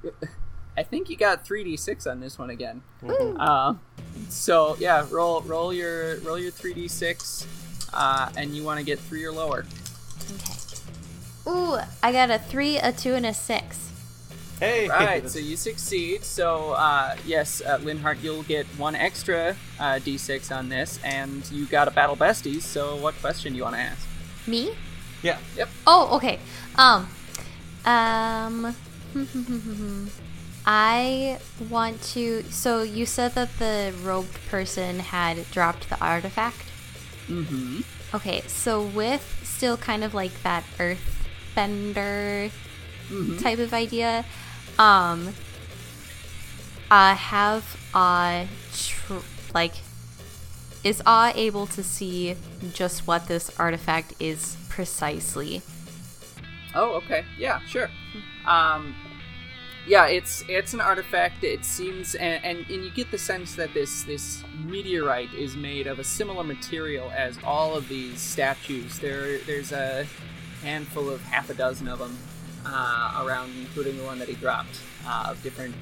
[0.78, 2.82] I think you got three d six on this one again.
[3.08, 3.76] Uh,
[4.30, 7.46] so yeah, roll roll your roll your three d six,
[7.94, 9.66] uh, and you want to get three or lower.
[10.34, 10.54] Okay.
[11.48, 13.91] Ooh, I got a three, a two, and a six.
[14.62, 16.24] Hey, Right, so you succeed.
[16.24, 21.66] So uh, yes, uh, Linhardt, you'll get one extra uh, d6 on this, and you
[21.66, 22.62] got a battle besties.
[22.62, 24.08] So what question do you want to ask?
[24.46, 24.76] Me?
[25.24, 25.40] yeah.
[25.58, 25.70] Yep.
[25.88, 26.38] Oh, okay.
[26.76, 27.10] Um,
[27.86, 28.76] um,
[30.68, 32.44] I want to.
[32.52, 36.66] So you said that the robed person had dropped the artifact.
[37.28, 37.82] Mm-hmm.
[38.14, 42.52] Okay, so with still kind of like that earthbender
[43.42, 44.26] type of idea,
[44.77, 45.34] um,
[46.89, 49.14] uh, have uh, tr-
[49.53, 49.73] like,
[50.84, 52.35] is Ah able to see
[52.73, 55.61] just what this artifact is precisely?
[56.73, 57.26] Oh, okay.
[57.38, 57.89] Yeah, sure.
[58.45, 58.95] Um,
[59.88, 61.43] yeah, it's it's an artifact.
[61.43, 65.88] It seems, and, and and you get the sense that this this meteorite is made
[65.88, 68.99] of a similar material as all of these statues.
[68.99, 70.06] There, there's a
[70.61, 72.18] handful of half a dozen of them
[72.66, 75.76] uh, around, including the one that he dropped, uh, of different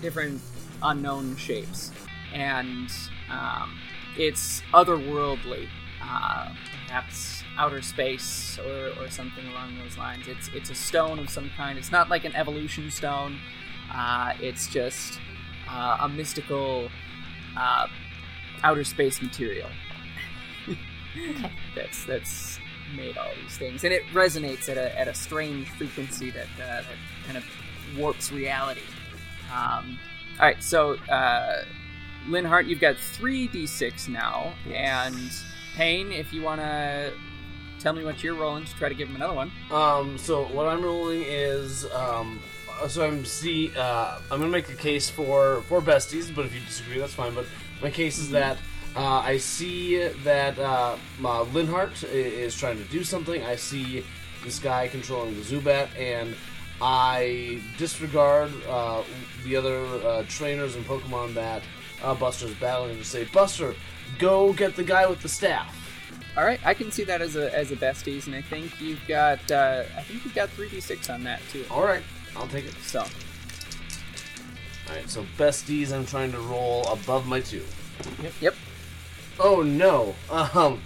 [0.00, 0.40] different
[0.82, 1.92] Unown shapes,
[2.34, 2.90] and
[3.30, 3.78] um,
[4.16, 5.68] it's otherworldly.
[6.04, 6.52] Uh,
[6.86, 10.26] perhaps outer space or, or something along those lines.
[10.26, 11.78] It's it's a stone of some kind.
[11.78, 13.38] It's not like an evolution stone.
[13.94, 15.20] Uh, it's just
[15.70, 16.90] uh, a mystical
[17.56, 17.86] uh,
[18.62, 19.68] outer space material.
[21.14, 21.52] Okay.
[21.76, 22.58] That's that's
[22.94, 26.82] made all these things, and it resonates at a at a strange frequency that uh,
[26.82, 26.84] that
[27.26, 27.44] kind of
[27.96, 28.82] warps reality.
[29.54, 29.98] Um,
[30.38, 31.64] all right, so uh,
[32.28, 35.16] Linhardt, you've got three d6 now, and
[35.76, 37.12] Paine, if you want to
[37.80, 39.50] tell me what you're rolling to try to give him another one.
[39.70, 42.40] Um, so what I'm rolling is um,
[42.88, 46.60] so I'm see uh, I'm gonna make a case for for besties, but if you
[46.60, 47.34] disagree, that's fine.
[47.34, 47.46] But
[47.82, 48.58] my case is that
[48.94, 53.42] uh, I see that uh, uh, Linhardt is trying to do something.
[53.42, 54.04] I see
[54.44, 56.34] this guy controlling the Zubat, and
[56.80, 59.02] I disregard uh,
[59.44, 61.62] the other uh, trainers and Pokemon that
[62.02, 63.74] uh, Buster's battling and just say, Buster,
[64.18, 65.78] go get the guy with the staff.
[66.36, 69.06] All right, I can see that as a as a besties, and I think you've
[69.06, 71.64] got uh, I think you've got three d6 on that too.
[71.70, 72.02] All right,
[72.34, 72.74] I'll take it.
[72.82, 73.06] So All
[74.88, 77.62] right, so besties, I'm trying to roll above my two.
[78.22, 78.32] Yep.
[78.40, 78.54] yep,
[79.40, 80.14] Oh no.
[80.30, 80.80] Um.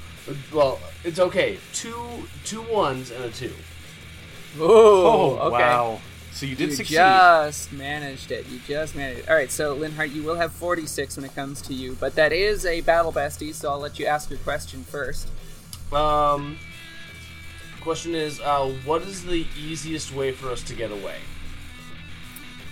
[0.53, 1.59] Well, it's okay.
[1.73, 1.95] Two
[2.45, 3.53] two ones and a two.
[4.59, 5.51] oh, Oh, okay.
[5.63, 6.01] wow.
[6.33, 6.97] So you did you succeed.
[6.97, 8.47] just managed it.
[8.49, 9.29] You just managed it.
[9.31, 12.31] All right, so Linhardt, you will have 46 when it comes to you, but that
[12.31, 15.29] is a battle bestie, so I'll let you ask your question first.
[15.93, 16.59] Um.
[17.81, 21.19] Question is, uh, what is the easiest way for us to get away?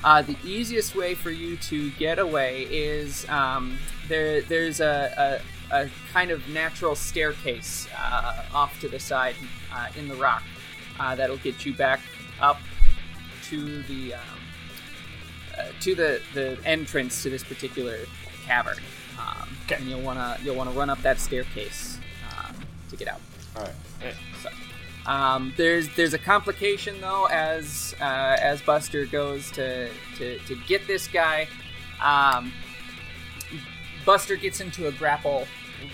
[0.02, 3.78] Uh, the easiest way for you to get away is um,
[4.08, 4.42] there.
[4.42, 5.40] There's a, a,
[5.82, 9.34] a kind of natural staircase uh, off to the side
[9.72, 10.42] uh, in the rock
[11.00, 12.00] uh, that'll get you back
[12.40, 12.58] up
[13.44, 14.20] to the um,
[15.58, 17.98] uh, to the, the entrance to this particular
[18.46, 18.78] cavern.
[19.18, 19.76] Um, Okay.
[19.76, 21.98] And you'll wanna you'll wanna run up that staircase
[22.30, 22.54] um,
[22.90, 23.20] to get out.
[23.56, 24.14] All right.
[24.42, 24.50] So,
[25.10, 29.88] um, there's there's a complication though as uh, as Buster goes to,
[30.18, 31.48] to to get this guy.
[32.02, 32.52] Um,
[34.04, 35.46] Buster gets into a grapple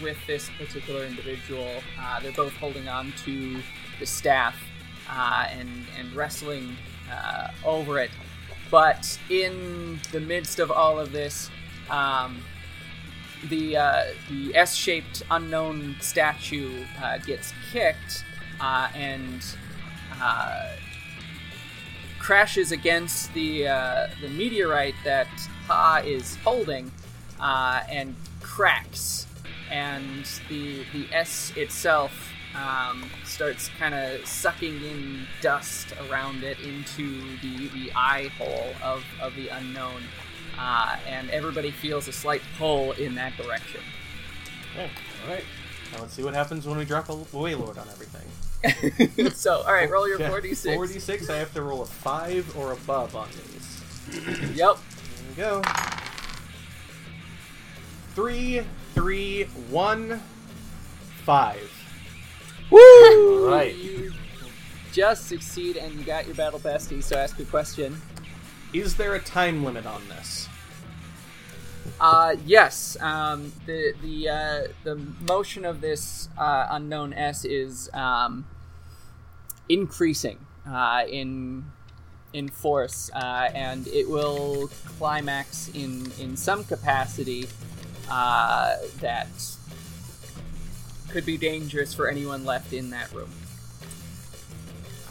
[0.03, 1.83] with this particular individual.
[2.01, 3.61] Uh, they're both holding on to
[3.99, 4.57] the staff
[5.11, 5.69] uh, and
[5.99, 6.77] and wrestling
[7.13, 8.11] uh, over it.
[8.71, 11.51] But in the midst of all of this,
[11.91, 12.41] um,
[13.49, 18.25] the uh, the S-shaped Unown statue uh, gets kicked
[18.61, 19.43] uh, and
[22.19, 23.63] crashes against the
[24.21, 25.29] the meteorite that
[25.67, 26.93] Ha is holding
[27.41, 29.27] and cracks,
[29.71, 32.13] and the the S itself
[32.55, 39.05] um, starts kind of sucking in dust around it into the the eye hole of
[39.21, 40.03] of the Unown
[40.59, 43.81] uh, and everybody feels a slight pull in that direction.
[44.75, 44.91] Okay.
[45.25, 45.45] All right.
[45.93, 49.31] Now let's see what happens when we drop a Wailord on everything.
[49.31, 50.77] so, all right, roll your Yeah, 46.
[50.77, 53.83] 46, I have to roll a 5 or above on these.
[54.55, 54.77] Yep.
[54.77, 55.63] Here we go.
[58.15, 58.63] Three,
[58.95, 60.23] three, one,
[61.25, 61.71] five.
[62.71, 63.49] Woo!
[63.49, 63.75] right.
[63.75, 64.13] You
[64.93, 67.03] just succeed, and you got your battle bestie.
[67.03, 68.01] So, ask your question.
[68.73, 70.49] Is there a time limit on this?
[72.01, 72.97] Uh, yes.
[73.01, 74.97] Um, the the uh, the
[75.29, 78.47] motion of this uh, Unown S is um,
[79.69, 80.39] increasing
[80.69, 81.65] uh, in
[82.33, 84.69] in force, uh, and it will
[84.99, 87.49] climax in in some capacity
[88.11, 89.29] uh, that
[91.11, 93.31] could be dangerous for anyone left in that room.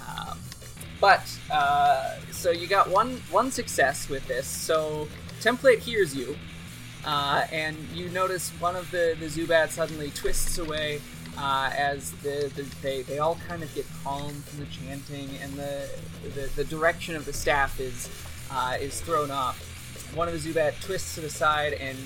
[0.08, 0.40] Um,
[1.00, 4.48] but uh, so you got one one success with this.
[4.48, 5.08] So
[5.42, 6.38] template hears you,
[7.06, 11.02] uh, and you notice one of the the Zubat suddenly twists away
[11.38, 15.54] uh, as the, the they they all kind of get calm from the chanting, and
[15.54, 15.90] the
[16.36, 18.10] the, the direction of the staff is
[18.52, 19.66] uh, is thrown off.
[20.16, 21.98] One of the Zubat twists to the side and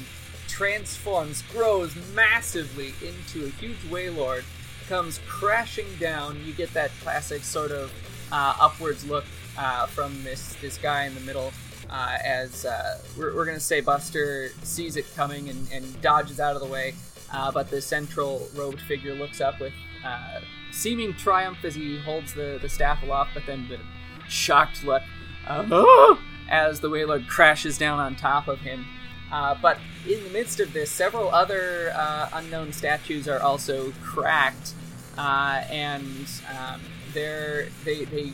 [0.54, 4.44] transforms, grows massively into a huge Wailord,
[4.88, 6.40] comes crashing down.
[6.46, 7.92] You get that classic sort of
[8.32, 9.26] uh, upwards look
[9.58, 11.52] uh, from this this guy in the middle.
[11.90, 16.56] Uh, as uh, we're, we're gonna say Buster sees it coming and, and dodges out
[16.56, 16.94] of the way,
[17.32, 19.74] uh, but the central robed figure looks up with
[20.06, 20.40] uh,
[20.72, 25.02] seeming triumph as he holds the, the staff aloft, but then a shocked look
[25.48, 26.16] uh,
[26.50, 28.86] as the Wailord crashes down on top of him.
[29.34, 34.76] Uh, but in the midst of this, several other uh, Unown statues are also cracked,
[35.18, 36.80] uh, and um,
[37.16, 38.32] they're they they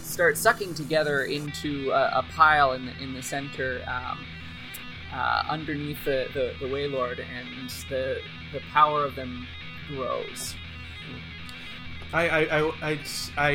[0.00, 4.24] start sucking together into a, a pile in the in the center, um,
[5.12, 8.22] uh, underneath the, the the Wailord, and the
[8.54, 9.46] the power of them
[9.88, 10.54] grows.
[12.14, 12.98] I I, I, I,
[13.36, 13.54] I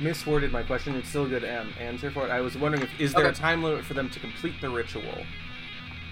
[0.00, 0.94] misworded my question.
[0.94, 2.30] It's still a good um, answer for it.
[2.30, 5.24] I was wondering if is there a time limit for them to complete the ritual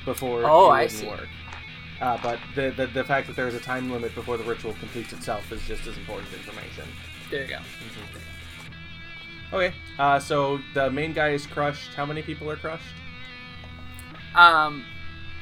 [0.04, 1.06] before Oh, it I see.
[1.06, 1.28] work?
[2.00, 4.72] Uh, but the, the the fact that there is a time limit before the ritual
[4.74, 6.84] completes itself is just as important information.
[7.30, 7.58] There you go.
[9.52, 11.94] Okay, uh, so the main guy is crushed.
[11.94, 12.82] How many people are crushed?
[14.34, 14.84] Um,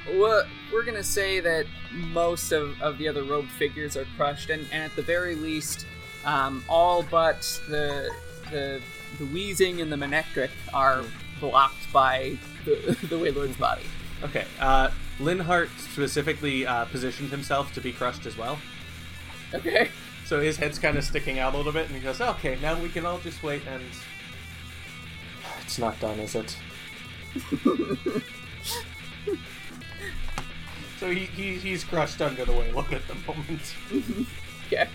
[0.09, 4.67] we're, we're gonna say that most of, of the other robed figures are crushed, and,
[4.73, 5.87] and at the very least,
[6.25, 8.11] um, all but the
[8.51, 8.81] the
[9.19, 11.05] the Weezing and the Manectric are
[11.41, 13.83] blocked by the the Wailord's body.
[14.23, 18.59] Okay, uh, Linhardt specifically uh, positioned himself to be crushed as well.
[19.55, 19.91] Okay.
[20.27, 22.79] So his head's kind of sticking out a little bit, and he goes, "Okay, now
[22.81, 23.83] we can all just wait." And
[25.63, 26.57] it's not done, is it?
[30.99, 33.75] so he, he he's crushed under the Wailord at the moment.
[34.73, 34.89] Okay.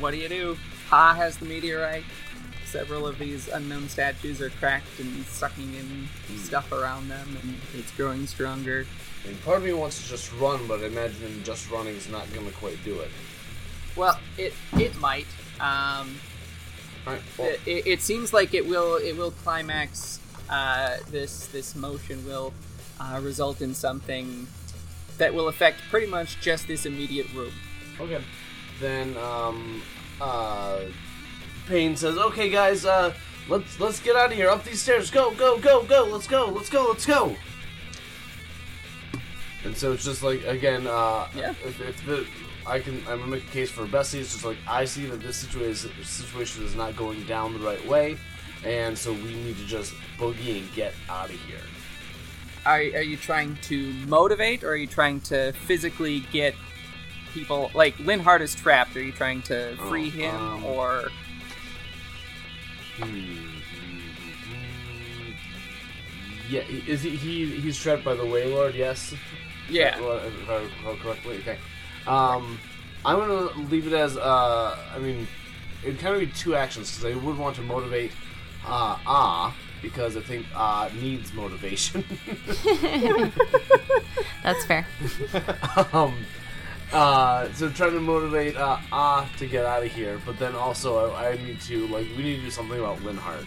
[0.00, 0.56] What do you do?
[0.88, 2.02] Ha has the meteorite.
[2.76, 7.90] Several of these Unown statues are cracked and sucking in stuff around them, and it's
[7.92, 8.86] growing stronger.
[9.24, 12.10] I mean, part of me wants to just run, but I imagine just running is
[12.10, 13.08] not going to quite do it.
[13.96, 15.26] Well, it it might.
[15.58, 16.20] Um,
[17.06, 20.20] Alright, well, it, it, it seems like it will it will climax.
[20.50, 22.52] Uh, this this motion will
[23.00, 24.46] uh, result in something
[25.16, 27.54] that will affect pretty much just this immediate room.
[27.98, 28.22] okay.
[28.80, 29.80] Then, um,
[30.20, 30.80] uh,
[31.66, 33.12] Paine says, "Okay, guys, uh,
[33.48, 34.48] let's let's get out of here.
[34.48, 35.10] Up these stairs.
[35.10, 36.04] Go, go, go, go.
[36.04, 36.46] Let's go.
[36.46, 36.86] Let's go.
[36.88, 37.36] Let's go."
[39.64, 41.50] And so it's just like again, uh, Yeah.
[41.64, 42.26] If, if the
[42.66, 44.20] I can I'm gonna make a case for Bessie.
[44.20, 47.84] It's just like I see that this situation situation is not going down the right
[47.86, 48.16] way,
[48.64, 51.60] and so we need to just boogie and get out of here.
[52.64, 56.54] Are are you trying to motivate, or are you trying to physically get
[57.32, 58.96] people like Linhardt is trapped?
[58.96, 61.08] Are you trying to free Oh, him, um, or
[66.48, 68.74] Yeah, is he, he he's trapped by the Wailord?
[68.74, 69.14] Yes.
[69.68, 70.00] yeah?
[70.00, 71.58] Well, If I recall correctly, okay.
[72.06, 72.58] Um,
[73.04, 75.26] I'm gonna leave it as uh, I mean,
[75.82, 78.12] it'd kind of be two actions because I would want to motivate
[78.64, 82.04] uh, Ah because I think Ah needs motivation.
[84.42, 84.86] That's fair.
[85.92, 86.14] um,
[86.92, 91.10] uh, so trying to motivate uh, Ah to get out of here, but then also
[91.14, 93.46] I, I need to like we need to do something about Linhardt.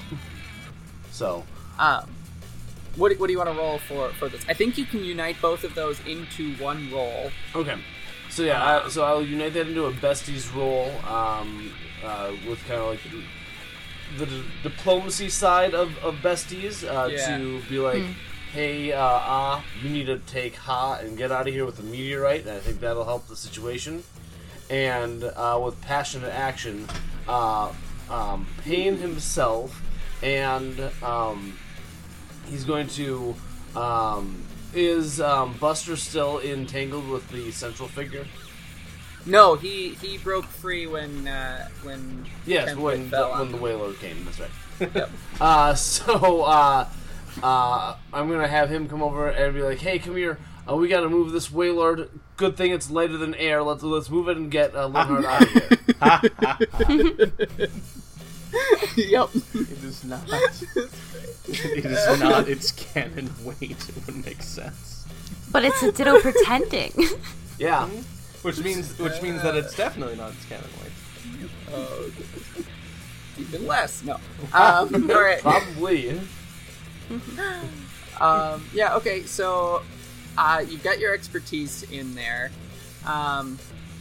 [1.12, 1.44] so
[1.78, 2.10] Um,
[2.96, 4.44] what, what do you want to roll for for this?
[4.50, 7.32] I think you can unite both of those into one roll.
[7.56, 7.78] Okay.
[8.30, 11.72] So yeah, I, so I'll unite that into a besties roll um,
[12.06, 13.00] uh, with kind of like
[14.18, 17.38] the, the diplomacy side of, of besties uh, Yeah.
[17.38, 18.04] to be like,
[18.52, 21.84] hey, uh, ah, you need to take Ha and get out of here with a
[21.84, 24.04] meteorite, and I think that'll help the situation.
[24.70, 26.88] And uh, with passionate action,
[27.28, 27.72] uh,
[28.10, 29.82] um, Paine himself,
[30.24, 31.58] and um,
[32.48, 33.36] he's going to.
[33.76, 34.44] Um,
[34.74, 38.26] is um, Buster still entangled with the central figure?
[39.26, 43.58] No, he he broke free when uh, when Yes, when fell when the.
[43.58, 44.26] Whaler came.
[44.26, 44.96] That's right.
[44.96, 45.10] Yep.
[45.42, 46.86] Uh, so uh,
[47.44, 50.38] uh, I'm gonna have him come over and be like, "Hey, come here.
[50.70, 52.10] Uh, we gotta move this Wailord.
[52.38, 53.64] Good thing it's lighter than air.
[53.64, 55.50] Let's let's move it and get uh, Linhardt out of
[56.88, 57.70] here."
[58.96, 59.30] yep.
[59.54, 60.22] It is not.
[61.48, 63.90] it is not its canon weight.
[63.90, 65.06] It wouldn't make sense.
[65.52, 66.94] But it's a ditto pretending.
[67.60, 67.90] Yeah.
[68.42, 71.50] Which means which means that it's definitely not its canon weight.
[71.74, 72.10] Oh,
[73.38, 74.02] even less.
[74.02, 74.18] No.
[74.54, 75.42] Um, all right.
[75.42, 76.22] Probably.
[78.22, 78.96] Um, yeah.
[78.98, 79.24] Okay.
[79.24, 79.82] So
[80.38, 82.52] uh, you've got your expertise in there.
[83.06, 83.58] Um,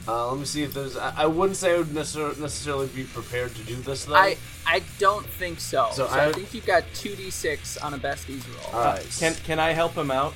[0.09, 0.97] Uh, let me see if there's.
[0.97, 4.17] I, I wouldn't say I would necessar- necessarily be prepared to do this though.
[4.17, 4.37] I
[4.67, 5.89] I don't think so.
[5.93, 8.75] So So, I, I- think you've got two d six on a besties roll.
[8.81, 9.07] All right.
[9.21, 10.35] Can can I help him out?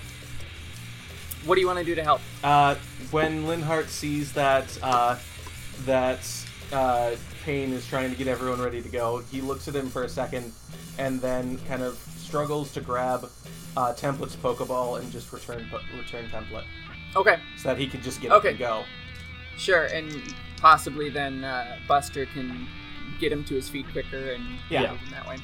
[1.44, 2.20] what do you want to do to help?
[2.44, 2.77] Uh,
[3.11, 5.16] when Linhardt sees that uh,
[5.86, 6.20] that
[6.73, 7.11] uh,
[7.44, 10.09] Paine is trying to get everyone ready to go, he looks at him for a
[10.09, 10.53] second,
[10.99, 11.99] and then kind of
[12.36, 13.28] struggles to grab
[13.76, 15.68] uh, Template's Pokeball and just return
[15.98, 16.64] return Template,
[17.14, 17.36] Okay.
[17.59, 18.48] so that he can just get Okay.
[18.48, 18.84] up and go.
[19.59, 20.10] Sure, and
[20.56, 22.66] possibly then uh, Buster can
[23.20, 24.92] get him to his feet quicker and Yeah.
[24.92, 25.36] move him that way.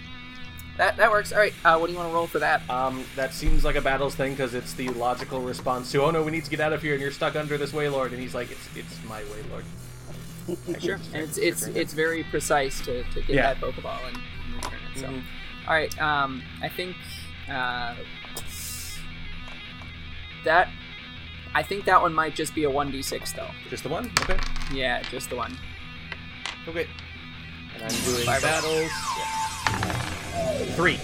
[0.79, 1.31] That that works.
[1.31, 1.53] All right.
[1.63, 2.63] Uh, what do you want to roll for that?
[2.71, 6.23] Um, that seems like a battles thing because it's the logical response to, "Oh no,
[6.23, 8.35] we need to get out of here, and you're stuck under this Wailord." And he's
[8.35, 9.65] like, "It's it's my Wailord."
[10.81, 10.99] Sure.
[11.13, 13.53] And it's it's it's very precise to, to get Yeah.
[13.53, 15.01] that Pokeball and, and return it.
[15.01, 15.23] So, Mhm.
[15.69, 16.01] All right.
[16.01, 16.97] Um, I think
[17.49, 17.95] uh,
[20.45, 20.69] that
[21.55, 23.51] I think that one might just be a one d six though.
[23.69, 24.11] Just the one?
[24.23, 24.39] Okay.
[24.73, 25.57] Yeah, just the one.
[26.67, 26.87] Okay.
[27.75, 28.43] And I'm doing Five.
[28.43, 28.91] battles.
[30.75, 30.99] Three.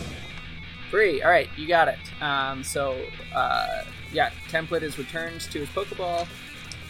[0.91, 1.23] Three.
[1.23, 1.99] All right, you got it.
[2.23, 3.05] Um, so
[3.35, 6.27] uh, yeah, template is returned to his Pokeball.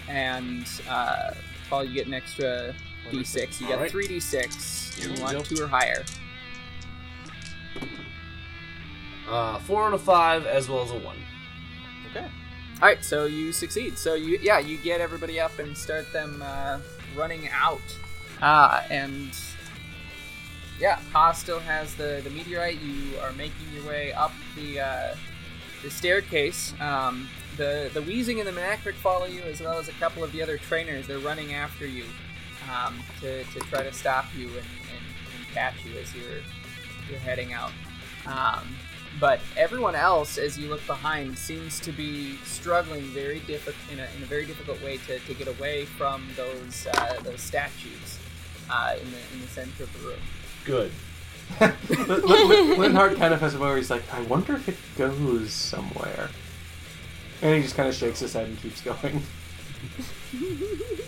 [0.08, 1.32] and uh,
[1.70, 2.74] Paul, you get an extra
[3.10, 3.60] d6.
[3.60, 3.90] You got Alright.
[3.90, 4.98] three d6.
[5.00, 6.04] Here You want two or higher.
[9.28, 11.16] Uh, four and a five, as well as a one.
[12.10, 12.26] Okay.
[12.82, 13.96] All right, so you succeed.
[13.96, 16.80] So you, yeah, you get everybody up and start them uh,
[17.16, 17.80] running out.
[18.42, 19.30] Uh, and
[20.78, 22.80] yeah, Ha still has the the meteorite.
[22.80, 25.14] You are making your way up the uh,
[25.82, 26.74] the staircase.
[26.80, 30.32] Um, the the Weezing and the Manectric follow you, as well as a couple of
[30.32, 31.06] the other trainers.
[31.06, 32.04] They're running after you
[32.70, 35.04] um, to, to try to stop you and, and,
[35.38, 36.40] and catch you as you're
[37.08, 37.72] you're heading out.
[38.26, 38.76] Um,
[39.20, 44.08] but everyone else, as you look behind, seems to be struggling very diffi- in, a,
[44.16, 48.18] in a very difficult way to, to get away from those uh, those statues
[48.70, 50.20] uh, in the in the center of the room.
[50.64, 50.90] Good.
[51.60, 56.30] Linhardt kind of has a moment where he's like, I wonder if it goes somewhere.
[57.42, 59.22] And he just kind of shakes his head and keeps going.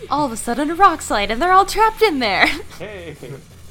[0.09, 2.47] All of a sudden, a rock slide, and they're all trapped in there.
[2.77, 3.15] Hey.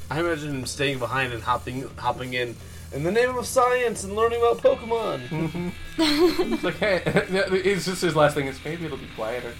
[0.09, 2.55] I imagine him staying behind and hopping, hopping in,
[2.93, 5.73] in the name of science and learning about Pokemon.
[5.97, 9.53] It's like, hey, it's just his last thing is maybe it'll be quieter.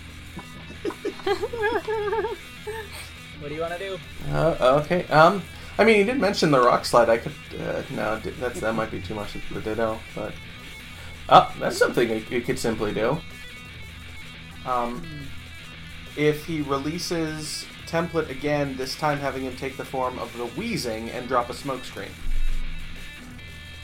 [3.39, 3.99] What do you want to do?
[4.31, 5.05] Uh, okay.
[5.07, 5.43] Um,
[5.77, 7.09] I mean, he did mention the rock slide.
[7.09, 10.33] I could, uh, no, that's that might be too much of the ditto, but
[11.29, 13.19] oh, that's something he, he could simply do.
[14.65, 15.03] Um,
[16.17, 21.13] if he releases template again, this time having him take the form of the Weezing
[21.13, 22.09] and drop a smoke screen.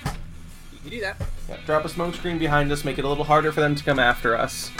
[0.05, 1.21] You can do that.
[1.49, 3.83] Yeah, drop a smoke screen behind us, make it a little harder for them to
[3.83, 4.71] come after us.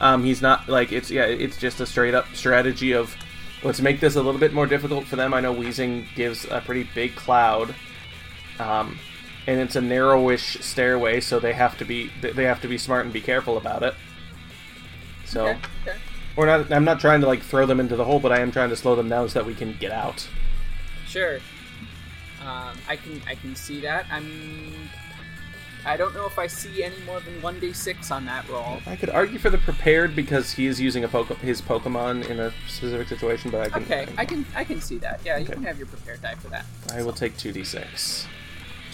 [0.00, 3.14] Um, he's not like it's yeah, it's just a straight up strategy of
[3.62, 5.32] let's make this a little bit more difficult for them.
[5.32, 7.74] I know Weezing gives a pretty big cloud,
[8.58, 8.98] um,
[9.46, 13.04] and it's a narrowish stairway, so they have to be they have to be smart
[13.04, 13.94] and be careful about it.
[15.24, 15.58] So Okay.
[15.86, 15.98] okay.
[16.36, 16.72] We're not.
[16.72, 18.76] I'm not trying to like throw them into the hole, but I am trying to
[18.76, 20.28] slow them down so that we can get out.
[21.06, 21.36] Sure.
[22.40, 24.06] Um, I can I can see that.
[24.10, 24.72] I'm.
[25.84, 28.78] I don't know if I see any more than one d six on that roll.
[28.86, 32.38] I could argue for the prepared because he is using a poke- his Pokemon in
[32.38, 33.82] a specific situation, but I can.
[33.82, 35.20] Okay, I can I can see that.
[35.24, 36.64] Yeah, you can have your prepared die for that.
[36.92, 38.26] I will take 2d6.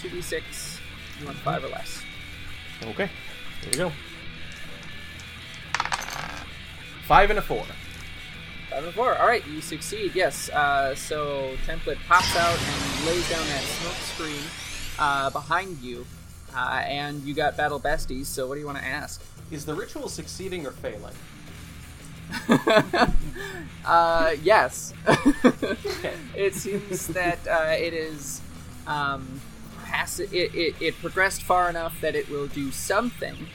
[0.01, 0.79] Two d six.
[1.19, 2.01] You want five or less?
[2.83, 3.09] Okay,
[3.61, 3.91] here we go.
[7.09, 7.65] Five and a four.
[8.69, 9.17] Five and a four.
[9.17, 10.11] All right, you succeed.
[10.13, 10.47] Yes.
[10.51, 14.43] Uh, so template pops out and lays down that smoke screen
[14.99, 16.05] uh, behind you,
[16.55, 18.27] uh, and you got battle besties.
[18.27, 19.23] So what do you want to ask?
[19.49, 21.15] Is the ritual succeeding or failing?
[23.87, 24.93] uh, yes.
[26.35, 28.39] it seems that uh, it is
[28.85, 29.41] um,
[29.83, 33.47] pass- it, it, it progressed far enough that it will do something,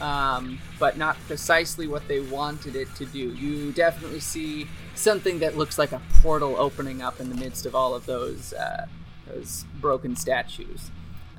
[0.00, 3.32] um, but not precisely what they wanted it to do.
[3.34, 7.74] You definitely see something that looks like a portal opening up in the midst of
[7.74, 8.86] all of those uh,
[9.26, 10.90] those broken statues.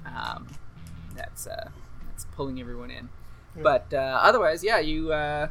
[0.05, 0.47] Um,
[1.15, 1.69] that's uh,
[2.07, 3.09] that's pulling everyone in.
[3.55, 5.47] But uh, otherwise, yeah, you uh,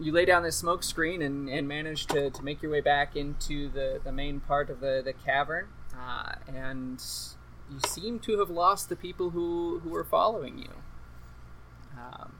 [0.00, 3.16] you lay down this smoke screen and, and manage to, to make your way back
[3.16, 5.66] into the, the main part of the, the cavern.
[5.94, 7.02] Uh, and
[7.70, 10.70] you seem to have lost the people who, who were following you.
[12.00, 12.32] Um,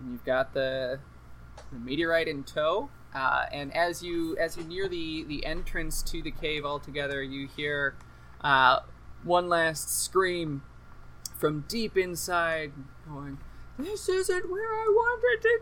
[0.00, 1.00] and you've got the,
[1.72, 2.90] the meteorite in tow.
[3.14, 7.46] Uh, and as you as you near the, the entrance to the cave altogether, you
[7.46, 7.94] hear
[8.40, 8.80] uh,
[9.22, 10.62] one last scream
[11.34, 12.72] from deep inside,
[13.06, 13.38] going,
[13.78, 15.58] "This isn't where I wanted to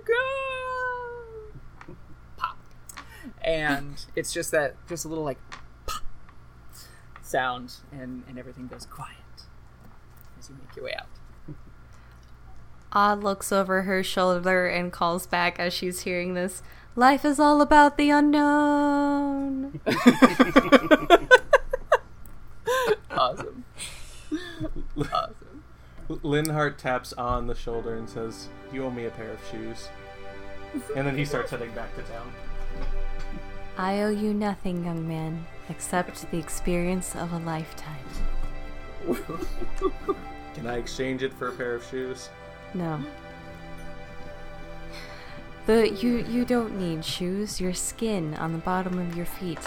[1.86, 1.94] go."
[2.36, 2.58] Pop,
[3.42, 5.40] and it's just that, just a little like
[5.86, 6.04] pop
[7.20, 9.16] sound, and and everything goes quiet
[10.38, 11.19] as you make your way out.
[12.92, 16.62] Odd looks over her shoulder and calls back as she's hearing this.
[16.96, 19.80] Life is all about the unknown.
[23.10, 23.64] Awesome,
[25.12, 25.62] awesome.
[26.08, 29.88] Linhardt taps on the shoulder and says, You owe me a pair of shoes.
[30.96, 32.32] And then he starts heading back to town.
[33.76, 38.06] I owe you nothing, young man, except the experience of a lifetime.
[40.54, 42.30] Can I exchange it for a pair of shoes?
[42.74, 43.00] No.
[45.66, 47.60] The you you don't need shoes.
[47.60, 49.60] Your skin on the bottom of your feet.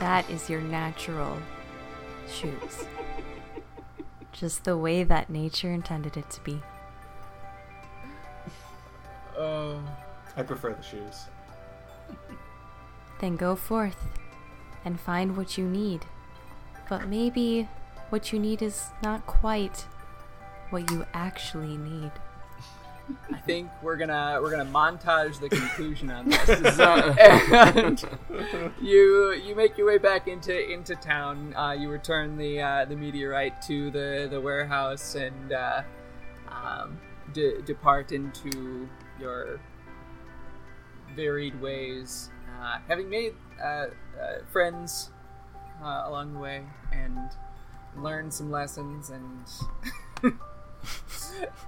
[0.00, 1.38] That is your natural
[2.28, 2.84] shoes.
[4.32, 6.60] Just the way that nature intended it to be.
[9.38, 9.76] Uh,
[10.36, 11.26] I prefer the shoes.
[13.20, 14.18] Then go forth
[14.84, 16.06] and find what you need.
[16.88, 17.68] But maybe
[18.10, 19.86] what you need is not quite
[20.70, 22.12] what you actually need.
[23.32, 26.78] I think we're gonna we're gonna montage the conclusion on this.
[27.76, 28.02] And
[28.80, 31.54] you you make your way back into into town.
[31.54, 35.82] Uh, you return the uh, the meteorite to the the warehouse and uh,
[36.48, 36.98] um,
[37.32, 38.88] de- depart into
[39.20, 39.60] your
[41.14, 43.86] varied ways, uh, having made uh, uh,
[44.50, 45.10] friends
[45.82, 47.18] uh, along the way and
[47.96, 49.44] learned some lessons and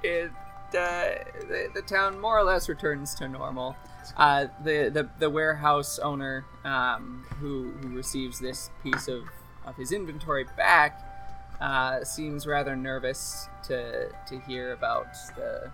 [0.03, 0.31] it
[0.75, 3.77] uh, the, the town more or less returns to normal.
[4.17, 9.25] Uh, the, the the warehouse owner um, who who receives this piece of,
[9.65, 11.03] of his inventory back
[11.61, 15.07] uh, seems rather nervous to to hear about
[15.37, 15.71] the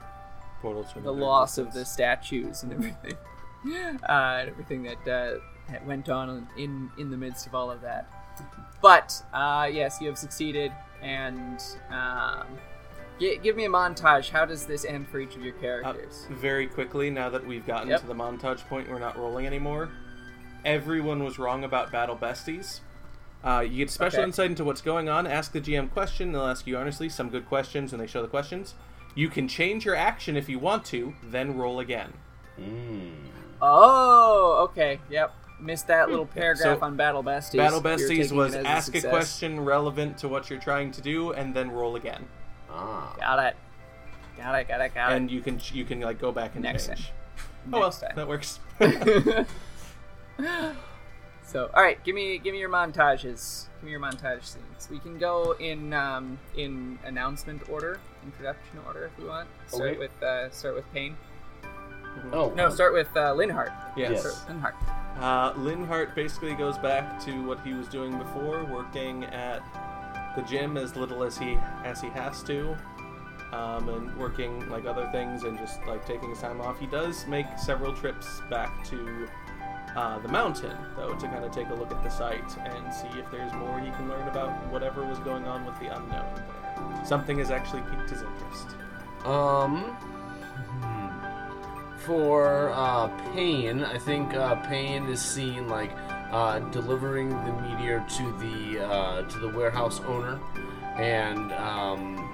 [0.61, 3.19] Portals the loss of the statues and everything,
[4.09, 5.39] uh, and everything that uh,
[5.71, 8.09] that went on in in the midst of all of that.
[8.81, 11.61] But uh, yes, you have succeeded, and
[11.91, 12.47] um,
[13.19, 14.31] give me a montage.
[14.31, 16.27] How does this end for each of your Uh, characters?
[16.31, 18.01] very quickly, now that we've gotten Yep.
[18.03, 19.91] to the montage point, we're not rolling anymore.
[20.65, 22.81] Everyone was wrong about Battle Besties.
[23.45, 24.27] Uh, you get special Okay.
[24.29, 25.27] insight into what's going on.
[25.27, 26.31] Ask the GM question.
[26.33, 28.75] They'll ask you honestly some good questions, and they show the questions.
[29.15, 32.13] You can change your action if you want to, then roll again.
[32.59, 33.11] Mm.
[33.61, 35.01] Oh, okay.
[35.11, 35.35] Yep.
[35.61, 37.57] Missed that little paragraph So, on Battle Besties.
[37.59, 39.11] Battle Besties was it as ask a success.
[39.11, 42.27] question relevant to what you're trying to do, and then roll again.
[42.73, 43.15] Ah.
[43.19, 43.57] Got it.
[44.37, 44.69] Got it.
[44.69, 44.95] Got it.
[44.95, 45.17] Got it.
[45.17, 47.07] And you can you can like go back and Next change.
[47.07, 47.75] time.
[47.75, 48.13] Oh well, time.
[48.17, 48.59] that works.
[51.45, 53.67] So, all right, give me give me your montages.
[53.81, 54.89] Give me your montage scenes.
[54.91, 59.49] We can go in um, in announcement order, introduction order, if we want.
[59.67, 59.99] Start Okay.
[59.99, 61.15] with uh, start with Paine.
[62.33, 62.53] Oh.
[62.57, 63.73] No, start with uh, Linhardt.
[63.97, 64.13] yes.
[64.13, 64.21] Yes.
[64.23, 64.75] Start with Linhardt.
[65.21, 69.61] Uh, Linhardt basically goes back to what he was doing before, working at
[70.37, 72.77] the gym as little as he as he has to,
[73.53, 76.79] um, and working like other things and just like taking his time off.
[76.81, 79.29] He does make several trips back to
[79.97, 83.09] uh, the mountain though to kind of take a look at the site and see
[83.19, 87.05] if there's more he can learn about whatever was going on with the unknown.
[87.05, 88.77] Something has actually piqued his interest.
[89.25, 89.85] Um.
[90.83, 91.09] hmm.
[92.07, 95.93] For uh, Paine, I think uh, Paine is seen like
[96.33, 100.41] uh, delivering the meteor to the uh, to the warehouse owner,
[100.97, 102.31] and um,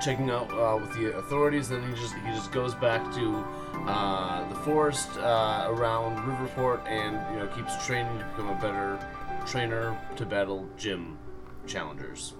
[0.00, 1.68] checking out uh, with the authorities.
[1.68, 3.44] Then he just he just goes back to
[3.86, 8.98] uh, the forest uh, around Riverport, and you know keeps training to become a better
[9.46, 11.18] trainer to battle gym
[11.66, 12.34] challengers.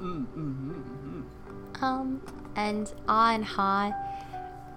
[1.80, 2.22] Um,
[2.55, 3.93] and Ah and Ha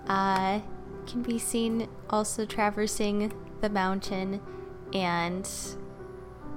[0.07, 0.59] uh,
[1.05, 3.31] can be seen also traversing
[3.61, 4.41] the mountain
[4.95, 5.47] and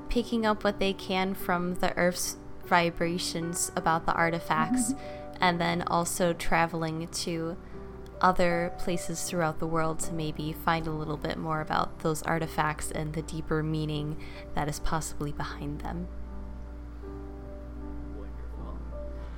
[0.09, 4.95] picking up what they can from the Earth's vibrations about the artifacts,
[5.41, 7.57] and then also traveling to
[8.21, 12.91] other places throughout the world to maybe find a little bit more about those artifacts
[12.91, 14.17] and the deeper meaning
[14.55, 16.09] that is possibly behind them.
[18.17, 18.79] Wonderful.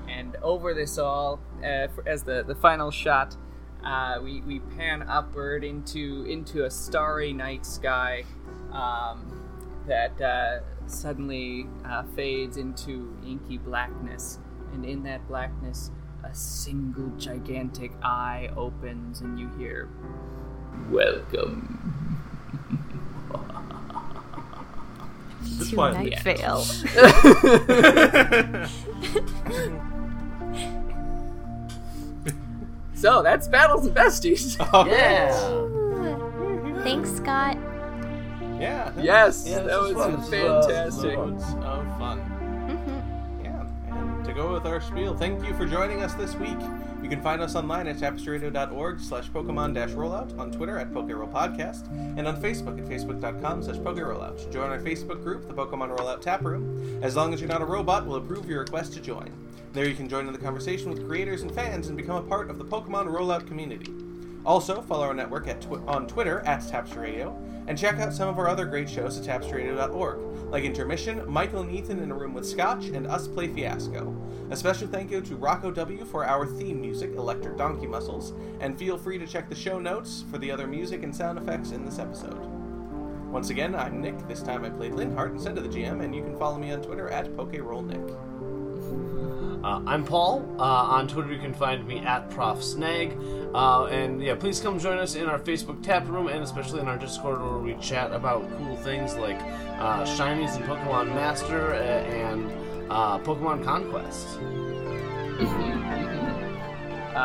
[0.09, 3.37] And over this all, uh, for, as the, the final shot,
[3.85, 8.25] uh, we, we pan upward into into a starry night sky
[8.73, 9.41] um,
[9.87, 14.39] that uh, suddenly uh, fades into inky blackness.
[14.73, 15.91] And in that blackness,
[16.23, 19.89] a single gigantic eye opens, and you hear,
[20.91, 21.79] Welcome.
[25.43, 26.23] This to one, Night yeah.
[26.23, 26.65] Vale.
[32.95, 34.59] So that's Battles of Besties.
[34.87, 36.83] Yeah.
[36.83, 37.57] Thanks, Scott.
[38.61, 38.93] Yeah.
[39.01, 40.17] yes, Yeah, that this was is fun.
[40.17, 41.17] This is, uh, fantastic.
[41.17, 42.21] Loads of fun.
[42.69, 43.45] Mhm.
[43.45, 46.59] Yeah, and to go with our spiel, thank you for joining us this week.
[47.03, 51.33] You can find us online at tapestryradio.org slash Pokemon dash rollout, on Twitter at PokeRoll
[51.33, 51.89] Podcast,
[52.19, 54.53] and on Facebook at facebook.com slash PokeRollout.
[54.53, 57.01] Join our Facebook group, the Pokemon Rollout Tap Room.
[57.03, 59.31] As long as you're not a robot, we'll approve your request to join.
[59.73, 62.51] There you can join in the conversation with creators and fans and become a part
[62.51, 63.91] of the Pokemon Rollout community.
[64.45, 67.35] Also, follow our network at twi- on Twitter at Tapestry Radio,
[67.71, 70.19] and check out some of our other great shows at tapestryradio.org,
[70.51, 74.13] like Intermission, Michael and Ethan in a Room with Scotch, and Us Play Fiasco.
[74.51, 78.77] A special thank you to Rocco W for our theme music, Electric Donkey Muscles, and
[78.77, 81.85] feel free to check the show notes for the other music and sound effects in
[81.85, 82.45] this episode.
[83.31, 84.27] Once again, I'm Nick.
[84.27, 86.83] This time I played Linhardt instead of the GM, and you can follow me on
[86.83, 89.40] Twitter at PokeRollNick.
[89.63, 90.43] Uh, I'm Paul.
[90.59, 93.15] Uh, on Twitter, you can find me at Prof Snag.
[93.55, 96.89] Uh, and yeah, please come join us in our Facebook tap room and especially in
[96.89, 99.39] our Discord where we chat about cool things like
[99.79, 102.51] uh, Shinies and Pokemon Master uh, and
[102.91, 104.27] uh, Pokemon Conquest.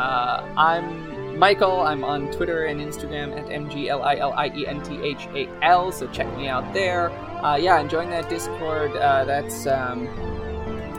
[0.58, 1.80] I'm Michael.
[1.80, 5.92] I'm on Twitter and Instagram at mglilienthal.
[5.94, 7.08] So check me out there.
[7.58, 8.92] Yeah, and join that Discord.
[8.92, 10.35] That's um,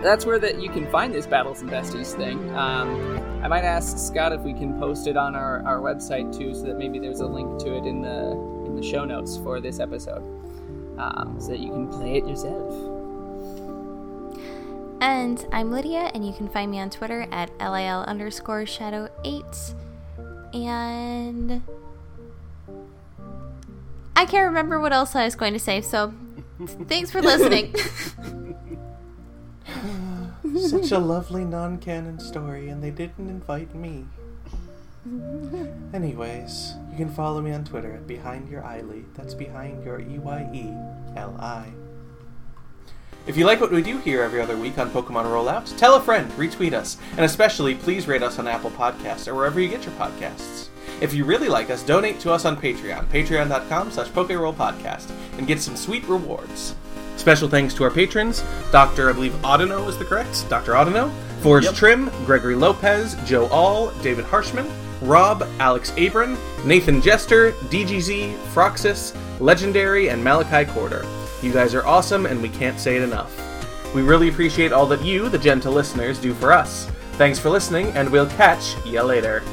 [0.02, 2.56] that's where that you can find this Battles and Besties thing.
[2.56, 6.53] Um, I might ask Scott if we can post it on our, our website too,
[6.53, 8.32] so that maybe there's a link to it in the
[8.65, 10.22] in the show notes for this episode,
[10.98, 12.74] um, so that you can play it yourself.
[14.99, 19.44] And I'm Lydia, and you can find me on Twitter at LIL underscore shadow 8.
[20.53, 21.61] And
[24.15, 26.14] I can't remember what else I was going to say, so
[26.88, 27.76] thanks for listening.
[30.56, 34.06] Such a lovely non canon story, and they didn't invite me.
[35.94, 39.06] Anyways, you can follow me on Twitter at Behind Your Eyely.
[39.16, 41.72] That's behind your E Y E L I.
[43.26, 46.02] If you like what we do here every other week on Pokemon Rollout, tell a
[46.02, 49.84] friend, retweet us, and especially please rate us on Apple Podcasts or wherever you get
[49.86, 50.70] your podcasts.
[51.02, 55.62] If you really like us, donate to us on Patreon, patreon.com slash Podcast, and get
[55.62, 56.74] some sweet rewards.
[57.18, 59.10] Special thanks to our patrons, Dr.
[59.10, 60.73] I believe Audino is the correct, Dr.
[60.73, 61.11] Audino,
[61.41, 64.69] Forrest Trim, Gregory Lopez, Joe All, David Harshman,
[65.02, 71.06] Rob, Alex Abram, Nathan Jester, DGZ, Froxus, Legendary, and Malachi Corder.
[71.41, 73.35] You guys are awesome, and we can't say it enough.
[73.94, 76.89] We really appreciate all that you, the gentle listeners, do for us.
[77.14, 79.44] Thanks for listening, and we'll catch ya later.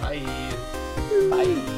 [0.00, 0.22] Bye.
[1.30, 1.75] Bye.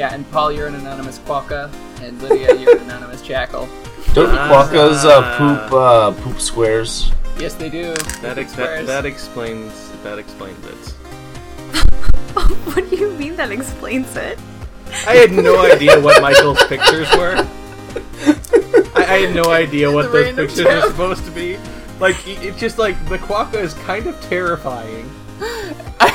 [0.00, 1.70] Yeah, and Paul, you're an anonymous quokka,
[2.00, 3.68] and Lydia, you're an anonymous jackal.
[4.14, 4.48] Don't Ah.
[4.48, 7.12] quokkas uh, poop uh, poop squares?
[7.38, 7.92] Yes, they do.
[8.22, 10.82] That, ex- that, that explains that explains it.
[12.72, 14.38] what do you mean that explains it?
[15.06, 17.36] I had no idea what Michael's pictures were.
[18.96, 21.58] I, I had no idea what those random pictures were supposed to be.
[21.98, 25.10] Like, it's just like the quokka is kind of terrifying.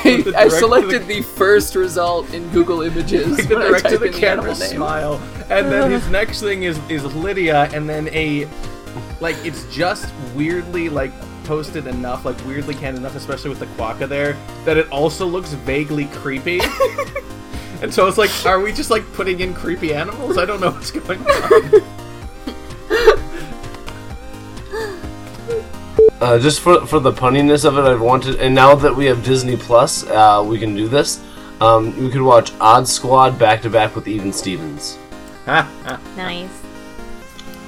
[0.05, 4.07] I, I selected the- the first result in Google Images Like the director of the
[4.07, 8.47] in the camera smile, and then his next thing is is Lydia, and then a
[9.19, 11.11] like it's just weirdly like
[11.45, 15.53] posted enough, like weirdly canned enough, especially with the quokka there, that it also looks
[15.53, 16.59] vaguely creepy.
[17.81, 20.37] and so it's like, are we just like putting in creepy animals?
[20.37, 21.94] I don't know what's going on.
[26.21, 29.23] Uh, just for for the punniness of it, I've wanted, and now that we have
[29.23, 31.21] Disney Plus, uh, we can do this.
[31.61, 34.97] Um, we could watch Odd Squad back to back with Even Stevens.
[35.45, 35.99] Ha, ha.
[36.15, 36.49] Nice.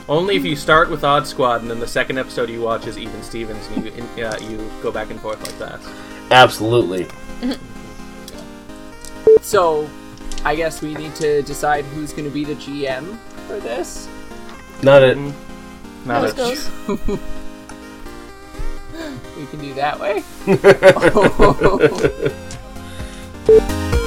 [0.09, 2.97] Only if you start with Odd Squad and then the second episode you watch is
[2.97, 5.79] Even Stevens and you in, uh, you go back and forth like that.
[6.31, 7.07] Absolutely.
[9.41, 9.89] So,
[10.43, 13.17] I guess we need to decide who's going to be the GM
[13.47, 14.09] for this.
[14.83, 15.17] Not it.
[16.05, 17.19] Not Goes, a- goes.
[19.37, 20.23] We can do that way.